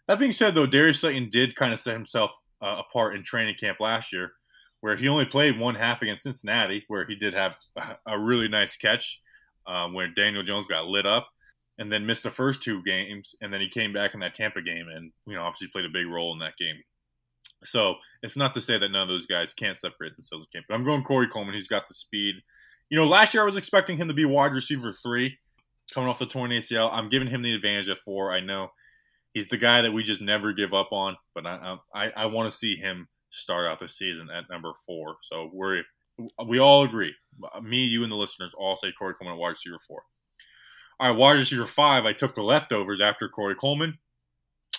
That 0.09 0.19
being 0.19 0.33
said, 0.33 0.55
though, 0.55 0.67
Darius 0.67 1.01
Slayton 1.01 1.31
did 1.31 1.57
kind 1.57 1.73
of 1.73 1.79
set 1.79 1.95
himself 1.95 2.33
uh, 2.61 2.81
apart 2.81 3.15
in 3.15 3.23
training 3.23 3.55
camp 3.59 3.79
last 3.81 4.13
year, 4.13 4.33
where 4.81 4.97
he 4.97 5.09
only 5.09 5.25
played 5.25 5.59
one 5.59 5.77
half 5.77 6.03
against 6.03 6.25
Cincinnati, 6.25 6.85
where 6.89 7.07
he 7.07 7.15
did 7.15 7.33
have 7.33 7.55
a 8.07 8.19
really 8.19 8.49
nice 8.49 8.77
catch 8.77 9.21
um, 9.67 9.95
where 9.95 10.09
Daniel 10.09 10.43
Jones 10.43 10.67
got 10.67 10.87
lit 10.87 11.07
up 11.07 11.29
and 11.81 11.91
then 11.91 12.07
missed 12.07 12.23
the 12.23 12.31
first 12.31 12.63
two 12.63 12.83
games, 12.85 13.35
and 13.41 13.53
then 13.53 13.61
he 13.61 13.69
came 13.69 13.93
back 13.93 14.13
in 14.13 14.21
that 14.21 14.35
Tampa 14.35 14.61
game 14.63 14.87
and 14.95 15.11
you 15.27 15.35
know 15.35 15.43
obviously 15.43 15.69
played 15.69 15.87
a 15.87 15.93
big 15.93 16.07
role 16.07 16.33
in 16.33 16.39
that 16.39 16.57
game. 16.59 16.77
So 17.65 17.95
it's 18.23 18.37
not 18.37 18.55
to 18.55 18.61
say 18.61 18.79
that 18.79 18.91
none 18.91 19.03
of 19.03 19.09
those 19.09 19.27
guys 19.27 19.53
can't 19.55 19.77
separate 19.77 20.15
themselves. 20.15 20.47
But 20.53 20.75
I'm 20.75 20.85
going 20.85 21.03
Corey 21.03 21.27
Coleman. 21.27 21.55
He's 21.55 21.67
got 21.67 21.89
the 21.89 21.95
speed. 21.95 22.37
You 22.91 22.99
know, 22.99 23.07
last 23.07 23.35
year 23.35 23.43
I 23.43 23.47
was 23.47 23.57
expecting 23.57 23.97
him 23.97 24.09
to 24.09 24.15
be 24.15 24.25
wide 24.25 24.53
receiver 24.53 24.93
three. 24.93 25.39
coming 25.93 26.09
off 26.09 26.19
the 26.19 26.27
torn 26.27 26.51
ACL. 26.51 26.91
I'm 26.93 27.09
giving 27.09 27.29
him 27.29 27.43
the 27.43 27.55
advantage 27.55 27.89
at 27.89 27.99
four. 28.01 28.33
I 28.33 28.41
know 28.41 28.69
he's 29.33 29.49
the 29.49 29.57
guy 29.57 29.81
that 29.81 29.93
we 29.93 30.03
just 30.03 30.21
never 30.21 30.53
give 30.53 30.75
up 30.75 30.93
on, 30.93 31.17
but 31.35 31.47
I 31.47 31.77
I, 31.95 32.11
I 32.17 32.27
want 32.27 32.51
to 32.51 32.57
see 32.57 32.77
him 32.77 33.09
start 33.31 33.67
out 33.67 33.81
the 33.81 33.89
season 33.89 34.29
at 34.31 34.51
number 34.51 34.73
four. 34.87 35.17
So 35.23 35.51
we're 35.53 35.83
we 36.47 36.59
all 36.59 36.85
agree. 36.85 37.15
Me, 37.63 37.79
you, 37.79 38.03
and 38.03 38.13
the 38.13 38.17
listeners 38.17 38.53
all 38.59 38.77
say 38.77 38.93
Corey 38.99 39.15
Coleman 39.15 39.37
at 39.37 39.41
wide 39.41 39.51
receiver 39.51 39.79
four. 39.87 40.03
All 41.01 41.09
right, 41.09 41.17
wide 41.17 41.33
receiver 41.33 41.67
five. 41.67 42.05
I 42.05 42.13
took 42.13 42.35
the 42.35 42.43
leftovers 42.43 43.01
after 43.01 43.27
Corey 43.27 43.55
Coleman, 43.55 43.97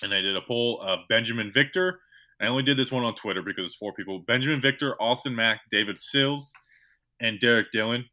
and 0.04 0.14
I 0.14 0.22
did 0.22 0.36
a 0.36 0.42
poll 0.42 0.80
of 0.80 1.00
Benjamin 1.10 1.52
Victor. 1.52 2.00
I 2.40 2.46
only 2.46 2.62
did 2.62 2.78
this 2.78 2.92
one 2.92 3.04
on 3.04 3.16
Twitter 3.16 3.42
because 3.42 3.66
it's 3.66 3.76
four 3.76 3.92
people: 3.92 4.20
Benjamin 4.20 4.62
Victor, 4.62 4.96
Austin 5.02 5.36
Mack, 5.36 5.62
David 5.72 6.00
Sills, 6.00 6.54
and 7.20 7.40
Derek 7.40 7.72
Dillon. 7.72 8.06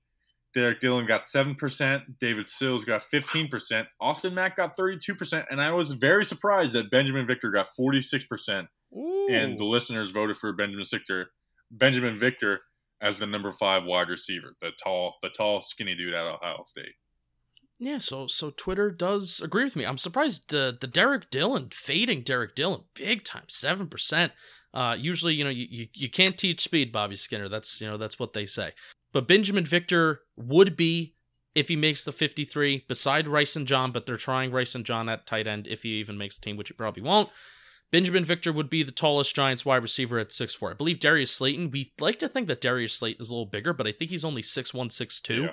Derek 0.54 0.80
Dillon 0.80 1.06
got 1.06 1.24
7%. 1.24 2.00
David 2.18 2.48
Sills 2.48 2.86
got 2.86 3.02
15%. 3.12 3.86
Austin 4.00 4.34
Mack 4.34 4.56
got 4.56 4.76
32%. 4.76 5.44
And 5.50 5.61
I 5.61 5.70
was 5.72 5.92
very 5.92 6.24
surprised 6.24 6.72
that 6.72 6.90
Benjamin 6.90 7.26
Victor 7.26 7.50
got 7.50 7.68
46%. 7.78 8.66
Ooh. 8.96 9.28
And 9.30 9.59
the 9.59 9.64
listeners 9.64 10.11
voted 10.11 10.38
for 10.38 10.54
Benjamin 10.54 10.86
Victor, 10.90 11.30
Benjamin 11.70 12.18
Victor 12.18 12.61
as 13.02 13.18
the 13.18 13.26
number 13.26 13.52
five 13.52 13.84
wide 13.84 14.09
receiver, 14.09 14.56
the 14.62 14.70
tall, 14.82 15.16
the 15.22 15.28
tall, 15.28 15.61
skinny 15.61 15.94
dude 15.94 16.14
at 16.14 16.24
Ohio 16.24 16.62
State. 16.64 16.94
Yeah, 17.79 17.99
so 17.99 18.26
so 18.26 18.51
Twitter 18.51 18.91
does 18.91 19.41
agree 19.43 19.64
with 19.64 19.76
me. 19.76 19.85
I'm 19.85 19.99
surprised 19.99 20.51
the 20.51 20.76
the 20.79 20.87
Derek 20.87 21.31
Dillon 21.31 21.68
fading 21.72 22.22
Derek 22.22 22.55
Dillon 22.55 22.83
big 22.95 23.24
time 23.24 23.45
seven 23.49 23.87
percent. 23.87 24.33
Uh, 24.74 24.95
usually, 24.99 25.35
you 25.35 25.45
know, 25.45 25.51
you, 25.51 25.66
you, 25.70 25.87
you 25.95 26.11
can't 26.11 26.37
teach 26.37 26.61
speed, 26.61 26.93
Bobby 26.93 27.16
Skinner. 27.16 27.49
That's 27.49 27.81
you 27.81 27.89
know 27.89 27.97
that's 27.97 28.18
what 28.18 28.33
they 28.33 28.47
say. 28.47 28.72
But 29.12 29.29
Benjamin 29.29 29.64
Victor 29.64 30.20
would 30.37 30.76
be 30.76 31.14
if 31.55 31.68
he 31.68 31.76
makes 31.76 32.05
the 32.05 32.12
53 32.12 32.85
beside 32.89 33.26
Rice 33.26 33.57
and 33.57 33.66
John, 33.66 33.91
but 33.91 34.07
they're 34.07 34.16
trying 34.16 34.53
Rice 34.53 34.74
and 34.74 34.85
John 34.85 35.09
at 35.09 35.26
tight 35.26 35.47
end 35.47 35.66
if 35.66 35.83
he 35.83 35.91
even 35.95 36.18
makes 36.18 36.39
the 36.39 36.45
team, 36.45 36.57
which 36.57 36.68
he 36.68 36.74
probably 36.74 37.03
won't. 37.03 37.31
Benjamin 37.91 38.24
Victor 38.24 38.53
would 38.53 38.68
be 38.68 38.83
the 38.83 38.93
tallest 38.93 39.35
Giants 39.35 39.64
wide 39.64 39.83
receiver 39.83 40.18
at 40.18 40.29
6'4. 40.29 40.72
I 40.72 40.74
believe 40.74 41.01
Darius 41.01 41.31
Slayton, 41.31 41.70
we 41.70 41.93
like 41.99 42.18
to 42.18 42.29
think 42.29 42.47
that 42.49 42.61
Darius 42.61 42.95
Slayton 42.95 43.22
is 43.22 43.31
a 43.31 43.33
little 43.33 43.47
bigger, 43.47 43.72
but 43.72 43.87
I 43.87 43.93
think 43.93 44.11
he's 44.11 44.26
only 44.26 44.43
6'1, 44.43 44.74
6'2. 44.91 45.43
Yeah. 45.43 45.51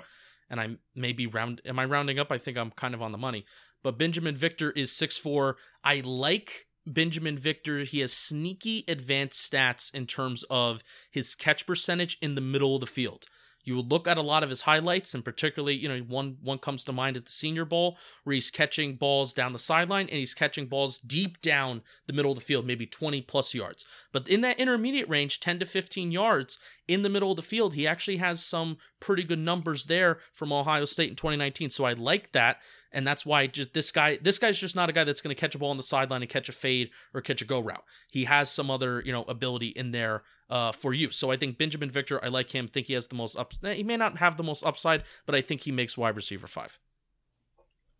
And 0.48 0.60
I 0.60 0.76
may 0.94 1.12
be 1.12 1.26
round 1.26 1.60
am 1.64 1.78
I 1.78 1.84
rounding 1.84 2.18
up? 2.18 2.30
I 2.30 2.38
think 2.38 2.56
I'm 2.56 2.70
kind 2.70 2.94
of 2.94 3.02
on 3.02 3.12
the 3.12 3.18
money. 3.18 3.44
But 3.82 3.98
Benjamin 3.98 4.34
Victor 4.34 4.72
is 4.72 4.90
6'4. 4.90 5.54
I 5.84 6.00
like 6.04 6.66
Benjamin 6.86 7.38
Victor. 7.38 7.80
He 7.80 8.00
has 8.00 8.12
sneaky 8.12 8.84
advanced 8.88 9.50
stats 9.50 9.92
in 9.94 10.06
terms 10.06 10.44
of 10.50 10.82
his 11.10 11.34
catch 11.34 11.66
percentage 11.66 12.16
in 12.20 12.34
the 12.34 12.40
middle 12.40 12.74
of 12.74 12.80
the 12.80 12.86
field. 12.86 13.26
You 13.66 13.76
would 13.76 13.90
look 13.90 14.06
at 14.06 14.16
a 14.16 14.22
lot 14.22 14.44
of 14.44 14.48
his 14.48 14.62
highlights, 14.62 15.12
and 15.12 15.24
particularly, 15.24 15.74
you 15.74 15.88
know, 15.88 15.98
one 15.98 16.38
one 16.40 16.58
comes 16.58 16.84
to 16.84 16.92
mind 16.92 17.16
at 17.16 17.26
the 17.26 17.32
Senior 17.32 17.64
Bowl, 17.64 17.98
where 18.22 18.34
he's 18.34 18.50
catching 18.50 18.94
balls 18.94 19.34
down 19.34 19.52
the 19.52 19.58
sideline 19.58 20.08
and 20.08 20.18
he's 20.18 20.34
catching 20.34 20.66
balls 20.66 20.98
deep 20.98 21.42
down 21.42 21.82
the 22.06 22.12
middle 22.12 22.30
of 22.30 22.38
the 22.38 22.44
field, 22.44 22.64
maybe 22.64 22.86
20 22.86 23.20
plus 23.22 23.54
yards. 23.54 23.84
But 24.12 24.28
in 24.28 24.40
that 24.42 24.60
intermediate 24.60 25.08
range, 25.08 25.40
10 25.40 25.58
to 25.58 25.66
15 25.66 26.12
yards 26.12 26.58
in 26.86 27.02
the 27.02 27.08
middle 27.08 27.32
of 27.32 27.36
the 27.36 27.42
field, 27.42 27.74
he 27.74 27.86
actually 27.86 28.18
has 28.18 28.42
some 28.42 28.78
pretty 29.00 29.24
good 29.24 29.40
numbers 29.40 29.86
there 29.86 30.20
from 30.32 30.52
Ohio 30.52 30.84
State 30.84 31.10
in 31.10 31.16
2019. 31.16 31.70
So 31.70 31.84
I 31.84 31.92
like 31.94 32.30
that 32.32 32.58
and 32.96 33.06
that's 33.06 33.26
why 33.26 33.46
just 33.46 33.74
this 33.74 33.92
guy 33.92 34.18
this 34.22 34.38
guy's 34.38 34.58
just 34.58 34.74
not 34.74 34.88
a 34.88 34.92
guy 34.92 35.04
that's 35.04 35.20
going 35.20 35.34
to 35.34 35.38
catch 35.38 35.54
a 35.54 35.58
ball 35.58 35.70
on 35.70 35.76
the 35.76 35.82
sideline 35.82 36.22
and 36.22 36.30
catch 36.30 36.48
a 36.48 36.52
fade 36.52 36.90
or 37.12 37.20
catch 37.20 37.42
a 37.42 37.44
go 37.44 37.60
route. 37.60 37.84
He 38.10 38.24
has 38.24 38.50
some 38.50 38.70
other 38.70 39.02
you 39.04 39.12
know 39.12 39.22
ability 39.24 39.68
in 39.68 39.92
there 39.92 40.22
uh, 40.48 40.72
for 40.72 40.94
you. 40.94 41.10
So 41.10 41.30
I 41.30 41.36
think 41.36 41.58
Benjamin 41.58 41.90
Victor, 41.90 42.24
I 42.24 42.28
like 42.28 42.54
him. 42.54 42.66
Think 42.66 42.86
he 42.86 42.94
has 42.94 43.08
the 43.08 43.14
most 43.14 43.36
up. 43.36 43.52
He 43.62 43.82
may 43.82 43.98
not 43.98 44.16
have 44.16 44.38
the 44.38 44.42
most 44.42 44.64
upside, 44.64 45.04
but 45.26 45.34
I 45.34 45.42
think 45.42 45.60
he 45.60 45.72
makes 45.72 45.98
wide 45.98 46.16
receiver 46.16 46.46
five. 46.46 46.80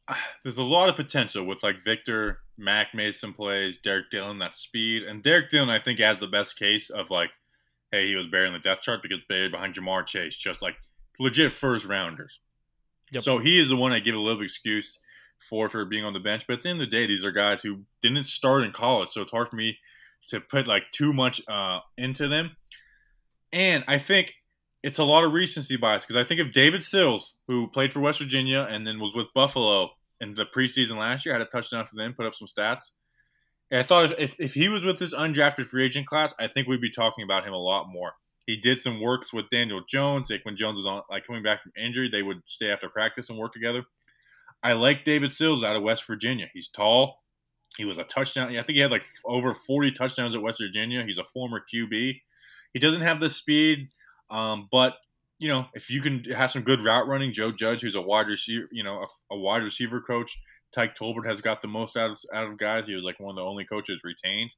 There's 0.43 0.57
a 0.57 0.63
lot 0.63 0.89
of 0.89 0.97
potential 0.97 1.45
with 1.45 1.63
like 1.63 1.85
Victor 1.85 2.39
Mack 2.57 2.95
made 2.95 3.17
some 3.17 3.35
plays, 3.35 3.77
Derek 3.77 4.11
Dillon 4.11 4.39
that 4.39 4.57
speed, 4.57 5.03
and 5.03 5.23
Derek 5.23 5.51
Dillon 5.51 5.69
I 5.69 5.79
think 5.79 6.01
has 6.01 6.19
the 6.19 6.27
best 6.27 6.59
case 6.59 6.89
of 6.89 7.11
like, 7.11 7.31
hey, 7.93 8.09
he 8.09 8.17
was 8.17 8.29
buried 8.29 8.49
in 8.49 8.55
the 8.55 8.61
depth 8.61 8.81
chart 8.81 9.03
because 9.03 9.19
buried 9.29 9.53
behind 9.53 9.75
Ja'Marr 9.75 10.07
Chase, 10.07 10.37
just 10.37 10.63
like 10.63 10.77
legit 11.19 11.53
first 11.53 11.85
rounders. 11.85 12.41
Yep. 13.13 13.23
So 13.23 13.39
he 13.39 13.61
is 13.61 13.69
the 13.69 13.77
one 13.77 13.93
I 13.93 14.01
give 14.01 14.15
a 14.15 14.21
little 14.21 14.43
excuse 14.43 14.99
for 15.49 15.69
for 15.69 15.85
being 15.85 16.05
on 16.05 16.13
the 16.13 16.21
bench. 16.21 16.47
But 16.47 16.55
at 16.55 16.63
the 16.63 16.71
end 16.71 16.81
of 16.81 16.91
the 16.91 16.97
day, 16.97 17.07
these 17.07 17.25
are 17.25 17.31
guys 17.31 17.63
who 17.63 17.83
didn't 18.03 18.27
start 18.27 18.65
in 18.65 18.73
college, 18.73 19.11
so 19.11 19.23
it's 19.23 19.31
hard 19.31 19.49
for 19.49 19.57
me 19.57 19.79
to 20.29 20.41
put 20.41 20.67
like 20.67 20.85
too 20.93 21.13
much 21.13 21.41
uh, 21.49 21.81
into 21.97 22.29
them. 22.29 22.57
And 23.53 23.85
I 23.87 23.99
think 23.99 24.35
it's 24.83 24.99
a 24.99 25.05
lot 25.05 25.25
of 25.25 25.33
recency 25.33 25.77
bias 25.77 26.05
because 26.05 26.17
I 26.17 26.27
think 26.27 26.41
if 26.41 26.53
David 26.53 26.85
Sills, 26.85 27.35
who 27.47 27.69
played 27.69 27.93
for 27.93 28.01
West 28.01 28.19
Virginia 28.19 28.67
and 28.69 28.87
then 28.87 28.99
was 28.99 29.13
with 29.15 29.33
Buffalo 29.35 29.91
in 30.21 30.35
the 30.35 30.47
preseason 30.47 30.99
last 30.99 31.25
year, 31.25 31.35
had 31.35 31.43
a 31.43 31.47
touchdown 31.47 31.87
for 31.87 31.97
them, 31.97 32.15
put 32.15 32.27
up 32.27 32.35
some 32.35 32.49
stats. 32.49 32.93
I 33.73 33.83
thought 33.83 34.21
if, 34.21 34.39
if 34.39 34.55
he 34.55 34.69
was 34.69 34.85
with 34.85 34.99
this 34.99 35.13
undrafted 35.13 35.67
free 35.67 35.87
agent 35.87 36.07
class, 36.07 36.33
I 36.39 36.47
think 36.47 36.69
we'd 36.69 36.81
be 36.81 36.91
talking 36.91 37.25
about 37.25 37.45
him 37.45 37.53
a 37.53 37.59
lot 37.59 37.87
more. 37.89 38.13
He 38.47 38.57
did 38.57 38.81
some 38.81 39.01
works 39.01 39.33
with 39.33 39.51
Daniel 39.51 39.83
Jones. 39.87 40.31
Like 40.31 40.45
when 40.45 40.57
Jones 40.57 40.77
was 40.77 40.87
on, 40.87 41.03
like 41.11 41.27
coming 41.27 41.43
back 41.43 41.63
from 41.63 41.73
injury, 41.77 42.09
they 42.11 42.23
would 42.23 42.43
stay 42.47 42.71
after 42.71 42.89
practice 42.89 43.29
and 43.29 43.39
work 43.39 43.53
together. 43.53 43.85
I 44.63 44.73
like 44.73 45.05
David 45.05 45.33
Sills 45.33 45.65
out 45.65 45.77
of 45.77 45.83
West 45.83 46.07
Virginia. 46.07 46.47
He's 46.53 46.69
tall. 46.69 47.23
He 47.77 47.85
was 47.85 47.99
a 47.99 48.05
touchdown. 48.05 48.57
I 48.57 48.63
think 48.63 48.77
he 48.77 48.81
had 48.81 48.91
like 48.91 49.05
over 49.25 49.53
40 49.53 49.93
touchdowns 49.93 50.35
at 50.35 50.43
West 50.43 50.61
Virginia. 50.61 51.05
He's 51.05 51.19
a 51.19 51.25
former 51.25 51.61
QB. 51.61 52.21
He 52.73 52.79
doesn't 52.79 53.03
have 53.03 53.21
the 53.21 53.31
speed, 53.31 53.89
um, 54.31 54.69
but 54.71 54.95
you 55.39 55.49
know, 55.49 55.67
if 55.75 55.91
you 55.91 56.01
can 56.01 56.25
have 56.25 56.51
some 56.51 56.63
good 56.63 56.81
route 56.81 57.07
running, 57.07 57.33
Joe 57.33 57.53
Judge, 57.53 57.83
who's 57.83 57.95
a 57.95 58.01
wide 58.01 58.29
receiver, 58.29 58.69
you 58.73 58.83
know, 58.83 59.05
a, 59.31 59.35
a 59.35 59.39
wide 59.39 59.63
receiver 59.63 60.01
coach, 60.01 60.39
Tyke 60.73 60.97
Tolbert 60.97 61.27
has 61.27 61.41
got 61.41 61.61
the 61.61 61.69
most 61.69 61.97
out 61.97 62.11
of, 62.11 62.19
out 62.35 62.49
of 62.49 62.59
guys. 62.59 62.87
He 62.87 62.95
was 62.95 63.05
like 63.05 63.21
one 63.21 63.31
of 63.31 63.37
the 63.37 63.43
only 63.43 63.65
coaches 63.65 64.01
retained. 64.03 64.55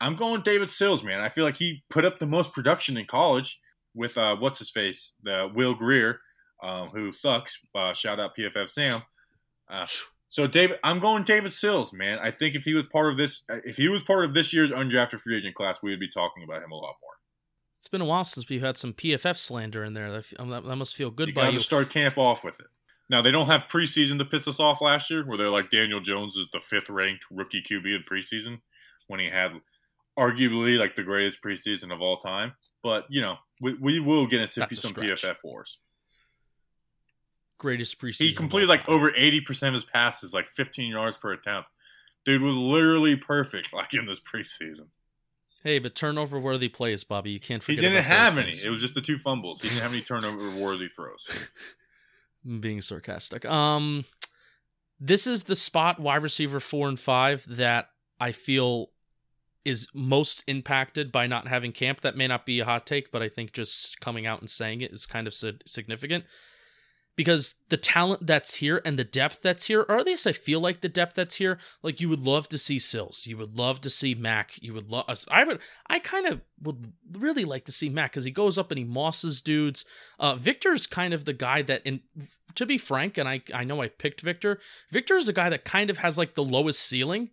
I'm 0.00 0.16
going 0.16 0.42
David 0.42 0.70
Sills, 0.70 1.02
man. 1.02 1.20
I 1.20 1.28
feel 1.28 1.44
like 1.44 1.56
he 1.56 1.82
put 1.88 2.04
up 2.04 2.18
the 2.18 2.26
most 2.26 2.52
production 2.52 2.96
in 2.96 3.06
college 3.06 3.60
with 3.94 4.18
uh, 4.18 4.36
what's 4.36 4.58
his 4.58 4.70
face, 4.70 5.14
the 5.22 5.50
Will 5.54 5.74
Grier, 5.74 6.20
um, 6.62 6.88
who 6.88 7.12
sucks. 7.12 7.58
Uh, 7.74 7.92
shout 7.94 8.20
out 8.20 8.36
PFF 8.38 8.68
Sam. 8.68 9.02
Uh, 9.70 9.86
so 10.28 10.46
David, 10.46 10.78
I'm 10.82 10.98
going 10.98 11.22
David 11.22 11.52
Sills, 11.52 11.92
man. 11.92 12.18
I 12.18 12.30
think 12.30 12.56
if 12.56 12.64
he 12.64 12.74
was 12.74 12.84
part 12.92 13.10
of 13.10 13.16
this, 13.16 13.44
if 13.48 13.76
he 13.76 13.88
was 13.88 14.02
part 14.02 14.24
of 14.24 14.34
this 14.34 14.52
year's 14.52 14.70
undrafted 14.70 15.20
free 15.20 15.36
agent 15.36 15.54
class, 15.54 15.78
we 15.82 15.90
would 15.90 16.00
be 16.00 16.10
talking 16.10 16.42
about 16.42 16.62
him 16.62 16.72
a 16.72 16.76
lot 16.76 16.96
more. 17.00 17.12
It's 17.78 17.88
been 17.88 18.00
a 18.00 18.06
while 18.06 18.24
since 18.24 18.48
we've 18.48 18.62
had 18.62 18.76
some 18.76 18.94
PFF 18.94 19.36
slander 19.36 19.84
in 19.84 19.94
there. 19.94 20.10
That, 20.10 20.24
that 20.38 20.76
must 20.76 20.96
feel 20.96 21.10
good 21.10 21.28
you 21.28 21.34
by 21.34 21.50
you. 21.50 21.58
Start 21.58 21.90
camp 21.90 22.18
off 22.18 22.42
with 22.42 22.58
it. 22.58 22.66
Now 23.10 23.22
they 23.22 23.30
don't 23.30 23.46
have 23.46 23.62
preseason 23.70 24.18
to 24.18 24.24
piss 24.24 24.48
us 24.48 24.58
off 24.58 24.80
last 24.80 25.10
year, 25.10 25.24
where 25.26 25.36
they're 25.36 25.50
like 25.50 25.70
Daniel 25.70 26.00
Jones 26.00 26.36
is 26.36 26.48
the 26.52 26.60
fifth 26.60 26.88
ranked 26.88 27.24
rookie 27.30 27.62
QB 27.62 27.84
in 27.84 28.04
preseason 28.10 28.60
when 29.06 29.20
he 29.20 29.28
had 29.28 29.52
arguably 30.18 30.78
like 30.78 30.94
the 30.94 31.02
greatest 31.02 31.38
preseason 31.44 31.92
of 31.92 32.00
all 32.00 32.18
time. 32.18 32.52
But 32.82 33.06
you 33.08 33.20
know, 33.20 33.36
we, 33.60 33.74
we 33.74 34.00
will 34.00 34.26
get 34.26 34.40
into 34.40 34.60
That's 34.60 34.80
some 34.80 34.92
PFF 34.92 35.36
wars 35.42 35.78
greatest 37.64 37.98
preseason. 37.98 38.20
He 38.20 38.34
completed 38.34 38.68
like 38.68 38.86
over 38.88 39.10
80% 39.10 39.68
of 39.68 39.74
his 39.74 39.84
passes, 39.84 40.34
like 40.34 40.48
15 40.54 40.90
yards 40.90 41.16
per 41.16 41.32
attempt. 41.32 41.70
Dude 42.24 42.42
was 42.42 42.54
literally 42.54 43.16
perfect 43.16 43.72
like 43.72 43.94
in 43.94 44.06
this 44.06 44.20
preseason. 44.20 44.88
Hey, 45.62 45.78
but 45.78 45.94
turnover 45.94 46.38
worthy 46.38 46.68
plays, 46.68 47.04
Bobby. 47.04 47.30
You 47.30 47.40
can't 47.40 47.62
forget. 47.62 47.82
He 47.82 47.88
didn't 47.88 48.04
have 48.04 48.36
any. 48.36 48.52
Things. 48.52 48.64
It 48.64 48.68
was 48.68 48.82
just 48.82 48.94
the 48.94 49.00
two 49.00 49.18
fumbles. 49.18 49.62
He 49.62 49.68
didn't 49.68 49.82
have 49.82 49.92
any 49.92 50.02
turnover 50.02 50.50
worthy 50.50 50.88
throws. 50.88 51.26
being 52.60 52.82
sarcastic. 52.82 53.46
Um, 53.46 54.04
this 55.00 55.26
is 55.26 55.44
the 55.44 55.54
spot 55.54 55.98
wide 55.98 56.22
receiver 56.22 56.60
four 56.60 56.88
and 56.88 57.00
five 57.00 57.46
that 57.48 57.88
I 58.20 58.32
feel 58.32 58.90
is 59.64 59.88
most 59.94 60.44
impacted 60.46 61.10
by 61.10 61.26
not 61.26 61.48
having 61.48 61.72
camp. 61.72 62.00
That 62.00 62.16
may 62.16 62.26
not 62.26 62.46
be 62.46 62.60
a 62.60 62.64
hot 62.64 62.86
take, 62.86 63.10
but 63.10 63.22
I 63.22 63.28
think 63.28 63.52
just 63.52 64.00
coming 64.00 64.26
out 64.26 64.40
and 64.40 64.50
saying 64.50 64.80
it 64.80 64.92
is 64.92 65.06
kind 65.06 65.26
of 65.26 65.34
significant 65.34 66.24
because 67.16 67.54
the 67.68 67.76
talent 67.76 68.26
that's 68.26 68.54
here 68.54 68.82
and 68.84 68.98
the 68.98 69.04
depth 69.04 69.40
that's 69.42 69.66
here, 69.66 69.84
or 69.88 69.98
at 69.98 70.06
least 70.06 70.26
I 70.26 70.32
feel 70.32 70.60
like 70.60 70.80
the 70.80 70.88
depth 70.88 71.14
that's 71.14 71.36
here, 71.36 71.58
like 71.82 72.00
you 72.00 72.08
would 72.08 72.26
love 72.26 72.48
to 72.48 72.58
see 72.58 72.78
Sills, 72.78 73.26
you 73.26 73.36
would 73.36 73.56
love 73.56 73.80
to 73.82 73.90
see 73.90 74.14
Mack, 74.14 74.60
you 74.60 74.74
would 74.74 74.90
love. 74.90 75.06
I 75.30 75.44
would, 75.44 75.60
I 75.86 75.98
kind 76.00 76.26
of 76.26 76.40
would 76.60 76.92
really 77.12 77.44
like 77.44 77.64
to 77.66 77.72
see 77.72 77.88
Mack 77.88 78.12
because 78.12 78.24
he 78.24 78.30
goes 78.30 78.58
up 78.58 78.70
and 78.70 78.78
he 78.78 78.84
mosses 78.84 79.40
dudes. 79.40 79.84
Uh, 80.18 80.34
Victor's 80.34 80.86
kind 80.86 81.14
of 81.14 81.24
the 81.24 81.32
guy 81.32 81.62
that, 81.62 81.82
in 81.84 82.00
to 82.56 82.66
be 82.66 82.78
frank, 82.78 83.18
and 83.18 83.28
I 83.28 83.42
I 83.52 83.64
know 83.64 83.82
I 83.82 83.88
picked 83.88 84.20
Victor. 84.20 84.60
Victor 84.90 85.16
is 85.16 85.28
a 85.28 85.32
guy 85.32 85.48
that 85.48 85.64
kind 85.64 85.90
of 85.90 85.98
has 85.98 86.18
like 86.18 86.34
the 86.34 86.44
lowest 86.44 86.80
ceiling 86.80 87.30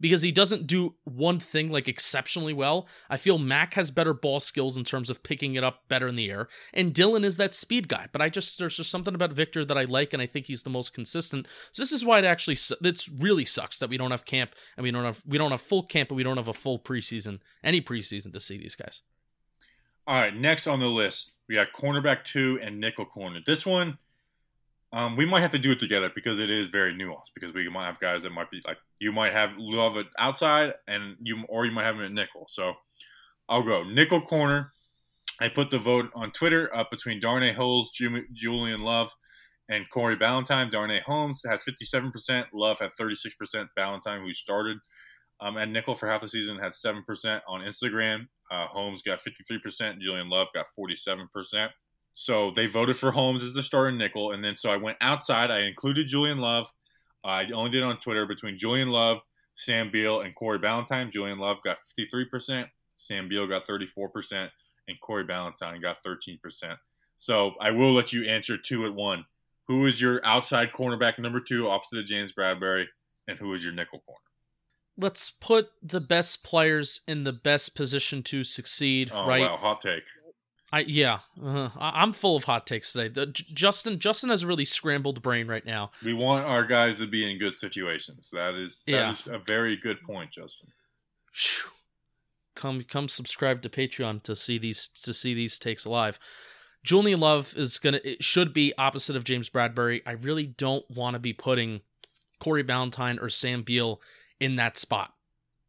because 0.00 0.22
he 0.22 0.32
doesn't 0.32 0.66
do 0.66 0.94
one 1.04 1.40
thing 1.40 1.70
like 1.70 1.88
exceptionally 1.88 2.52
well. 2.52 2.86
I 3.08 3.16
feel 3.16 3.38
Mack 3.38 3.74
has 3.74 3.90
better 3.90 4.12
ball 4.12 4.40
skills 4.40 4.76
in 4.76 4.84
terms 4.84 5.10
of 5.10 5.22
picking 5.22 5.54
it 5.54 5.64
up 5.64 5.88
better 5.88 6.08
in 6.08 6.16
the 6.16 6.30
air, 6.30 6.48
and 6.74 6.94
Dillon 6.94 7.24
is 7.24 7.36
that 7.36 7.54
speed 7.54 7.88
guy. 7.88 8.06
But 8.12 8.22
I 8.22 8.28
just 8.28 8.58
there's 8.58 8.76
just 8.76 8.90
something 8.90 9.14
about 9.14 9.32
Victor 9.32 9.64
that 9.64 9.78
I 9.78 9.84
like, 9.84 10.12
and 10.12 10.22
I 10.22 10.26
think 10.26 10.46
he's 10.46 10.62
the 10.62 10.70
most 10.70 10.92
consistent. 10.92 11.46
So 11.70 11.82
this 11.82 11.92
is 11.92 12.04
why 12.04 12.18
it 12.18 12.24
actually 12.24 12.58
it's 12.82 13.08
really 13.08 13.44
sucks 13.44 13.78
that 13.78 13.90
we 13.90 13.96
don't 13.96 14.10
have 14.10 14.24
camp 14.24 14.52
and 14.76 14.84
we 14.84 14.90
don't 14.90 15.04
have 15.04 15.22
we 15.26 15.38
don't 15.38 15.50
have 15.50 15.62
full 15.62 15.82
camp, 15.82 16.10
and 16.10 16.16
we 16.16 16.22
don't 16.22 16.36
have 16.36 16.48
a 16.48 16.52
full 16.52 16.78
preseason 16.78 17.40
any 17.62 17.80
preseason 17.80 18.32
to 18.32 18.40
see 18.40 18.58
these 18.58 18.74
guys. 18.74 19.02
All 20.06 20.14
right, 20.14 20.34
next 20.34 20.66
on 20.66 20.80
the 20.80 20.86
list 20.86 21.34
we 21.48 21.54
got 21.54 21.72
cornerback 21.72 22.24
two 22.24 22.58
and 22.62 22.80
nickel 22.80 23.06
corner. 23.06 23.40
This 23.46 23.64
one 23.64 23.98
Um, 24.92 25.16
we 25.16 25.26
might 25.26 25.40
have 25.40 25.52
to 25.52 25.58
do 25.58 25.72
it 25.72 25.80
together 25.80 26.10
because 26.14 26.38
it 26.38 26.50
is 26.50 26.68
very 26.68 26.94
nuanced. 26.94 27.32
Because 27.34 27.52
we 27.52 27.68
might 27.68 27.86
have 27.86 28.00
guys 28.00 28.22
that 28.22 28.30
might 28.30 28.50
be 28.50 28.62
like 28.66 28.78
you 28.98 29.12
might 29.12 29.32
have 29.32 29.50
love 29.58 29.96
it 29.96 30.06
outside, 30.18 30.74
and 30.86 31.16
you 31.20 31.44
or 31.48 31.66
you 31.66 31.72
might 31.72 31.84
have 31.84 31.96
him 31.96 32.04
at 32.04 32.12
nickel. 32.12 32.46
So 32.48 32.74
I'll 33.48 33.62
go 33.62 33.84
nickel 33.84 34.20
corner. 34.20 34.72
I 35.40 35.48
put 35.48 35.70
the 35.70 35.78
vote 35.78 36.10
on 36.14 36.30
Twitter 36.30 36.74
up 36.74 36.90
between 36.90 37.20
Darnay 37.20 37.52
Holmes, 37.52 37.90
Julian 38.32 38.80
Love, 38.80 39.10
and 39.68 39.88
Corey 39.90 40.16
Ballentine. 40.16 40.70
Darnay 40.70 41.00
Holmes 41.00 41.42
has 41.48 41.60
57%. 41.62 42.46
Love 42.54 42.78
had 42.78 42.90
36%. 42.98 43.68
Ballentine, 43.78 44.22
who 44.22 44.32
started 44.32 44.78
um, 45.40 45.58
at 45.58 45.68
nickel 45.68 45.94
for 45.94 46.08
half 46.08 46.22
the 46.22 46.28
season, 46.28 46.58
had 46.58 46.72
7% 46.72 47.40
on 47.48 47.60
Instagram. 47.60 48.28
Uh, 48.50 48.66
Holmes 48.68 49.02
got 49.02 49.20
53%. 49.20 50.00
Julian 50.00 50.30
Love 50.30 50.48
got 50.54 50.66
47%. 50.78 51.68
So 52.18 52.50
they 52.50 52.66
voted 52.66 52.98
for 52.98 53.12
Holmes 53.12 53.42
as 53.42 53.52
the 53.52 53.62
starter 53.62 53.92
nickel. 53.92 54.32
And 54.32 54.42
then 54.42 54.56
so 54.56 54.70
I 54.70 54.78
went 54.78 54.96
outside. 55.02 55.50
I 55.50 55.60
included 55.60 56.08
Julian 56.08 56.38
Love. 56.38 56.66
I 57.22 57.44
only 57.54 57.70
did 57.70 57.82
on 57.82 58.00
Twitter 58.00 58.24
between 58.24 58.56
Julian 58.56 58.88
Love, 58.88 59.18
Sam 59.54 59.90
Beal, 59.92 60.22
and 60.22 60.34
Corey 60.34 60.58
Ballentine. 60.58 61.12
Julian 61.12 61.38
Love 61.38 61.58
got 61.62 61.76
53%. 61.98 62.66
Sam 62.96 63.28
Beal 63.28 63.46
got 63.46 63.68
34%. 63.68 64.48
And 64.88 65.00
Corey 65.00 65.24
Ballentine 65.24 65.82
got 65.82 65.98
13%. 66.04 66.38
So 67.18 67.52
I 67.60 67.70
will 67.70 67.92
let 67.92 68.14
you 68.14 68.24
answer 68.24 68.56
two 68.56 68.86
at 68.86 68.94
one. 68.94 69.26
Who 69.68 69.84
is 69.84 70.00
your 70.00 70.24
outside 70.24 70.72
cornerback 70.72 71.18
number 71.18 71.40
two 71.40 71.68
opposite 71.68 71.98
of 71.98 72.06
James 72.06 72.32
Bradberry? 72.32 72.84
And 73.28 73.38
who 73.38 73.52
is 73.52 73.62
your 73.62 73.74
nickel 73.74 74.00
corner? 74.06 74.20
Let's 74.96 75.30
put 75.30 75.68
the 75.82 76.00
best 76.00 76.42
players 76.42 77.02
in 77.06 77.24
the 77.24 77.32
best 77.32 77.74
position 77.74 78.22
to 78.24 78.42
succeed. 78.42 79.10
Oh, 79.12 79.26
right? 79.26 79.42
Wow, 79.42 79.58
hot 79.58 79.82
take. 79.82 80.04
I 80.76 80.80
yeah, 80.80 81.20
uh, 81.42 81.70
I'm 81.78 82.12
full 82.12 82.36
of 82.36 82.44
hot 82.44 82.66
takes 82.66 82.92
today. 82.92 83.08
The, 83.08 83.26
Justin 83.28 83.98
Justin 83.98 84.28
has 84.28 84.42
a 84.42 84.46
really 84.46 84.66
scrambled 84.66 85.22
brain 85.22 85.48
right 85.48 85.64
now. 85.64 85.90
We 86.04 86.12
want 86.12 86.44
our 86.44 86.66
guys 86.66 86.98
to 86.98 87.06
be 87.06 87.30
in 87.30 87.38
good 87.38 87.54
situations. 87.54 88.28
That 88.30 88.54
is 88.54 88.76
that 88.86 88.92
yeah. 88.92 89.12
is 89.12 89.26
a 89.26 89.38
very 89.38 89.78
good 89.78 90.02
point, 90.02 90.32
Justin. 90.32 90.68
Come 92.54 92.82
come 92.82 93.08
subscribe 93.08 93.62
to 93.62 93.70
Patreon 93.70 94.20
to 94.24 94.36
see 94.36 94.58
these 94.58 94.88
to 94.88 95.14
see 95.14 95.32
these 95.32 95.58
takes 95.58 95.86
live. 95.86 96.18
Julian 96.84 97.20
Love 97.20 97.54
is 97.56 97.78
gonna 97.78 98.00
it 98.04 98.22
should 98.22 98.52
be 98.52 98.74
opposite 98.76 99.16
of 99.16 99.24
James 99.24 99.48
Bradberry. 99.48 100.02
I 100.04 100.12
really 100.12 100.44
don't 100.44 100.84
want 100.90 101.14
to 101.14 101.20
be 101.20 101.32
putting 101.32 101.80
Corey 102.38 102.62
Ballentine 102.62 103.18
or 103.18 103.30
Sam 103.30 103.62
Beal 103.62 103.98
in 104.40 104.56
that 104.56 104.76
spot. 104.76 105.14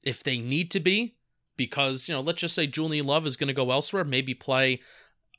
If 0.03 0.22
they 0.22 0.38
need 0.38 0.70
to 0.72 0.82
be, 0.82 1.16
because, 1.58 2.08
you 2.08 2.16
know, 2.16 2.22
let's 2.22 2.41
just 2.41 2.55
say 2.55 2.68
Julian 2.68 3.05
Love 3.05 3.28
is 3.28 3.38
going 3.38 3.47
to 3.47 3.53
go 3.53 3.72
elsewhere, 3.72 4.03
maybe 4.03 4.34
play 4.34 4.80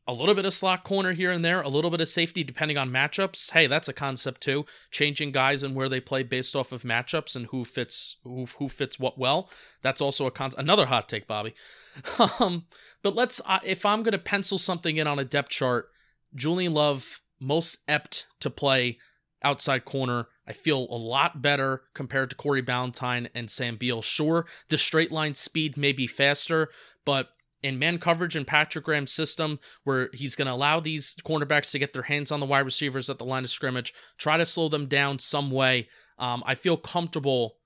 a 0.08 0.12
little 0.12 0.34
bit 0.34 0.46
of 0.46 0.54
slot 0.54 0.84
corner 0.84 1.12
here 1.12 1.30
and 1.30 1.44
there, 1.44 1.60
a 1.60 1.68
little 1.68 1.90
bit 1.90 2.00
of 2.00 2.08
safety 2.08 2.42
depending 2.42 2.78
on 2.78 2.90
matchups. 2.90 3.52
Hey, 3.52 3.66
that's 3.66 3.88
a 3.88 3.92
concept 3.92 4.40
too. 4.40 4.64
Changing 4.90 5.32
guys 5.32 5.62
and 5.62 5.74
where 5.74 5.90
they 5.90 6.00
play 6.00 6.22
based 6.22 6.56
off 6.56 6.72
of 6.72 6.82
matchups 6.82 7.36
and 7.36 7.46
who 7.46 7.62
fits 7.62 8.16
who 8.24 8.46
who 8.58 8.70
fits 8.70 8.98
what 8.98 9.18
well. 9.18 9.50
That's 9.82 10.00
also 10.00 10.26
a 10.26 10.30
con- 10.30 10.52
another 10.56 10.86
hot 10.86 11.10
take, 11.10 11.26
Bobby. 11.26 11.54
um, 12.40 12.64
but 13.02 13.14
let's 13.14 13.42
uh, 13.44 13.58
if 13.62 13.84
I'm 13.84 14.02
going 14.02 14.12
to 14.12 14.18
pencil 14.18 14.56
something 14.56 14.96
in 14.96 15.06
on 15.06 15.18
a 15.18 15.24
depth 15.24 15.50
chart, 15.50 15.90
Julian 16.34 16.72
Love 16.72 17.20
most 17.38 17.76
apt 17.86 18.26
to 18.40 18.48
play 18.48 18.98
outside 19.42 19.84
corner. 19.84 20.28
I 20.46 20.52
feel 20.52 20.86
a 20.90 20.96
lot 20.96 21.42
better 21.42 21.82
compared 21.94 22.30
to 22.30 22.36
Corey 22.36 22.62
Ballentine 22.62 23.28
and 23.34 23.50
Sam 23.50 23.76
Beal. 23.76 24.02
Sure, 24.02 24.46
the 24.68 24.78
straight 24.78 25.12
line 25.12 25.34
speed 25.34 25.76
may 25.76 25.92
be 25.92 26.06
faster, 26.06 26.70
but 27.04 27.28
in 27.62 27.78
man 27.78 27.98
coverage 27.98 28.36
and 28.36 28.46
Patrick 28.46 28.84
Graham's 28.84 29.12
system, 29.12 29.58
where 29.84 30.10
he's 30.12 30.36
going 30.36 30.46
to 30.46 30.54
allow 30.54 30.80
these 30.80 31.16
cornerbacks 31.24 31.70
to 31.72 31.78
get 31.78 31.92
their 31.92 32.02
hands 32.02 32.30
on 32.30 32.40
the 32.40 32.46
wide 32.46 32.60
receivers 32.60 33.10
at 33.10 33.18
the 33.18 33.24
line 33.24 33.44
of 33.44 33.50
scrimmage, 33.50 33.92
try 34.16 34.36
to 34.36 34.46
slow 34.46 34.68
them 34.68 34.86
down 34.86 35.18
some 35.18 35.50
way. 35.50 35.88
Um, 36.18 36.42
I 36.46 36.54
feel 36.54 36.76
comfortable 36.76 37.56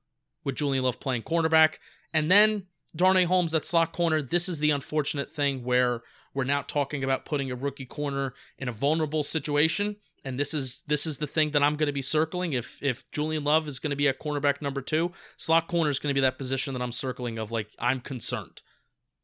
with 0.44 0.56
Julian 0.56 0.84
Love 0.84 1.00
playing 1.00 1.22
cornerback. 1.22 1.74
And 2.12 2.30
then 2.30 2.64
Darnay 2.94 3.24
Holmes 3.24 3.54
at 3.54 3.64
slot 3.64 3.92
corner. 3.92 4.20
This 4.22 4.48
is 4.48 4.58
the 4.58 4.70
unfortunate 4.70 5.30
thing 5.30 5.64
where 5.64 6.02
we're 6.34 6.44
now 6.44 6.62
talking 6.62 7.04
about 7.04 7.24
putting 7.24 7.50
a 7.50 7.56
rookie 7.56 7.86
corner 7.86 8.34
in 8.58 8.68
a 8.68 8.72
vulnerable 8.72 9.22
situation 9.22 9.96
and 10.24 10.38
this 10.38 10.54
is 10.54 10.82
this 10.86 11.06
is 11.06 11.18
the 11.18 11.26
thing 11.26 11.50
that 11.50 11.62
I'm 11.62 11.76
going 11.76 11.86
to 11.86 11.92
be 11.92 12.02
circling. 12.02 12.52
If 12.52 12.78
if 12.82 13.10
Julian 13.10 13.44
Love 13.44 13.68
is 13.68 13.78
going 13.78 13.90
to 13.90 13.96
be 13.96 14.08
at 14.08 14.20
cornerback 14.20 14.62
number 14.62 14.80
two, 14.80 15.12
slot 15.36 15.68
corner 15.68 15.90
is 15.90 15.98
going 15.98 16.12
to 16.12 16.18
be 16.18 16.22
that 16.22 16.38
position 16.38 16.74
that 16.74 16.82
I'm 16.82 16.92
circling 16.92 17.38
of 17.38 17.50
like 17.50 17.68
I'm 17.78 18.00
concerned. 18.00 18.62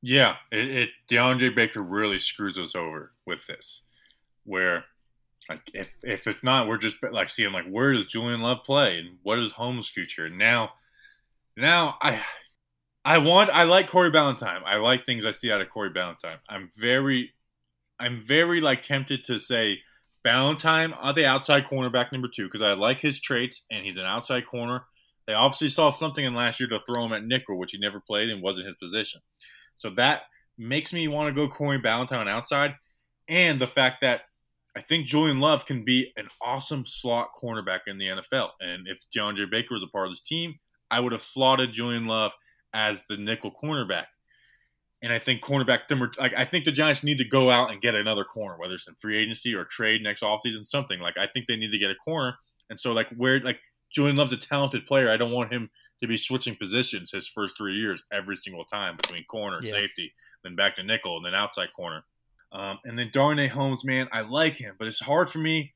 Yeah, 0.01 0.37
it, 0.53 0.69
it 0.69 0.89
DeAndre 1.11 1.55
Baker 1.55 1.83
really 1.83 2.19
screws 2.19 2.59
us 2.59 2.75
over 2.75 3.13
with 3.27 3.47
this, 3.47 3.83
where 4.45 4.85
like 5.49 5.63
if 5.73 5.89
if 6.03 6.27
it's 6.27 6.43
not, 6.43 6.69
we're 6.69 6.79
just 6.79 6.97
like 7.11 7.31
seeing 7.31 7.53
like 7.53 7.67
where 7.67 7.93
does 7.93 8.07
Julian 8.07 8.41
Love 8.41 8.59
play 8.65 8.99
and 8.99 9.19
what 9.23 9.39
is 9.39 9.53
Holmes' 9.53 9.89
future? 9.89 10.27
And 10.27 10.39
now, 10.39 10.71
now 11.57 11.97
I 12.03 12.23
I 13.05 13.19
want 13.19 13.51
I 13.51 13.65
like 13.65 13.89
Corey 13.89 14.11
Ballentine. 14.11 14.63
I 14.65 14.77
like 14.77 15.05
things 15.05 15.25
I 15.25 15.31
see 15.31 15.51
out 15.51 15.61
of 15.61 15.71
Corey 15.71 15.91
Ballentine. 15.91 16.39
I'm 16.49 16.71
very 16.79 17.33
I'm 17.99 18.25
very 18.27 18.61
like 18.61 18.83
tempted 18.83 19.25
to 19.25 19.39
say 19.39 19.79
Ballentine 20.25 20.97
on 20.99 21.11
uh, 21.11 21.13
the 21.13 21.27
outside 21.27 21.67
cornerback 21.67 22.13
number 22.13 22.29
two 22.29 22.47
because 22.47 22.63
I 22.63 22.73
like 22.73 23.01
his 23.01 23.21
traits 23.21 23.63
and 23.71 23.85
he's 23.85 23.97
an 23.97 24.05
outside 24.05 24.47
corner. 24.47 24.85
They 25.27 25.35
obviously 25.35 25.69
saw 25.69 25.91
something 25.91 26.25
in 26.25 26.35
last 26.35 26.59
year 26.59 26.69
to 26.71 26.81
throw 26.87 27.05
him 27.05 27.13
at 27.13 27.25
nickel, 27.25 27.59
which 27.59 27.73
he 27.73 27.79
never 27.79 28.01
played 28.01 28.31
and 28.31 28.43
wasn't 28.43 28.67
his 28.67 28.77
position. 28.77 29.21
So 29.77 29.91
that 29.91 30.23
makes 30.57 30.93
me 30.93 31.07
want 31.09 31.29
to 31.29 31.35
go 31.35 31.49
Corey 31.49 31.79
Ballentine 31.79 32.29
outside, 32.29 32.75
and 33.29 33.61
the 33.61 33.67
fact 33.67 34.01
that 34.01 34.23
I 34.77 34.83
think 34.83 35.07
Julian 35.07 35.41
Love 35.41 35.67
can 35.67 35.85
be 35.85 36.13
an 36.17 36.29
awesome 36.41 36.85
slot 36.87 37.31
cornerback 37.41 37.81
in 37.87 37.99
the 37.99 38.07
NFL. 38.07 38.51
And 38.61 38.87
if 38.87 39.05
John 39.13 39.37
J. 39.37 39.45
Baker 39.45 39.75
was 39.75 39.83
a 39.83 39.89
part 39.89 40.07
of 40.07 40.13
this 40.13 40.21
team, 40.21 40.59
I 40.91 41.01
would 41.01 41.13
have 41.13 41.23
slotted 41.23 41.73
Julian 41.73 42.07
Love 42.07 42.33
as 42.73 43.03
the 43.09 43.17
nickel 43.17 43.51
cornerback. 43.51 44.05
And 45.01 45.13
I 45.13 45.19
think 45.21 45.43
cornerback 45.43 45.81
number, 45.89 46.11
like 46.19 46.33
I 46.37 46.45
think 46.45 46.65
the 46.65 46.73
Giants 46.73 47.05
need 47.05 47.19
to 47.19 47.25
go 47.25 47.51
out 47.51 47.71
and 47.71 47.81
get 47.81 47.95
another 47.95 48.25
corner, 48.25 48.57
whether 48.59 48.75
it's 48.75 48.89
in 48.89 48.95
free 49.01 49.17
agency 49.17 49.55
or 49.55 49.65
trade 49.65 50.03
next 50.03 50.23
offseason, 50.23 50.67
something. 50.67 50.99
Like 50.99 51.17
I 51.17 51.27
think 51.27 51.47
they 51.47 51.57
need 51.57 51.71
to 51.71 51.79
get 51.79 51.91
a 51.91 51.95
corner. 51.95 52.37
And 52.69 52.81
so 52.81 52.93
like 52.93 53.09
where 53.17 53.41
like 53.41 53.61
Julian 53.91 54.17
Love's 54.17 54.33
a 54.33 54.37
talented 54.37 54.87
player. 54.87 55.11
I 55.11 55.17
don't 55.17 55.33
want 55.33 55.53
him 55.53 55.71
to 56.01 56.07
be 56.07 56.17
switching 56.17 56.57
positions 56.57 57.11
his 57.11 57.29
first 57.29 57.57
three 57.57 57.75
years 57.75 58.03
every 58.13 58.37
single 58.37 58.65
time 58.65 58.97
between 58.97 59.25
corner, 59.25 59.59
yeah. 59.63 59.71
safety, 59.71 60.13
then 60.45 60.55
back 60.55 60.77
to 60.77 60.83
nickel, 60.83 61.17
and 61.17 61.27
then 61.27 61.35
outside 61.35 61.69
corner. 61.75 62.05
Um, 62.53 62.79
and 62.85 62.99
then 62.99 63.11
Darnay 63.13 63.49
Holmes, 63.49 63.85
man, 63.85 64.09
I 64.13 64.23
like 64.23 64.57
him, 64.57 64.75
but 64.79 64.89
it's 64.89 65.01
hard 65.01 65.31
for 65.31 65.39
me. 65.39 65.75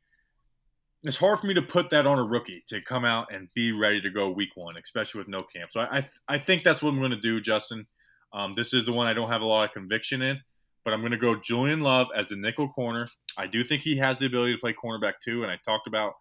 It's 1.05 1.17
hard 1.17 1.41
for 1.41 1.49
me 1.49 1.55
to 1.55 1.63
put 1.63 1.91
that 1.91 2.07
on 2.07 2.19
a 2.19 2.23
rookie 2.23 2.63
to 2.69 2.81
come 2.81 3.05
out 3.05 3.33
and 3.35 3.49
be 3.55 3.73
ready 3.73 4.01
to 4.01 4.11
go 4.11 4.31
week 4.31 4.51
one, 4.55 4.77
especially 4.77 5.19
with 5.19 5.29
no 5.29 5.41
camp. 5.41 5.73
So 5.73 5.81
I 5.81 5.99
I, 5.99 6.09
I 6.29 6.39
think 6.39 6.63
that's 6.63 6.81
what 6.81 6.91
I'm 6.91 6.99
going 6.99 7.11
to 7.11 7.21
do, 7.21 7.41
Justin. 7.41 7.87
Um, 8.35 8.55
this 8.57 8.73
is 8.73 8.85
the 8.85 8.93
one 8.93 9.07
I 9.07 9.15
don't 9.15 9.31
have 9.31 9.43
a 9.43 9.47
lot 9.47 9.65
of 9.65 9.73
conviction 9.73 10.23
in, 10.23 10.41
but 10.85 10.95
I'm 10.95 11.01
going 11.01 11.13
to 11.13 11.19
go 11.19 11.37
Julian 11.37 11.81
Love 11.81 12.09
as 12.17 12.29
the 12.29 12.37
nickel 12.37 12.69
corner. 12.69 13.09
I 13.37 13.47
do 13.47 13.63
think 13.65 13.83
he 13.83 13.97
has 13.99 14.19
the 14.19 14.27
ability 14.27 14.55
to 14.55 14.59
play 14.59 14.75
cornerback 14.75 15.15
too, 15.23 15.43
and 15.43 15.51
I 15.51 15.59
talked 15.65 15.87
about 15.87 16.15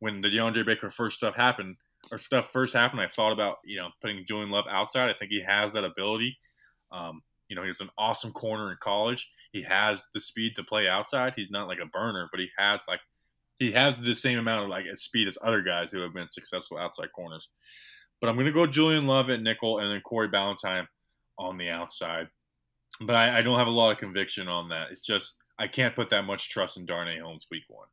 when 0.00 0.20
the 0.20 0.28
DeAndre 0.28 0.64
Baker 0.64 0.90
first 0.90 1.16
stuff 1.16 1.34
happened 1.34 1.76
or 2.10 2.18
stuff 2.18 2.46
first 2.52 2.74
happened. 2.74 3.00
I 3.00 3.08
thought 3.08 3.32
about 3.32 3.58
you 3.64 3.76
know 3.76 3.88
putting 4.00 4.24
Julian 4.26 4.50
Love 4.50 4.64
outside. 4.70 5.10
I 5.10 5.14
think 5.18 5.30
he 5.30 5.42
has 5.42 5.72
that 5.72 5.84
ability. 5.84 6.38
Um, 6.90 7.22
you 7.48 7.56
know, 7.56 7.64
he's 7.64 7.80
an 7.80 7.90
awesome 7.98 8.32
corner 8.32 8.70
in 8.70 8.76
college. 8.80 9.28
He 9.52 9.62
has 9.62 10.04
the 10.14 10.20
speed 10.20 10.56
to 10.56 10.64
play 10.64 10.88
outside. 10.88 11.32
He's 11.36 11.50
not 11.50 11.68
like 11.68 11.78
a 11.82 11.86
burner, 11.86 12.28
but 12.30 12.40
he 12.40 12.48
has 12.58 12.82
like 12.88 13.00
he 13.58 13.72
has 13.72 13.98
the 13.98 14.14
same 14.14 14.38
amount 14.38 14.64
of 14.64 14.70
like 14.70 14.84
speed 14.96 15.28
as 15.28 15.38
other 15.42 15.62
guys 15.62 15.90
who 15.90 16.00
have 16.00 16.14
been 16.14 16.30
successful 16.30 16.78
outside 16.78 17.12
corners. 17.14 17.48
But 18.20 18.28
I'm 18.28 18.36
going 18.36 18.46
to 18.46 18.52
go 18.52 18.66
Julian 18.66 19.06
Love 19.06 19.30
at 19.30 19.40
nickel 19.40 19.78
and 19.78 19.90
then 19.90 20.00
Corey 20.00 20.28
Ballentine 20.28 20.86
on 21.38 21.56
the 21.56 21.68
outside. 21.68 22.28
But 23.00 23.14
I, 23.14 23.38
I, 23.38 23.42
don't 23.42 23.58
have 23.58 23.68
a 23.68 23.70
lot 23.70 23.92
of 23.92 23.98
conviction 23.98 24.48
on 24.48 24.68
that. 24.70 24.88
It's 24.90 25.00
just 25.00 25.34
I 25.58 25.68
can't 25.68 25.94
put 25.94 26.10
that 26.10 26.22
much 26.22 26.50
trust 26.50 26.76
in 26.76 26.86
Darnay 26.86 27.20
Holmes 27.20 27.46
week 27.50 27.64
one. 27.68 27.86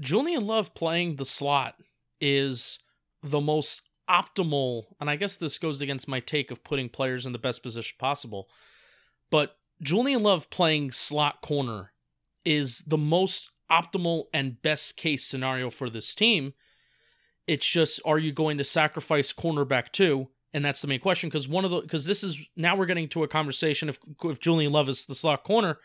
Julian 0.00 0.46
Love 0.46 0.74
playing 0.74 1.16
the 1.16 1.24
slot 1.24 1.74
is 2.20 2.78
the 3.22 3.40
most 3.40 3.82
optimal, 4.08 4.84
and 5.00 5.10
I 5.10 5.16
guess 5.16 5.36
this 5.36 5.58
goes 5.58 5.80
against 5.80 6.08
my 6.08 6.20
take 6.20 6.50
of 6.50 6.64
putting 6.64 6.88
players 6.88 7.26
in 7.26 7.32
the 7.32 7.38
best 7.38 7.62
position 7.62 7.96
possible. 7.98 8.48
But 9.30 9.56
Julian 9.82 10.22
Love 10.22 10.48
playing 10.50 10.92
slot 10.92 11.42
corner 11.42 11.92
is 12.44 12.78
the 12.86 12.98
most 12.98 13.50
optimal 13.70 14.24
and 14.32 14.62
best 14.62 14.96
case 14.96 15.24
scenario 15.24 15.70
for 15.70 15.90
this 15.90 16.14
team. 16.14 16.54
It's 17.46 17.66
just, 17.66 18.00
are 18.04 18.18
you 18.18 18.32
going 18.32 18.58
to 18.58 18.64
sacrifice 18.64 19.32
cornerback 19.32 19.92
too? 19.92 20.28
And 20.52 20.64
that's 20.64 20.80
the 20.80 20.88
main 20.88 21.00
question 21.00 21.28
because 21.28 21.48
one 21.48 21.64
of 21.64 21.70
the 21.70 21.80
because 21.80 22.06
this 22.06 22.24
is 22.24 22.48
now 22.56 22.76
we're 22.76 22.86
getting 22.86 23.08
to 23.08 23.22
a 23.22 23.28
conversation 23.28 23.88
if 23.88 23.98
if 24.24 24.40
Julian 24.40 24.72
Love 24.72 24.88
is 24.88 25.06
the 25.06 25.14
slot 25.14 25.44
corner, 25.44 25.78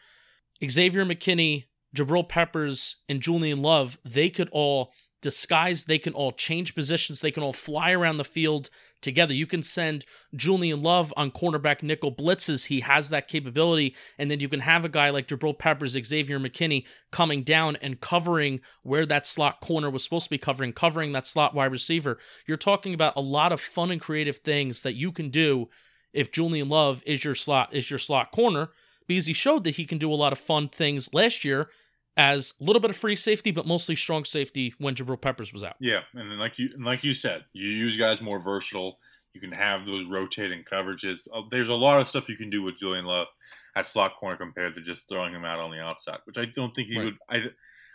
Xavier 0.67 1.05
McKinney, 1.05 1.65
Jabril 1.95 2.27
Peppers, 2.27 2.97
and 3.09 3.21
Julian 3.21 3.61
Love 3.61 3.97
they 4.05 4.29
could 4.29 4.49
all 4.51 4.91
disguised. 5.21 5.87
They 5.87 5.99
can 5.99 6.13
all 6.13 6.31
change 6.31 6.75
positions. 6.75 7.21
They 7.21 7.31
can 7.31 7.43
all 7.43 7.53
fly 7.53 7.91
around 7.91 8.17
the 8.17 8.23
field 8.23 8.69
together. 9.01 9.33
You 9.33 9.47
can 9.47 9.63
send 9.63 10.05
Julian 10.35 10.81
Love 10.81 11.13
on 11.17 11.31
cornerback 11.31 11.81
nickel 11.83 12.11
blitzes. 12.11 12.67
He 12.67 12.81
has 12.81 13.09
that 13.09 13.27
capability. 13.27 13.95
And 14.17 14.29
then 14.29 14.39
you 14.39 14.49
can 14.49 14.61
have 14.61 14.85
a 14.85 14.89
guy 14.89 15.09
like 15.09 15.27
Jabril 15.27 15.57
Peppers, 15.57 15.97
Xavier 16.03 16.39
McKinney 16.39 16.85
coming 17.11 17.43
down 17.43 17.77
and 17.77 18.01
covering 18.01 18.61
where 18.83 19.05
that 19.05 19.25
slot 19.25 19.61
corner 19.61 19.89
was 19.89 20.03
supposed 20.03 20.25
to 20.25 20.29
be 20.29 20.37
covering, 20.37 20.73
covering 20.73 21.11
that 21.11 21.27
slot 21.27 21.53
wide 21.53 21.71
receiver. 21.71 22.17
You're 22.45 22.57
talking 22.57 22.93
about 22.93 23.15
a 23.15 23.21
lot 23.21 23.51
of 23.51 23.61
fun 23.61 23.91
and 23.91 24.01
creative 24.01 24.37
things 24.37 24.81
that 24.81 24.95
you 24.95 25.11
can 25.11 25.29
do 25.29 25.69
if 26.13 26.31
Julian 26.31 26.69
Love 26.69 27.03
is 27.05 27.23
your 27.23 27.35
slot 27.35 27.73
is 27.73 27.89
your 27.89 27.99
slot 27.99 28.31
corner 28.31 28.69
because 29.07 29.25
he 29.25 29.33
showed 29.33 29.63
that 29.63 29.75
he 29.75 29.85
can 29.85 29.97
do 29.97 30.11
a 30.11 30.15
lot 30.15 30.33
of 30.33 30.39
fun 30.39 30.67
things 30.67 31.13
last 31.13 31.43
year 31.45 31.69
as 32.17 32.53
a 32.59 32.63
little 32.63 32.79
bit 32.79 32.89
of 32.89 32.97
free 32.97 33.15
safety, 33.15 33.51
but 33.51 33.65
mostly 33.65 33.95
strong 33.95 34.25
safety 34.25 34.73
when 34.77 34.95
Jabril 34.95 35.19
Peppers 35.19 35.53
was 35.53 35.63
out. 35.63 35.75
Yeah, 35.79 36.01
and 36.13 36.31
then 36.31 36.39
like 36.39 36.59
you 36.59 36.69
like 36.79 37.03
you 37.03 37.13
said, 37.13 37.45
you 37.53 37.69
use 37.69 37.97
guys 37.97 38.21
more 38.21 38.39
versatile. 38.39 38.99
You 39.33 39.39
can 39.39 39.53
have 39.53 39.85
those 39.85 40.05
rotating 40.07 40.63
coverages. 40.69 41.27
Uh, 41.33 41.43
there's 41.49 41.69
a 41.69 41.73
lot 41.73 42.01
of 42.01 42.07
stuff 42.07 42.27
you 42.27 42.35
can 42.35 42.49
do 42.49 42.61
with 42.61 42.77
Julian 42.77 43.05
Love 43.05 43.27
at 43.75 43.87
slot 43.87 44.17
corner 44.19 44.35
compared 44.35 44.75
to 44.75 44.81
just 44.81 45.07
throwing 45.07 45.33
him 45.33 45.45
out 45.45 45.59
on 45.59 45.71
the 45.71 45.79
outside, 45.79 46.19
which 46.25 46.37
I 46.37 46.45
don't 46.45 46.75
think 46.75 46.89
he 46.89 46.97
right. 46.97 47.05
would. 47.05 47.17
I 47.29 47.37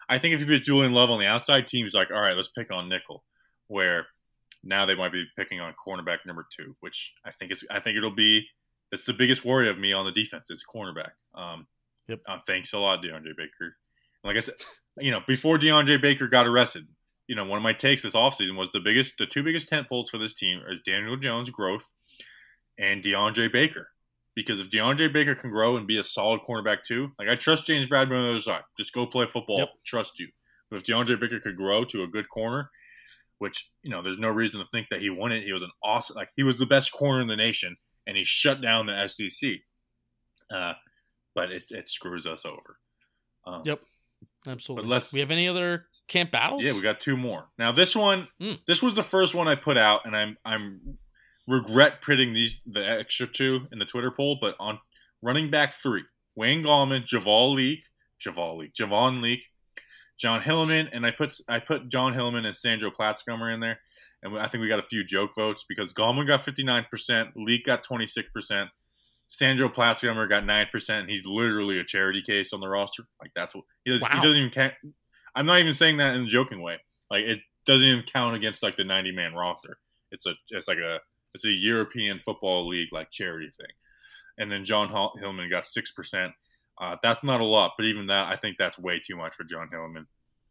I 0.09 0.19
think 0.19 0.35
if 0.35 0.41
you 0.41 0.47
put 0.47 0.63
Julian 0.63 0.93
Love 0.93 1.11
on 1.11 1.19
the 1.19 1.27
outside, 1.27 1.67
teams 1.67 1.95
like, 1.95 2.11
all 2.11 2.21
right, 2.21 2.37
let's 2.37 2.49
pick 2.49 2.73
on 2.73 2.89
nickel, 2.89 3.23
where 3.69 4.07
now 4.65 4.87
they 4.87 4.95
might 4.95 5.13
be 5.13 5.25
picking 5.37 5.61
on 5.61 5.75
cornerback 5.75 6.19
number 6.27 6.47
two, 6.57 6.75
which 6.81 7.13
I 7.25 7.33
think 7.33 7.53
is 7.53 7.65
I 7.71 7.81
think 7.81 7.97
it'll 7.97 8.15
be 8.15 8.47
that's 8.91 9.05
the 9.05 9.13
biggest 9.13 9.45
worry 9.45 9.69
of 9.69 9.79
me 9.79 9.93
on 9.93 10.07
the 10.07 10.13
defense. 10.13 10.47
It's 10.49 10.65
cornerback. 10.65 11.11
Um, 11.35 11.67
yep. 12.09 12.21
Uh, 12.27 12.39
thanks 12.47 12.73
a 12.73 12.79
lot, 12.79 13.03
DeAndre 13.03 13.37
Baker. 13.37 13.77
Like 14.27 14.37
I 14.37 14.41
said, 14.41 14.55
you 14.99 15.11
know, 15.11 15.21
before 15.27 15.59
DeAndre 15.59 16.01
Baker 16.01 16.29
got 16.29 16.47
arrested, 16.47 16.87
you 17.27 17.35
know, 17.35 17.45
one 17.45 17.57
of 17.57 17.63
my 17.63 17.73
takes 17.73 18.03
this 18.03 18.15
offseason 18.15 18.57
was 18.57 18.71
the 18.73 18.81
biggest, 18.81 19.15
the 19.19 19.27
two 19.27 19.43
biggest 19.43 19.69
tent 19.69 19.89
poles 19.89 20.11
for 20.11 20.19
this 20.19 20.35
team 20.35 20.61
is 20.71 20.81
Daniel 20.87 21.17
Jones' 21.17 21.51
growth 21.51 21.89
and 22.79 23.03
DeAndre 23.03 23.53
Baker. 23.53 23.89
Because 24.35 24.61
if 24.61 24.69
DeAndre 24.69 25.13
Baker 25.13 25.35
can 25.35 25.51
grow 25.51 25.79
and 25.79 25.87
be 25.87 25.99
a 25.99 26.05
solid 26.05 26.43
cornerback 26.47 26.85
too, 26.87 27.11
like 27.19 27.29
I 27.29 27.37
trust 27.37 27.67
James 27.67 27.87
Bradberry 27.87 28.19
on 28.19 28.25
the 28.25 28.31
other 28.31 28.41
side. 28.41 28.63
Just 28.77 28.93
go 28.93 29.07
play 29.07 29.27
football. 29.27 29.61
Yep. 29.61 29.71
Trust 29.87 30.21
you. 30.21 30.29
But 30.71 30.79
if 30.79 30.83
DeAndre 30.85 31.19
Baker 31.19 31.41
could 31.41 31.57
grow 31.57 31.85
to 31.87 32.03
a 32.03 32.07
good 32.07 32.29
corner, 32.29 32.71
which 33.39 33.71
you 33.83 33.91
know, 33.91 34.03
there's 34.03 34.19
no 34.19 34.29
reason 34.29 34.61
to 34.61 34.67
think 34.73 34.89
that 34.91 35.01
he 35.01 35.11
wouldn't. 35.11 35.45
He 35.45 35.53
was 35.53 35.63
an 35.63 35.71
awesome, 35.83 36.17
like 36.17 36.31
he 36.37 36.43
was 36.43 36.59
the 36.59 36.67
best 36.67 36.93
corner 36.93 37.21
in 37.21 37.29
the 37.29 37.37
nation, 37.37 37.77
and 38.07 38.17
he 38.17 38.25
shut 38.25 38.61
down 38.61 38.87
the 38.87 39.09
SEC. 39.09 39.51
Uh, 40.51 40.73
but 41.35 41.51
it, 41.51 41.65
it 41.71 41.89
screws 41.89 42.27
us 42.27 42.45
over. 42.45 42.79
Um, 43.47 43.63
yep. 43.65 43.81
Absolutely. 44.47 44.89
But 44.89 45.13
we 45.13 45.21
have 45.21 45.31
any 45.31 45.49
other 45.49 45.87
camp 46.09 46.31
battles? 46.31 46.65
Yeah, 46.65 46.73
we 46.73 46.81
got 46.81 47.01
two 47.01 47.17
more. 47.17 47.47
Now 47.59 47.73
this 47.73 47.95
one, 47.97 48.29
mm. 48.41 48.59
this 48.67 48.83
was 48.83 48.95
the 48.95 49.03
first 49.03 49.35
one 49.35 49.49
I 49.49 49.55
put 49.55 49.77
out, 49.77 50.03
and 50.05 50.17
I'm 50.17 50.37
I'm 50.45 50.99
regret 51.47 52.03
putting 52.03 52.33
these 52.33 52.61
the 52.67 52.85
extra 52.85 53.27
two 53.27 53.67
in 53.73 53.79
the 53.79 53.85
Twitter 53.85 54.11
poll, 54.11 54.39
but 54.41 54.55
on 54.59 54.79
running 55.23 55.51
back 55.51 55.75
three, 55.83 56.05
Wayne 56.35 56.63
Gallman, 56.63 57.07
Javal 57.07 57.55
Leake, 57.55 57.85
Javal 58.25 58.59
Leake, 58.59 58.75
Javon 58.75 59.23
Leake, 59.23 59.43
Jon 60.19 60.41
Hilliman, 60.41 60.89
and 60.93 61.05
I 61.05 61.11
put 61.11 61.35
I 61.49 61.59
put 61.59 61.89
Jon 61.89 62.15
Hilliman 62.15 62.47
and 62.47 62.55
Sandro 62.55 62.91
Platzgummer 62.91 63.53
in 63.53 63.61
there, 63.61 63.81
and 64.23 64.39
I 64.39 64.49
think 64.49 64.63
we 64.63 64.69
got 64.69 64.79
a 64.79 64.87
few 64.89 65.05
joke 65.05 65.33
votes 65.37 65.65
because 65.69 65.93
Gallman 65.93 66.27
got 66.27 66.45
59%, 66.45 67.33
Leake 67.37 67.65
got 67.65 67.85
26%. 67.85 68.69
Sandro 69.29 69.69
Platzgummer 69.69 70.29
got 70.29 70.45
nine 70.45 70.67
percent. 70.71 71.11
He's 71.11 71.27
literally 71.27 71.79
a 71.79 71.85
charity 71.85 72.23
case 72.23 72.53
on 72.53 72.61
the 72.61 72.69
roster. 72.69 73.05
Like 73.21 73.33
that's 73.35 73.55
what 73.55 73.65
he, 73.85 73.93
does, 73.93 74.01
wow. 74.01 74.09
he 74.13 74.21
doesn't 74.21 74.37
even 74.37 74.51
count. 74.51 74.75
I'm 75.35 75.47
not 75.47 75.59
even 75.59 75.75
saying 75.75 75.99
that 75.99 76.15
in 76.15 76.23
a 76.23 76.27
joking 76.27 76.63
way. 76.63 76.79
Like 77.11 77.25
it 77.25 77.41
doesn't 77.67 77.87
even 77.87 78.05
count 78.05 78.37
against 78.37 78.63
like 78.63 78.77
the 78.77 78.85
90 78.85 79.13
man 79.13 79.35
roster. 79.35 79.79
It's 80.11 80.27
a 80.27 80.33
it's 80.51 80.69
like 80.69 80.79
a 80.79 80.99
it's 81.35 81.45
a 81.45 81.51
European 81.51 82.21
football 82.21 82.69
league 82.69 82.93
like 82.93 83.11
charity 83.11 83.51
thing. 83.57 83.67
And 84.39 84.51
then 84.51 84.65
Jon 84.65 84.89
Hilliman 84.89 85.51
got 85.51 85.67
six 85.67 85.91
percent. 85.91 86.33
Uh, 86.79 86.97
that's 87.03 87.25
not 87.25 87.41
a 87.41 87.45
lot, 87.45 87.73
but 87.77 87.87
even 87.87 88.09
that, 88.09 88.27
I 88.29 88.37
think 88.37 88.57
that's 88.59 88.79
way 88.79 89.01
too 89.05 89.17
much 89.17 89.35
for 89.35 89.45
Jon 89.45 89.71
Hilliman. 89.73 90.07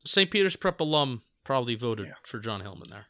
St. 0.05 0.30
Peter's 0.30 0.55
Prep 0.55 0.80
alum 0.80 1.21
probably 1.43 1.76
voted 1.76 2.07
yeah. 2.07 2.13
for 2.23 2.39
Jon 2.39 2.61
Hilliman 2.61 2.89
there. 2.89 3.05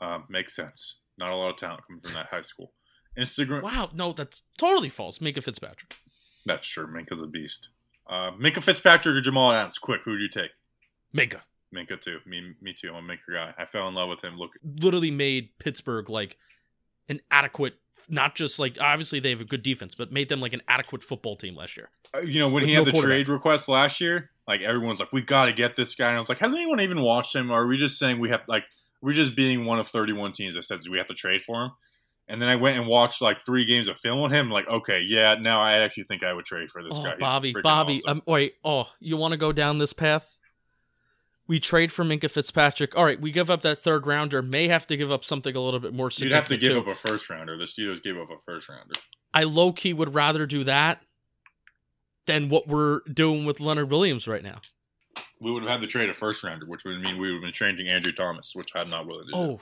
Uh, 0.00 0.18
makes 0.28 0.54
sense. 0.54 0.96
Not 1.16 1.30
a 1.30 1.36
lot 1.36 1.50
of 1.50 1.56
talent 1.56 1.86
coming 1.86 2.02
from 2.02 2.12
that 2.14 2.26
high 2.26 2.42
school. 2.42 2.72
Instagram. 3.18 3.62
Wow, 3.62 3.90
no, 3.94 4.12
that's 4.12 4.42
totally 4.58 4.88
false. 4.88 5.18
Minkah 5.18 5.42
Fitzpatrick. 5.42 5.96
That's 6.44 6.66
true. 6.66 6.86
Minkah's 6.86 7.20
a 7.20 7.26
beast. 7.26 7.68
Uh, 8.08 8.30
Minkah 8.40 8.62
Fitzpatrick 8.62 9.16
or 9.16 9.20
Jamal 9.20 9.52
Adams? 9.52 9.78
Quick, 9.78 10.02
who 10.04 10.16
do 10.16 10.22
you 10.22 10.28
take? 10.28 10.50
Minkah. 11.14 11.40
Minkah 11.74 12.00
too. 12.00 12.18
Me, 12.26 12.54
me 12.62 12.74
too. 12.78 12.92
I'm 12.94 13.08
a 13.10 13.12
Minkah 13.12 13.32
guy. 13.32 13.54
I 13.58 13.66
fell 13.66 13.88
in 13.88 13.94
love 13.94 14.08
with 14.08 14.22
him. 14.22 14.36
Look, 14.36 14.52
literally 14.62 15.10
made 15.10 15.50
Pittsburgh 15.58 16.08
like 16.08 16.36
an 17.08 17.20
adequate, 17.30 17.74
not 18.08 18.34
just 18.34 18.58
like 18.58 18.78
obviously 18.80 19.18
they 19.20 19.30
have 19.30 19.40
a 19.40 19.44
good 19.44 19.62
defense, 19.62 19.94
but 19.94 20.12
made 20.12 20.28
them 20.28 20.40
like 20.40 20.52
an 20.52 20.62
adequate 20.68 21.02
football 21.02 21.36
team 21.36 21.56
last 21.56 21.76
year. 21.76 21.90
Uh, 22.14 22.20
you 22.20 22.38
know 22.38 22.48
when 22.48 22.64
he 22.64 22.72
had 22.72 22.86
no 22.86 22.92
the 22.92 23.00
trade 23.00 23.28
request 23.28 23.68
last 23.68 24.00
year, 24.00 24.30
like 24.46 24.60
everyone's 24.60 25.00
like, 25.00 25.12
we 25.12 25.22
got 25.22 25.46
to 25.46 25.52
get 25.52 25.74
this 25.74 25.94
guy. 25.94 26.08
And 26.08 26.16
I 26.16 26.20
was 26.20 26.28
like, 26.28 26.38
has 26.38 26.54
anyone 26.54 26.80
even 26.80 27.02
watched 27.02 27.34
him? 27.34 27.50
Or 27.50 27.62
are 27.62 27.66
we 27.66 27.76
just 27.76 27.98
saying 27.98 28.20
we 28.20 28.28
have 28.28 28.42
like 28.46 28.64
we're 29.02 29.12
just 29.12 29.36
being 29.36 29.64
one 29.64 29.78
of 29.78 29.88
31 29.88 30.32
teams 30.32 30.54
that 30.54 30.64
says 30.64 30.88
we 30.88 30.98
have 30.98 31.08
to 31.08 31.14
trade 31.14 31.42
for 31.42 31.64
him? 31.64 31.70
And 32.28 32.42
then 32.42 32.48
I 32.48 32.56
went 32.56 32.76
and 32.76 32.88
watched 32.88 33.22
like 33.22 33.40
three 33.40 33.64
games 33.64 33.86
of 33.86 33.96
film 33.98 34.18
on 34.20 34.32
him. 34.32 34.50
Like, 34.50 34.68
okay, 34.68 35.00
yeah, 35.00 35.36
now 35.40 35.60
I 35.60 35.78
actually 35.78 36.04
think 36.04 36.24
I 36.24 36.32
would 36.32 36.44
trade 36.44 36.70
for 36.70 36.82
this 36.82 36.94
oh, 36.96 37.02
guy. 37.04 37.10
He's 37.12 37.20
Bobby, 37.20 37.54
Bobby, 37.62 38.02
um, 38.06 38.22
wait, 38.26 38.54
oh, 38.64 38.90
you 38.98 39.16
want 39.16 39.32
to 39.32 39.38
go 39.38 39.52
down 39.52 39.78
this 39.78 39.92
path? 39.92 40.36
We 41.48 41.60
trade 41.60 41.92
for 41.92 42.04
Minkah 42.04 42.28
Fitzpatrick. 42.28 42.96
All 42.96 43.04
right, 43.04 43.20
we 43.20 43.30
give 43.30 43.50
up 43.50 43.62
that 43.62 43.80
third 43.80 44.04
rounder. 44.06 44.42
May 44.42 44.66
have 44.66 44.88
to 44.88 44.96
give 44.96 45.12
up 45.12 45.24
something 45.24 45.54
a 45.54 45.60
little 45.60 45.78
bit 45.78 45.94
more 45.94 46.10
significant. 46.10 46.30
You'd 46.30 46.34
have 46.34 46.48
to 46.48 46.56
give 46.56 46.84
too. 46.84 46.90
up 46.90 46.96
a 46.96 47.08
first 47.08 47.30
rounder. 47.30 47.56
The 47.56 47.64
Steelers 47.64 48.02
gave 48.02 48.16
up 48.16 48.30
a 48.30 48.38
first 48.44 48.68
rounder. 48.68 48.94
I 49.32 49.44
low 49.44 49.72
key 49.72 49.92
would 49.92 50.12
rather 50.12 50.46
do 50.46 50.64
that 50.64 51.02
than 52.26 52.48
what 52.48 52.66
we're 52.66 53.00
doing 53.02 53.44
with 53.44 53.60
Leonard 53.60 53.90
Williams 53.90 54.26
right 54.26 54.42
now. 54.42 54.60
We 55.40 55.52
would 55.52 55.62
have 55.62 55.70
had 55.70 55.80
to 55.82 55.86
trade 55.86 56.10
a 56.10 56.14
first 56.14 56.42
rounder, 56.42 56.66
which 56.66 56.84
would 56.84 57.00
mean 57.00 57.18
we 57.18 57.28
would 57.28 57.34
have 57.34 57.42
been 57.42 57.52
trading 57.52 57.88
Andrew 57.88 58.12
Thomas, 58.12 58.52
which 58.54 58.74
I'm 58.74 58.90
not 58.90 59.06
willing 59.06 59.26
to 59.26 59.32
do. 59.32 59.38
Oh, 59.38 59.60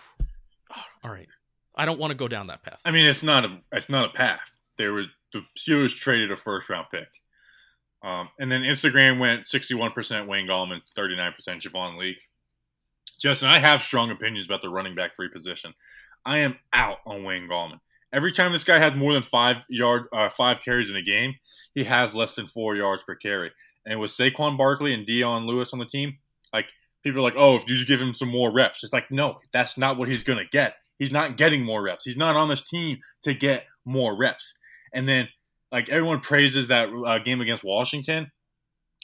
all 1.03 1.11
right. 1.11 1.29
I 1.77 1.85
don't 1.85 1.99
want 1.99 2.11
to 2.13 2.17
go 2.17 2.29
down 2.29 2.47
that 2.49 2.63
path. 2.63 2.81
I 2.85 2.91
mean, 2.91 3.07
it's 3.07 3.23
not 3.23 3.45
a 3.45 3.59
it's 3.73 3.89
not 3.89 4.11
a 4.11 4.13
path. 4.13 4.59
There 4.77 4.93
was 4.93 5.07
the 5.33 5.43
Steelers 5.59 5.95
traded 5.95 6.31
a 6.31 6.37
first 6.37 6.69
round 6.69 6.87
pick, 6.91 7.09
um, 8.03 8.29
and 8.39 8.51
then 8.51 8.63
Instagram 8.63 9.19
went 9.19 9.47
sixty 9.47 9.75
one 9.75 9.93
percent 9.93 10.29
Wayne 10.29 10.47
Gallman, 10.47 10.81
thirty 10.95 11.17
nine 11.17 11.33
percent 11.33 11.63
Javon 11.63 11.99
Leake. 11.99 12.21
Justin, 13.19 13.49
I 13.49 13.59
have 13.59 13.83
strong 13.83 14.11
opinions 14.11 14.47
about 14.47 14.63
the 14.63 14.69
running 14.69 14.95
back 14.95 15.15
free 15.15 15.29
position. 15.29 15.75
I 16.25 16.39
am 16.39 16.57
out 16.73 16.99
on 17.07 17.25
Wayne 17.25 17.49
Gallman. 17.49 17.81
Every 18.13 18.33
time 18.33 18.53
this 18.53 18.65
guy 18.65 18.79
has 18.79 18.95
more 18.95 19.13
than 19.13 19.23
five 19.23 19.65
yard 19.69 20.07
uh, 20.13 20.29
five 20.29 20.61
carries 20.61 20.91
in 20.91 20.97
a 20.97 21.03
game, 21.03 21.35
he 21.75 21.85
has 21.85 22.15
less 22.15 22.35
than 22.35 22.47
four 22.47 22.77
yards 22.77 23.03
per 23.03 23.15
carry. 23.17 23.51
And 23.87 24.01
with 24.01 24.13
Saquon 24.13 24.57
Barkley 24.57 24.95
and 24.95 25.05
Dion 25.05 25.47
Lewis 25.47 25.73
on 25.73 25.79
the 25.79 25.85
team, 25.85 26.19
like 26.53 26.69
people 27.03 27.21
are 27.21 27.23
like, 27.23 27.37
oh, 27.37 27.57
if 27.57 27.69
you 27.69 27.85
give 27.85 28.01
him 28.01 28.15
some 28.15 28.29
more 28.29 28.53
reps, 28.53 28.85
it's 28.85 28.93
like 28.93 29.11
no, 29.11 29.41
that's 29.53 29.77
not 29.77 29.97
what 29.99 30.09
he's 30.09 30.23
gonna 30.23 30.47
get. 30.51 30.77
He's 30.99 31.11
not 31.11 31.37
getting 31.37 31.65
more 31.65 31.83
reps. 31.83 32.05
He's 32.05 32.17
not 32.17 32.37
on 32.37 32.49
this 32.49 32.69
team 32.69 32.99
to 33.23 33.35
get 33.35 33.65
more 33.85 34.17
reps. 34.17 34.55
And 34.93 35.09
then, 35.09 35.29
like 35.73 35.89
everyone 35.89 36.21
praises 36.21 36.69
that 36.69 36.89
uh, 36.89 37.19
game 37.19 37.41
against 37.41 37.65
Washington, 37.65 38.31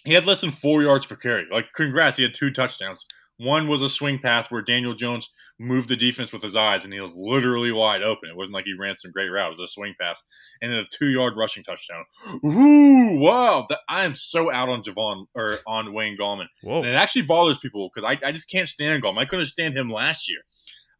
he 0.04 0.14
had 0.14 0.26
less 0.26 0.40
than 0.40 0.52
four 0.52 0.82
yards 0.82 1.06
per 1.06 1.16
carry. 1.16 1.46
Like, 1.50 1.66
congrats, 1.74 2.16
he 2.16 2.22
had 2.22 2.34
two 2.34 2.50
touchdowns. 2.50 3.04
One 3.38 3.68
was 3.68 3.80
a 3.80 3.88
swing 3.88 4.18
pass 4.18 4.50
where 4.50 4.60
Daniel 4.60 4.94
Jones 4.94 5.30
moved 5.58 5.88
the 5.88 5.96
defense 5.96 6.30
with 6.30 6.42
his 6.42 6.54
eyes, 6.54 6.84
and 6.84 6.92
he 6.92 7.00
was 7.00 7.14
literally 7.16 7.72
wide 7.72 8.02
open. 8.02 8.28
It 8.28 8.36
wasn't 8.36 8.54
like 8.54 8.66
he 8.66 8.74
ran 8.78 8.96
some 8.96 9.12
great 9.12 9.28
route; 9.28 9.46
it 9.46 9.58
was 9.58 9.60
a 9.60 9.66
swing 9.66 9.94
pass, 9.98 10.22
and 10.60 10.70
then 10.70 10.80
a 10.80 10.84
two-yard 10.90 11.34
rushing 11.38 11.64
touchdown. 11.64 12.04
Ooh, 12.44 13.18
wow! 13.18 13.64
That, 13.70 13.80
I 13.88 14.04
am 14.04 14.14
so 14.14 14.52
out 14.52 14.68
on 14.68 14.82
Javon 14.82 15.24
or 15.34 15.58
on 15.66 15.94
Wayne 15.94 16.18
Gallman, 16.18 16.48
Whoa. 16.62 16.80
and 16.80 16.88
it 16.88 16.96
actually 16.96 17.22
bothers 17.22 17.58
people 17.58 17.90
because 17.94 18.06
I, 18.06 18.28
I 18.28 18.32
just 18.32 18.50
can't 18.50 18.68
stand 18.68 19.02
Gallman. 19.02 19.20
I 19.20 19.24
couldn't 19.24 19.46
stand 19.46 19.74
him 19.74 19.90
last 19.90 20.28
year. 20.28 20.40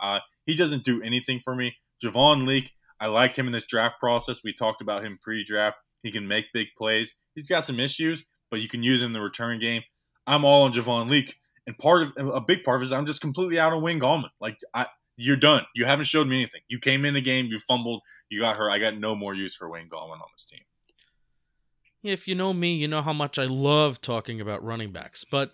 Uh, 0.03 0.21
he 0.51 0.57
doesn't 0.57 0.83
do 0.83 1.01
anything 1.03 1.39
for 1.39 1.55
me. 1.55 1.77
Javon 2.05 2.45
Leake, 2.47 2.73
I 3.01 3.07
liked 3.07 3.39
him 3.39 3.47
in 3.47 3.53
this 3.53 3.65
draft 3.65 4.01
process. 4.01 4.41
We 4.43 4.53
talked 4.53 4.83
about 4.83 5.05
him 5.05 5.19
pre-draft. 5.23 5.77
He 6.03 6.11
can 6.11 6.27
make 6.27 6.47
big 6.53 6.69
plays. 6.77 7.15
He's 7.35 7.49
got 7.49 7.65
some 7.65 7.79
issues, 7.79 8.25
but 8.51 8.61
you 8.61 8.69
can 8.69 8.83
use 8.83 9.01
him 9.01 9.09
in 9.09 9.13
the 9.13 9.21
return 9.21 9.61
game. 9.61 9.83
I'm 10.27 10.45
all 10.45 10.65
on 10.65 10.73
Javon 10.73 11.09
Leake, 11.09 11.37
and 11.67 11.79
part 11.79 12.03
of 12.03 12.29
a 12.29 12.41
big 12.41 12.65
part 12.65 12.77
of 12.77 12.83
it 12.83 12.87
is 12.87 12.93
I'm 12.93 13.07
just 13.07 13.21
completely 13.21 13.59
out 13.61 13.73
on 13.73 13.83
Wayne 13.83 14.01
Gallman. 14.01 14.31
Like 14.41 14.59
I, 14.75 14.87
you're 15.17 15.37
done. 15.37 15.65
You 15.75 15.85
haven't 15.85 16.07
showed 16.07 16.27
me 16.27 16.37
anything. 16.37 16.63
You 16.69 16.81
came 16.81 17.05
in 17.05 17.15
the 17.15 17.21
game, 17.21 17.47
you 17.47 17.61
fumbled, 17.61 18.03
you 18.29 18.41
got 18.41 18.57
hurt. 18.57 18.71
I 18.71 18.79
got 18.79 18.99
no 18.99 19.15
more 19.15 19.35
use 19.35 19.55
for 19.55 19.71
Wayne 19.71 19.89
Gallman 19.89 20.15
on 20.15 20.29
this 20.35 20.45
team. 20.45 20.61
If 22.03 22.27
you 22.27 22.35
know 22.35 22.53
me, 22.53 22.75
you 22.75 22.89
know 22.89 23.03
how 23.03 23.13
much 23.13 23.39
I 23.39 23.45
love 23.45 24.01
talking 24.01 24.41
about 24.41 24.65
running 24.65 24.91
backs, 24.91 25.25
but 25.25 25.53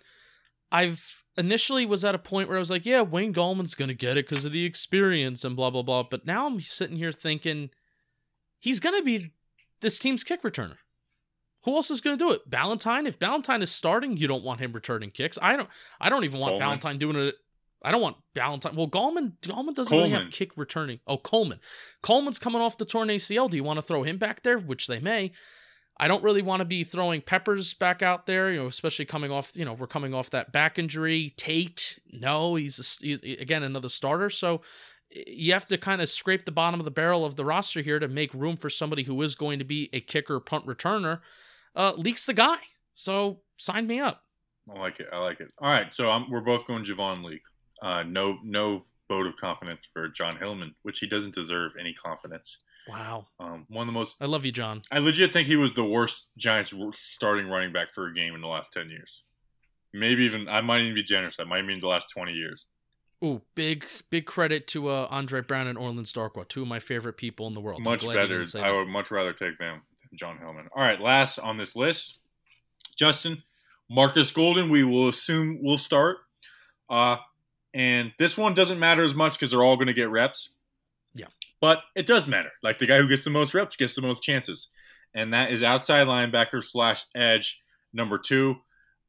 I've 0.70 1.24
initially 1.38 1.86
was 1.86 2.04
at 2.04 2.14
a 2.14 2.18
point 2.18 2.48
where 2.48 2.56
I 2.56 2.60
was 2.60 2.70
like, 2.70 2.86
yeah, 2.86 3.02
Wayne 3.02 3.34
Gallman's 3.34 3.74
going 3.74 3.88
to 3.88 3.94
get 3.94 4.16
it 4.16 4.28
because 4.28 4.44
of 4.44 4.52
the 4.52 4.64
experience 4.64 5.44
and 5.44 5.56
blah, 5.56 5.70
blah, 5.70 5.82
blah. 5.82 6.04
But 6.10 6.26
now 6.26 6.46
I'm 6.46 6.60
sitting 6.60 6.96
here 6.96 7.12
thinking 7.12 7.70
he's 8.58 8.80
going 8.80 8.98
to 8.98 9.04
be 9.04 9.32
this 9.80 9.98
team's 9.98 10.24
kick 10.24 10.42
returner. 10.42 10.76
Who 11.64 11.74
else 11.74 11.90
is 11.90 12.00
going 12.00 12.16
to 12.16 12.24
do 12.24 12.30
it? 12.30 12.48
Ballentine. 12.48 13.08
If 13.08 13.18
Ballentine 13.18 13.60
is 13.60 13.72
starting, 13.72 14.16
you 14.16 14.28
don't 14.28 14.44
want 14.44 14.60
him 14.60 14.72
returning 14.72 15.10
kicks. 15.10 15.36
I 15.42 15.56
don't. 15.56 15.68
I 16.00 16.08
don't 16.08 16.24
even 16.24 16.38
want 16.38 16.60
Coleman. 16.60 16.78
Ballentine 16.78 16.98
doing 16.98 17.16
it. 17.16 17.34
I 17.82 17.90
don't 17.90 18.00
want 18.00 18.16
Ballentine. 18.36 18.76
Well, 18.76 18.88
Gallman 18.88 19.32
Gallman 19.42 19.74
doesn't 19.74 19.96
really 19.96 20.10
have 20.10 20.30
kick 20.30 20.56
returning. 20.56 21.00
Oh, 21.08 21.18
Coleman. 21.18 21.58
Coleman's 22.02 22.38
coming 22.38 22.62
off 22.62 22.78
the 22.78 22.84
torn 22.84 23.08
ACL. 23.08 23.50
Do 23.50 23.56
you 23.56 23.64
want 23.64 23.78
to 23.78 23.82
throw 23.82 24.04
him 24.04 24.16
back 24.16 24.44
there? 24.44 24.58
Which 24.58 24.86
they 24.86 25.00
may. 25.00 25.32
I 25.98 26.08
don't 26.08 26.22
really 26.22 26.42
want 26.42 26.60
to 26.60 26.66
be 26.66 26.84
throwing 26.84 27.22
Peppers 27.22 27.72
back 27.72 28.02
out 28.02 28.26
there, 28.26 28.50
you 28.50 28.60
know, 28.60 28.66
especially 28.66 29.06
coming 29.06 29.30
off, 29.30 29.52
you 29.54 29.64
know, 29.64 29.72
we're 29.72 29.86
coming 29.86 30.12
off 30.12 30.28
that 30.30 30.52
back 30.52 30.78
injury. 30.78 31.32
Tate, 31.36 31.98
no, 32.12 32.54
he's 32.56 32.78
a, 32.78 33.06
he- 33.06 33.36
again 33.36 33.62
another 33.62 33.88
starter. 33.88 34.28
So 34.28 34.60
you 35.10 35.52
have 35.52 35.66
to 35.68 35.78
kind 35.78 36.02
of 36.02 36.08
scrape 36.08 36.44
the 36.44 36.52
bottom 36.52 36.80
of 36.80 36.84
the 36.84 36.90
barrel 36.90 37.24
of 37.24 37.36
the 37.36 37.44
roster 37.44 37.80
here 37.80 37.98
to 37.98 38.08
make 38.08 38.34
room 38.34 38.56
for 38.56 38.68
somebody 38.68 39.04
who 39.04 39.20
is 39.22 39.34
going 39.34 39.58
to 39.58 39.64
be 39.64 39.88
a 39.92 40.00
kicker, 40.00 40.38
punt 40.38 40.66
returner. 40.66 41.20
Uh, 41.74 41.92
Leake's 41.96 42.26
the 42.26 42.34
guy. 42.34 42.58
So 42.92 43.40
sign 43.56 43.86
me 43.86 43.98
up. 44.00 44.22
I 44.74 44.78
like 44.78 45.00
it. 45.00 45.06
I 45.12 45.18
like 45.18 45.40
it. 45.40 45.48
All 45.60 45.70
right, 45.70 45.94
so 45.94 46.10
I'm, 46.10 46.30
we're 46.30 46.40
both 46.40 46.66
going 46.66 46.84
Javon 46.84 47.22
Leake. 47.22 47.42
Uh, 47.80 48.02
no, 48.02 48.38
no 48.42 48.84
vote 49.08 49.26
of 49.26 49.36
confidence 49.36 49.86
for 49.92 50.08
Jon 50.08 50.36
Hilliman, 50.36 50.74
which 50.82 50.98
he 50.98 51.06
doesn't 51.06 51.34
deserve 51.34 51.72
any 51.78 51.94
confidence. 51.94 52.58
Wow. 52.88 53.26
Um, 53.40 53.66
one 53.68 53.82
of 53.82 53.86
the 53.86 53.98
most. 53.98 54.16
I 54.20 54.26
love 54.26 54.44
you, 54.44 54.52
John. 54.52 54.82
I 54.90 54.98
legit 54.98 55.32
think 55.32 55.48
he 55.48 55.56
was 55.56 55.72
the 55.72 55.84
worst 55.84 56.28
Giants 56.36 56.72
starting 56.94 57.48
running 57.48 57.72
back 57.72 57.92
for 57.94 58.06
a 58.06 58.14
game 58.14 58.34
in 58.34 58.40
the 58.40 58.46
last 58.46 58.72
ten 58.72 58.90
years. 58.90 59.24
Maybe 59.92 60.24
even 60.24 60.48
I 60.48 60.60
might 60.60 60.82
even 60.82 60.94
be 60.94 61.02
generous. 61.02 61.36
That 61.36 61.46
might 61.46 61.62
mean 61.62 61.80
the 61.80 61.88
last 61.88 62.08
twenty 62.14 62.32
years. 62.32 62.66
Ooh, 63.24 63.40
big 63.54 63.86
big 64.10 64.26
credit 64.26 64.66
to 64.68 64.88
uh, 64.88 65.08
Andre 65.10 65.40
Brown 65.40 65.66
and 65.66 65.78
Orleans 65.78 66.12
Darkwa, 66.12 66.46
two 66.46 66.62
of 66.62 66.68
my 66.68 66.78
favorite 66.78 67.16
people 67.16 67.46
in 67.46 67.54
the 67.54 67.60
world. 67.60 67.82
Much 67.82 68.06
better. 68.06 68.44
I 68.56 68.70
would 68.70 68.88
much 68.88 69.10
rather 69.10 69.32
take 69.32 69.58
them 69.58 69.82
than 70.02 70.18
Jon 70.18 70.38
Hilliman. 70.38 70.66
All 70.74 70.82
right, 70.82 71.00
last 71.00 71.38
on 71.38 71.56
this 71.56 71.74
list, 71.74 72.18
Justin 72.96 73.42
Marcus 73.90 74.30
Golden. 74.30 74.70
We 74.70 74.84
will 74.84 75.08
assume 75.08 75.60
will 75.62 75.78
start. 75.78 76.18
Uh, 76.90 77.16
and 77.74 78.12
this 78.18 78.36
one 78.36 78.54
doesn't 78.54 78.78
matter 78.78 79.02
as 79.02 79.14
much 79.14 79.32
because 79.32 79.50
they're 79.50 79.64
all 79.64 79.76
going 79.76 79.88
to 79.88 79.94
get 79.94 80.10
reps. 80.10 80.50
But 81.66 81.80
it 81.96 82.06
does 82.06 82.28
matter. 82.28 82.52
Like 82.62 82.78
the 82.78 82.86
guy 82.86 82.98
who 82.98 83.08
gets 83.08 83.24
the 83.24 83.30
most 83.30 83.52
reps 83.52 83.74
gets 83.74 83.96
the 83.96 84.02
most 84.02 84.22
chances, 84.22 84.68
and 85.16 85.34
that 85.34 85.50
is 85.50 85.64
outside 85.64 86.06
linebacker 86.06 86.62
slash 86.62 87.04
edge 87.16 87.60
number 87.92 88.18
two 88.18 88.54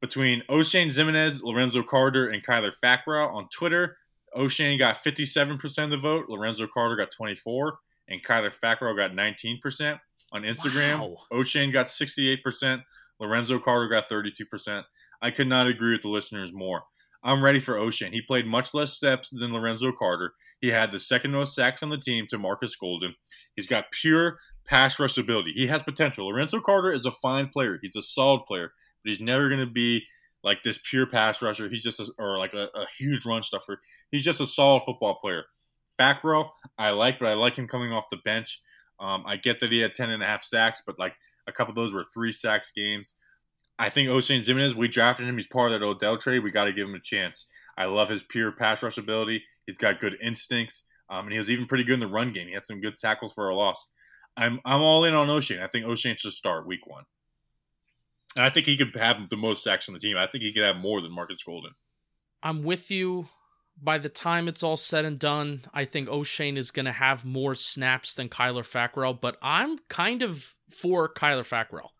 between 0.00 0.42
Oshane 0.50 0.88
Ximines, 0.88 1.40
Lorenzo 1.40 1.84
Carter, 1.84 2.30
and 2.30 2.44
Kyler 2.44 2.72
Fackrell 2.82 3.32
on 3.32 3.48
Twitter. 3.50 3.96
Oshane 4.36 4.76
got 4.76 5.04
57% 5.04 5.84
of 5.84 5.90
the 5.90 5.98
vote, 5.98 6.24
Lorenzo 6.28 6.66
Carter 6.66 6.96
got 6.96 7.12
24, 7.12 7.78
and 8.08 8.24
Kyler 8.24 8.50
Fackrell 8.60 8.96
got 8.96 9.12
19%. 9.12 10.00
On 10.32 10.42
Instagram, 10.42 10.98
Wow. 10.98 11.16
Oshane 11.32 11.72
got 11.72 11.86
68%, 11.86 12.82
Lorenzo 13.20 13.60
Carter 13.60 13.86
got 13.88 14.10
32%. 14.10 14.82
I 15.22 15.30
could 15.30 15.46
not 15.46 15.68
agree 15.68 15.92
with 15.92 16.02
the 16.02 16.08
listeners 16.08 16.52
more. 16.52 16.82
I'm 17.22 17.42
ready 17.42 17.60
for 17.60 17.74
Oshane. 17.74 18.12
He 18.12 18.20
played 18.20 18.46
much 18.48 18.74
less 18.74 18.92
steps 18.94 19.30
than 19.30 19.52
Lorenzo 19.52 19.92
Carter. 19.92 20.32
He 20.60 20.68
had 20.68 20.92
the 20.92 20.98
second 20.98 21.32
most 21.32 21.54
sacks 21.54 21.82
on 21.82 21.90
the 21.90 21.98
team 21.98 22.26
to 22.30 22.38
Marcus 22.38 22.74
Golden. 22.76 23.14
He's 23.54 23.66
got 23.66 23.92
pure 23.92 24.38
pass 24.66 24.98
rush 24.98 25.16
ability. 25.16 25.52
He 25.54 25.66
has 25.68 25.82
potential. 25.82 26.28
Lorenzo 26.28 26.60
Carter 26.60 26.92
is 26.92 27.06
a 27.06 27.12
fine 27.12 27.48
player. 27.48 27.78
He's 27.80 27.96
a 27.96 28.02
solid 28.02 28.44
player, 28.46 28.72
but 29.02 29.10
he's 29.10 29.20
never 29.20 29.48
going 29.48 29.60
to 29.60 29.66
be 29.66 30.04
like 30.44 30.62
this 30.62 30.78
pure 30.88 31.06
pass 31.06 31.40
rusher. 31.42 31.68
He's 31.68 31.82
just 31.82 32.00
a, 32.00 32.10
or 32.18 32.38
like 32.38 32.54
a, 32.54 32.64
a 32.74 32.86
huge 32.96 33.24
run 33.24 33.42
stuffer. 33.42 33.80
He's 34.10 34.24
just 34.24 34.40
a 34.40 34.46
solid 34.46 34.82
football 34.84 35.18
player. 35.20 35.44
Fackrell, 35.98 36.50
I 36.78 36.90
like, 36.90 37.18
but 37.18 37.28
I 37.28 37.34
like 37.34 37.56
him 37.56 37.66
coming 37.66 37.92
off 37.92 38.04
the 38.10 38.18
bench. 38.24 38.60
Um, 39.00 39.24
I 39.26 39.36
get 39.36 39.60
that 39.60 39.72
he 39.72 39.80
had 39.80 39.94
10 39.94 40.10
and 40.10 40.22
a 40.22 40.26
half 40.26 40.42
sacks, 40.42 40.82
but 40.86 40.98
like 40.98 41.14
a 41.46 41.52
couple 41.52 41.72
of 41.72 41.76
those 41.76 41.92
were 41.92 42.04
three 42.04 42.32
sacks 42.32 42.72
games. 42.74 43.14
I 43.78 43.90
think 43.90 44.08
Oshane 44.08 44.40
Ximines, 44.40 44.74
we 44.74 44.88
drafted 44.88 45.28
him. 45.28 45.36
He's 45.36 45.46
part 45.46 45.72
of 45.72 45.80
that 45.80 45.86
Odell 45.86 46.18
trade. 46.18 46.42
We 46.42 46.50
got 46.50 46.64
to 46.64 46.72
give 46.72 46.88
him 46.88 46.94
a 46.94 47.00
chance. 47.00 47.46
I 47.76 47.84
love 47.84 48.08
his 48.08 48.24
pure 48.24 48.50
pass 48.50 48.82
rush 48.82 48.98
ability. 48.98 49.44
He's 49.68 49.76
got 49.76 50.00
good 50.00 50.16
instincts, 50.22 50.84
um, 51.10 51.26
and 51.26 51.32
he 51.32 51.38
was 51.38 51.50
even 51.50 51.66
pretty 51.66 51.84
good 51.84 51.92
in 51.92 52.00
the 52.00 52.08
run 52.08 52.32
game. 52.32 52.48
He 52.48 52.54
had 52.54 52.64
some 52.64 52.80
good 52.80 52.96
tackles 52.96 53.34
for 53.34 53.50
a 53.50 53.54
loss. 53.54 53.86
I'm 54.34 54.60
I'm 54.64 54.80
all 54.80 55.04
in 55.04 55.12
on 55.12 55.28
Oshane. 55.28 55.62
I 55.62 55.66
think 55.66 55.84
Oshane 55.84 56.18
should 56.18 56.32
start 56.32 56.66
week 56.66 56.86
one. 56.86 57.04
And 58.36 58.46
I 58.46 58.48
think 58.48 58.64
he 58.64 58.78
could 58.78 58.96
have 58.96 59.28
the 59.28 59.36
most 59.36 59.62
sacks 59.62 59.86
on 59.86 59.92
the 59.92 60.00
team. 60.00 60.16
I 60.16 60.26
think 60.26 60.42
he 60.42 60.54
could 60.54 60.62
have 60.62 60.76
more 60.76 61.02
than 61.02 61.12
Marcus 61.12 61.42
Golden. 61.42 61.72
I'm 62.42 62.62
with 62.62 62.90
you. 62.90 63.28
By 63.80 63.98
the 63.98 64.08
time 64.08 64.48
it's 64.48 64.62
all 64.62 64.78
said 64.78 65.04
and 65.04 65.18
done, 65.18 65.62
I 65.74 65.84
think 65.84 66.08
Oshane 66.08 66.56
is 66.56 66.70
going 66.70 66.86
to 66.86 66.92
have 66.92 67.26
more 67.26 67.54
snaps 67.54 68.14
than 68.14 68.30
Kyler 68.30 68.66
Fackrell, 68.66 69.20
but 69.20 69.36
I'm 69.42 69.78
kind 69.88 70.22
of 70.22 70.54
for 70.70 71.12
Kyler 71.12 71.46
Fackrell. 71.46 71.90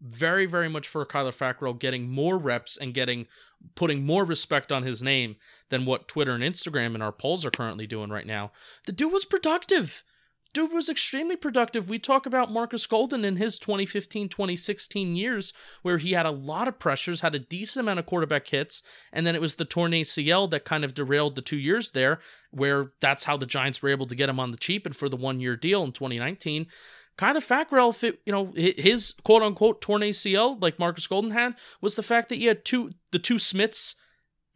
Very, 0.00 0.46
very 0.46 0.68
much 0.68 0.86
for 0.86 1.04
Kyler 1.06 1.34
Fackrell 1.34 1.78
getting 1.78 2.08
more 2.10 2.36
reps 2.36 2.76
and 2.76 2.92
getting 2.92 3.26
putting 3.74 4.04
more 4.04 4.24
respect 4.24 4.70
on 4.70 4.82
his 4.82 5.02
name 5.02 5.36
than 5.70 5.86
what 5.86 6.08
Twitter 6.08 6.32
and 6.32 6.44
Instagram 6.44 6.94
and 6.94 7.02
our 7.02 7.12
polls 7.12 7.44
are 7.44 7.50
currently 7.50 7.86
doing 7.86 8.10
right 8.10 8.26
now. 8.26 8.52
The 8.84 8.92
dude 8.92 9.12
was 9.12 9.24
productive. 9.24 10.04
Dude 10.52 10.72
was 10.72 10.88
extremely 10.88 11.36
productive. 11.36 11.90
We 11.90 11.98
talk 11.98 12.24
about 12.24 12.50
Marcus 12.50 12.86
Golden 12.86 13.26
in 13.26 13.36
his 13.36 13.58
2015 13.58 14.30
2016 14.30 15.14
years, 15.14 15.52
where 15.82 15.98
he 15.98 16.12
had 16.12 16.24
a 16.24 16.30
lot 16.30 16.66
of 16.66 16.78
pressures, 16.78 17.20
had 17.20 17.34
a 17.34 17.38
decent 17.38 17.82
amount 17.82 17.98
of 17.98 18.06
quarterback 18.06 18.46
hits, 18.46 18.82
and 19.12 19.26
then 19.26 19.34
it 19.34 19.40
was 19.42 19.56
the 19.56 19.66
torn 19.66 19.92
ACL 19.92 20.50
that 20.50 20.64
kind 20.64 20.82
of 20.82 20.94
derailed 20.94 21.36
the 21.36 21.42
two 21.42 21.58
years 21.58 21.90
there, 21.90 22.18
where 22.50 22.92
that's 23.00 23.24
how 23.24 23.36
the 23.36 23.44
Giants 23.44 23.82
were 23.82 23.90
able 23.90 24.06
to 24.06 24.14
get 24.14 24.30
him 24.30 24.40
on 24.40 24.50
the 24.50 24.56
cheap 24.56 24.86
and 24.86 24.96
for 24.96 25.10
the 25.10 25.16
one 25.16 25.40
year 25.40 25.56
deal 25.56 25.84
in 25.84 25.92
2019. 25.92 26.68
Kind 27.16 27.38
of 27.38 27.46
Fackrell, 27.46 28.02
you 28.26 28.32
know, 28.32 28.52
his 28.54 29.14
quote 29.24 29.42
unquote 29.42 29.80
torn 29.80 30.02
ACL, 30.02 30.60
like 30.60 30.78
Marcus 30.78 31.06
Golden 31.06 31.30
had, 31.30 31.54
was 31.80 31.94
the 31.94 32.02
fact 32.02 32.28
that 32.28 32.38
you 32.38 32.48
had 32.48 32.64
two, 32.64 32.92
the 33.10 33.18
two 33.18 33.38
Smiths 33.38 33.94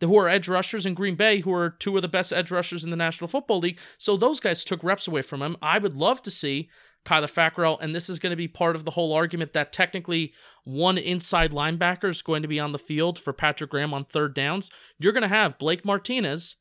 who 0.00 0.18
are 0.18 0.28
edge 0.28 0.48
rushers 0.48 0.86
in 0.86 0.94
Green 0.94 1.14
Bay, 1.14 1.40
who 1.40 1.52
are 1.52 1.70
two 1.70 1.96
of 1.96 2.02
the 2.02 2.08
best 2.08 2.32
edge 2.32 2.50
rushers 2.50 2.84
in 2.84 2.90
the 2.90 2.96
National 2.96 3.28
Football 3.28 3.61
League. 3.61 3.78
So 3.98 4.16
those 4.16 4.40
guys 4.40 4.64
took 4.64 4.82
reps 4.82 5.06
away 5.06 5.22
from 5.22 5.42
him. 5.42 5.56
I 5.61 5.78
would 5.78 5.94
love 5.94 6.22
to 6.22 6.30
see 6.30 6.70
Kyler 7.04 7.30
Fackrell, 7.30 7.80
and 7.80 7.94
this 7.94 8.11
is 8.11 8.18
going 8.18 8.30
to 8.30 8.36
be 8.36 8.48
part 8.48 8.76
of 8.76 8.84
the 8.84 8.92
whole 8.92 9.12
argument 9.12 9.52
that 9.52 9.72
technically 9.72 10.32
one 10.64 10.98
inside 10.98 11.50
linebacker 11.50 12.08
is 12.08 12.22
going 12.22 12.42
to 12.42 12.48
be 12.48 12.61
on 12.61 12.72
the 12.72 12.78
field 12.78 13.18
for 13.18 13.32
Patrick 13.32 13.70
Graham 13.70 13.94
on 13.94 14.04
third 14.04 14.34
downs. 14.34 14.70
You're 14.98 15.12
going 15.12 15.22
to 15.22 15.28
have 15.28 15.58
Blake 15.58 15.84
Martinez 15.84 16.56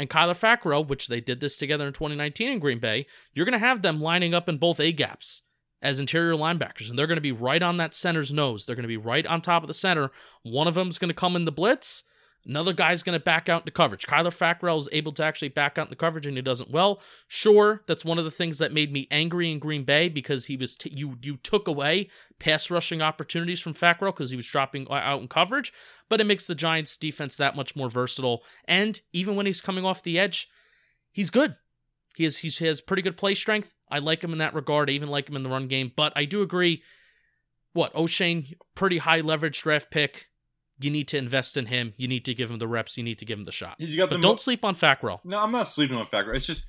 and 0.00 0.08
Kyler 0.08 0.30
Fackrell, 0.30 0.88
which 0.88 1.08
they 1.08 1.20
did 1.20 1.40
this 1.40 1.58
together 1.58 1.86
in 1.86 1.92
2019 1.92 2.48
in 2.48 2.58
Green 2.58 2.78
Bay. 2.78 3.06
You're 3.34 3.44
going 3.44 3.52
to 3.52 3.58
have 3.58 3.82
them 3.82 4.00
lining 4.00 4.32
up 4.32 4.48
in 4.48 4.56
both 4.56 4.80
A 4.80 4.92
gaps 4.92 5.42
as 5.82 6.00
interior 6.00 6.32
linebackers, 6.32 6.88
and 6.88 6.98
they're 6.98 7.06
going 7.06 7.18
to 7.18 7.20
be 7.20 7.32
right 7.32 7.62
on 7.62 7.76
that 7.76 7.94
center's 7.94 8.32
nose. 8.32 8.64
They're 8.64 8.76
going 8.76 8.84
to 8.84 8.88
be 8.88 8.96
right 8.96 9.26
on 9.26 9.42
top 9.42 9.62
of 9.62 9.66
the 9.66 9.74
center. 9.74 10.10
One 10.42 10.66
of 10.66 10.72
them's 10.72 10.96
going 10.96 11.10
to 11.10 11.14
come 11.14 11.36
in 11.36 11.44
the 11.44 11.52
blitz. 11.52 12.02
Another 12.46 12.72
guy's 12.72 13.02
going 13.02 13.18
to 13.18 13.22
back 13.22 13.50
out 13.50 13.62
into 13.62 13.70
coverage. 13.70 14.06
Kyler 14.06 14.34
Fackrell 14.34 14.78
is 14.78 14.88
able 14.92 15.12
to 15.12 15.22
actually 15.22 15.50
back 15.50 15.76
out 15.76 15.88
into 15.88 15.96
coverage, 15.96 16.26
and 16.26 16.36
he 16.36 16.42
doesn't 16.42 16.70
well. 16.70 17.00
Sure, 17.28 17.82
that's 17.86 18.04
one 18.04 18.18
of 18.18 18.24
the 18.24 18.30
things 18.30 18.56
that 18.58 18.72
made 18.72 18.90
me 18.90 19.06
angry 19.10 19.52
in 19.52 19.58
Green 19.58 19.84
Bay 19.84 20.08
because 20.08 20.46
he 20.46 20.56
was 20.56 20.74
t- 20.74 20.90
you 20.94 21.18
you 21.22 21.36
took 21.36 21.68
away 21.68 22.08
pass 22.38 22.70
rushing 22.70 23.02
opportunities 23.02 23.60
from 23.60 23.74
Fackrell 23.74 24.14
because 24.14 24.30
he 24.30 24.36
was 24.36 24.46
dropping 24.46 24.86
uh, 24.88 24.94
out 24.94 25.20
in 25.20 25.28
coverage. 25.28 25.72
But 26.08 26.20
it 26.20 26.24
makes 26.24 26.46
the 26.46 26.54
Giants' 26.54 26.96
defense 26.96 27.36
that 27.36 27.54
much 27.54 27.76
more 27.76 27.90
versatile. 27.90 28.42
And 28.64 29.00
even 29.12 29.36
when 29.36 29.46
he's 29.46 29.60
coming 29.60 29.84
off 29.84 30.02
the 30.02 30.18
edge, 30.18 30.48
he's 31.12 31.30
good. 31.30 31.56
He 32.16 32.24
has 32.24 32.38
he 32.38 32.50
has 32.64 32.80
pretty 32.80 33.02
good 33.02 33.18
play 33.18 33.34
strength. 33.34 33.74
I 33.90 33.98
like 33.98 34.24
him 34.24 34.32
in 34.32 34.38
that 34.38 34.54
regard. 34.54 34.88
I 34.88 34.94
even 34.94 35.10
like 35.10 35.28
him 35.28 35.36
in 35.36 35.42
the 35.42 35.50
run 35.50 35.68
game. 35.68 35.92
But 35.94 36.12
I 36.16 36.24
do 36.24 36.42
agree. 36.42 36.82
What 37.72 37.94
Oshane, 37.94 38.54
pretty 38.74 38.98
high 38.98 39.20
leverage 39.20 39.60
draft 39.60 39.90
pick. 39.90 40.28
You 40.80 40.90
need 40.90 41.08
to 41.08 41.18
invest 41.18 41.56
in 41.56 41.66
him. 41.66 41.94
You 41.96 42.08
need 42.08 42.24
to 42.24 42.34
give 42.34 42.50
him 42.50 42.58
the 42.58 42.68
reps. 42.68 42.96
You 42.96 43.04
need 43.04 43.18
to 43.18 43.24
give 43.24 43.38
him 43.38 43.44
the 43.44 43.52
shot. 43.52 43.76
He's 43.78 43.96
got 43.96 44.10
But 44.10 44.16
mo- 44.16 44.22
don't 44.22 44.40
sleep 44.40 44.64
on 44.64 44.74
Fackrell. 44.74 45.20
No, 45.24 45.38
I'm 45.38 45.52
not 45.52 45.68
sleeping 45.68 45.96
on 45.96 46.06
Fackrell. 46.06 46.36
It's 46.36 46.46
just 46.46 46.64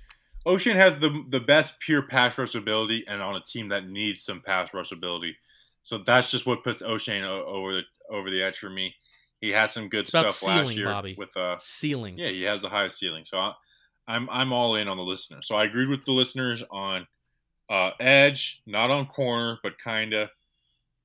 Oshane 0.46 0.76
has 0.76 0.98
the 1.00 1.24
the 1.30 1.40
best 1.40 1.80
pure 1.80 2.02
pass 2.02 2.38
rush 2.38 2.56
ability, 2.56 3.06
and 3.08 3.22
on 3.22 3.36
a 3.36 3.42
team 3.42 3.70
that 3.70 3.88
needs 3.88 4.24
some 4.24 4.42
pass 4.46 4.74
rush 4.74 4.92
ability, 4.92 5.36
so 5.84 6.00
that's 6.00 6.32
just 6.32 6.46
what 6.46 6.64
puts 6.64 6.82
Oshane 6.82 7.24
o- 7.24 7.46
over 7.46 7.74
the 7.74 7.82
over 8.10 8.30
the 8.30 8.42
edge 8.44 8.58
for 8.58 8.70
me. 8.70 8.94
He 9.40 9.50
had 9.50 9.72
some 9.72 9.90
good 9.90 10.08
stuff 10.08 10.44
last 10.44 10.76
year 10.76 10.86
Bobby. 10.86 11.16
with 11.18 11.36
uh 11.38 11.58
Ceiling. 11.60 12.18
yeah 12.18 12.30
he 12.30 12.44
has 12.44 12.62
the 12.62 12.70
highest 12.70 12.98
ceiling. 13.00 13.24
So 13.26 13.38
I, 13.38 13.54
I'm 14.08 14.30
I'm 14.30 14.52
all 14.52 14.76
in 14.76 14.88
on 14.88 14.98
the 14.98 15.04
listener. 15.04 15.42
So 15.42 15.56
I 15.56 15.66
agreed 15.66 15.90
with 15.90 16.06
the 16.06 16.12
listeners 16.12 16.64
on 16.70 17.08
uh, 17.70 17.92
edge, 18.00 18.62
not 18.68 18.92
on 18.92 19.06
corner, 19.06 19.58
but 19.64 19.80
kinda, 19.80 20.30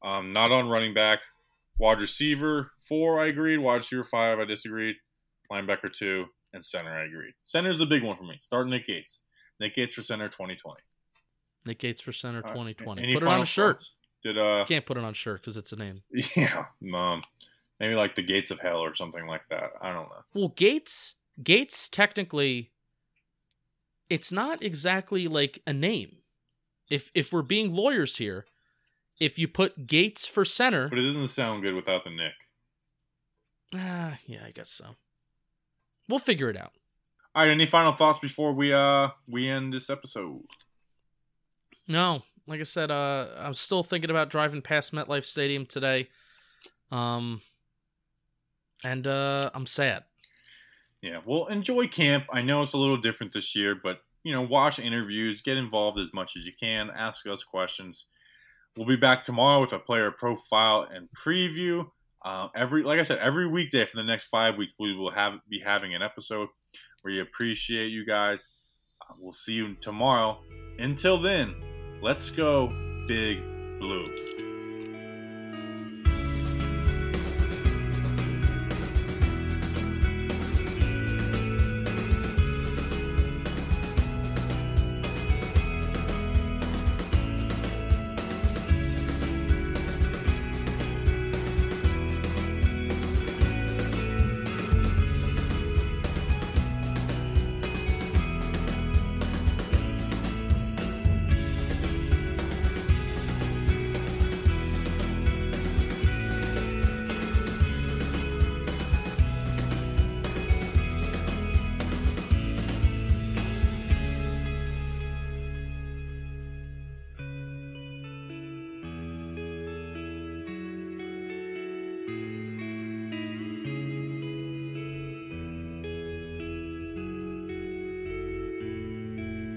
um, 0.03 0.33
not 0.33 0.51
on 0.51 0.69
running 0.69 0.95
back. 0.95 1.21
Wide 1.79 2.01
receiver 2.01 2.71
four, 2.83 3.21
I 3.21 3.27
agreed. 3.27 3.59
Wide 3.59 3.77
receiver 3.77 4.05
five, 4.05 4.39
I 4.39 4.45
disagreed. 4.45 4.97
Linebacker 5.51 5.93
two, 5.93 6.27
and 6.53 6.65
center, 6.65 6.91
I 6.91 7.05
agreed. 7.05 7.35
Center 7.45 7.71
is 7.71 7.79
the 7.79 7.87
big 7.87 8.03
one 8.03 8.17
for 8.17 8.25
me. 8.25 8.37
Start 8.41 8.67
Nick 8.67 8.87
Gates. 8.87 9.21
Nick 9.61 9.75
Gates 9.75 9.95
for 9.95 10.03
center 10.03 10.29
2020. 10.29 10.81
Nick 11.67 11.79
Gates 11.79 12.01
for 12.01 12.13
center 12.13 12.43
2020. 12.43 13.03
Any 13.03 13.15
Put 13.15 13.23
it 13.23 13.29
on 13.29 13.41
a 13.41 13.45
shirt. 13.45 13.79
thoughts? 13.79 13.91
Did 14.23 14.39
uh 14.39 14.65
Can't 14.67 14.85
put 14.87 14.97
it 14.97 15.05
on 15.05 15.11
a 15.11 15.15
shirt 15.15 15.41
because 15.41 15.57
it's 15.57 15.73
a 15.73 15.77
name. 15.77 16.03
yeah, 16.37 16.65
um, 16.95 17.23
maybe 17.79 17.95
like 17.95 18.17
the 18.17 18.23
Gates 18.23 18.51
of 18.51 18.59
Hell 18.59 18.79
or 18.79 18.95
something 18.95 19.27
like 19.27 19.43
that. 19.51 19.71
I 19.81 19.93
don't 19.93 20.09
know. 20.09 20.25
Well, 20.35 20.49
Gates, 20.49 21.15
Gates 21.43 21.89
technically, 21.89 22.73
it's 24.09 24.33
not 24.33 24.63
exactly 24.63 25.29
like 25.29 25.63
a 25.67 25.73
name. 25.73 26.17
If 26.89 27.11
if 27.15 27.33
we're 27.33 27.43
being 27.43 27.73
lawyers 27.73 28.17
here, 28.17 28.47
if 29.19 29.39
you 29.39 29.49
put 29.49 29.87
Gates 29.87 30.27
for 30.27 30.45
center, 30.45 30.89
But 30.89 30.99
it 30.99 31.07
doesn't 31.07 31.29
sound 31.29 31.63
good 31.63 31.75
without 31.75 32.05
the 32.05 32.11
Nick. 32.11 32.35
ah, 33.75 34.19
yeah, 34.27 34.45
I 34.47 34.51
guess 34.51 34.71
so. 34.71 34.97
we'll 36.09 36.19
figure 36.19 36.49
it 36.51 36.57
out. 36.57 36.73
All 37.35 37.43
right. 37.43 37.51
Any 37.51 37.67
final 37.67 37.93
thoughts 37.93 38.19
before 38.21 38.53
we 38.55 38.73
uh 38.73 39.09
we 39.29 39.49
end 39.49 39.73
this 39.73 39.91
episode? 39.91 40.43
No, 41.89 42.23
like 42.47 42.61
I 42.61 42.65
said, 42.65 42.91
uh, 42.91 43.27
I'm 43.39 43.55
still 43.55 43.83
thinking 43.83 44.11
about 44.11 44.31
driving 44.31 44.63
past 44.63 44.93
MetLife 44.95 45.25
Stadium 45.25 45.67
today, 45.67 46.09
um, 46.91 47.43
and 48.83 49.07
uh, 49.07 49.51
I'm 49.55 49.67
sad. 49.67 50.05
Yeah. 51.03 51.21
Well, 51.25 51.47
enjoy 51.47 51.87
camp. 51.89 52.25
I 52.33 52.43
know 52.43 52.63
it's 52.63 52.73
a 52.73 52.79
little 52.79 52.97
different 52.97 53.33
this 53.33 53.55
year, 53.55 53.77
but 53.81 53.99
you 54.25 54.33
know, 54.33 54.43
watch 54.43 54.79
interviews, 54.81 55.43
get 55.43 55.57
involved 55.57 55.99
as 56.01 56.13
much 56.13 56.37
as 56.37 56.45
you 56.45 56.53
can, 56.59 56.91
ask 56.97 57.27
us 57.29 57.45
questions. 57.45 58.07
We'll 58.77 58.87
be 58.87 58.97
back 58.97 59.25
tomorrow 59.25 59.63
with 59.63 59.73
a 59.73 59.79
player 59.79 60.11
profile 60.11 60.87
and 60.93 61.09
preview. 61.17 61.89
Uh, 62.23 62.49
every, 62.55 62.83
like 62.83 62.99
I 62.99 63.05
said, 63.05 63.19
every 63.19 63.47
weekday 63.47 63.87
for 63.87 63.97
the 63.97 64.05
next 64.05 64.25
five 64.25 64.57
weeks, 64.57 64.73
we 64.79 64.95
will 64.95 65.13
have 65.13 65.35
be 65.49 65.61
having 65.65 65.95
an 65.95 66.03
episode. 66.03 66.49
We 67.03 67.21
appreciate 67.21 67.89
you 67.89 68.05
guys. 68.05 68.49
Uh, 69.01 69.15
we'll 69.19 69.33
see 69.33 69.55
you 69.55 69.77
tomorrow. 69.77 70.41
Until 70.79 71.21
then, 71.21 71.55
let's 72.03 72.29
go, 72.31 72.69
Big 73.07 73.41
Blue. 73.79 74.46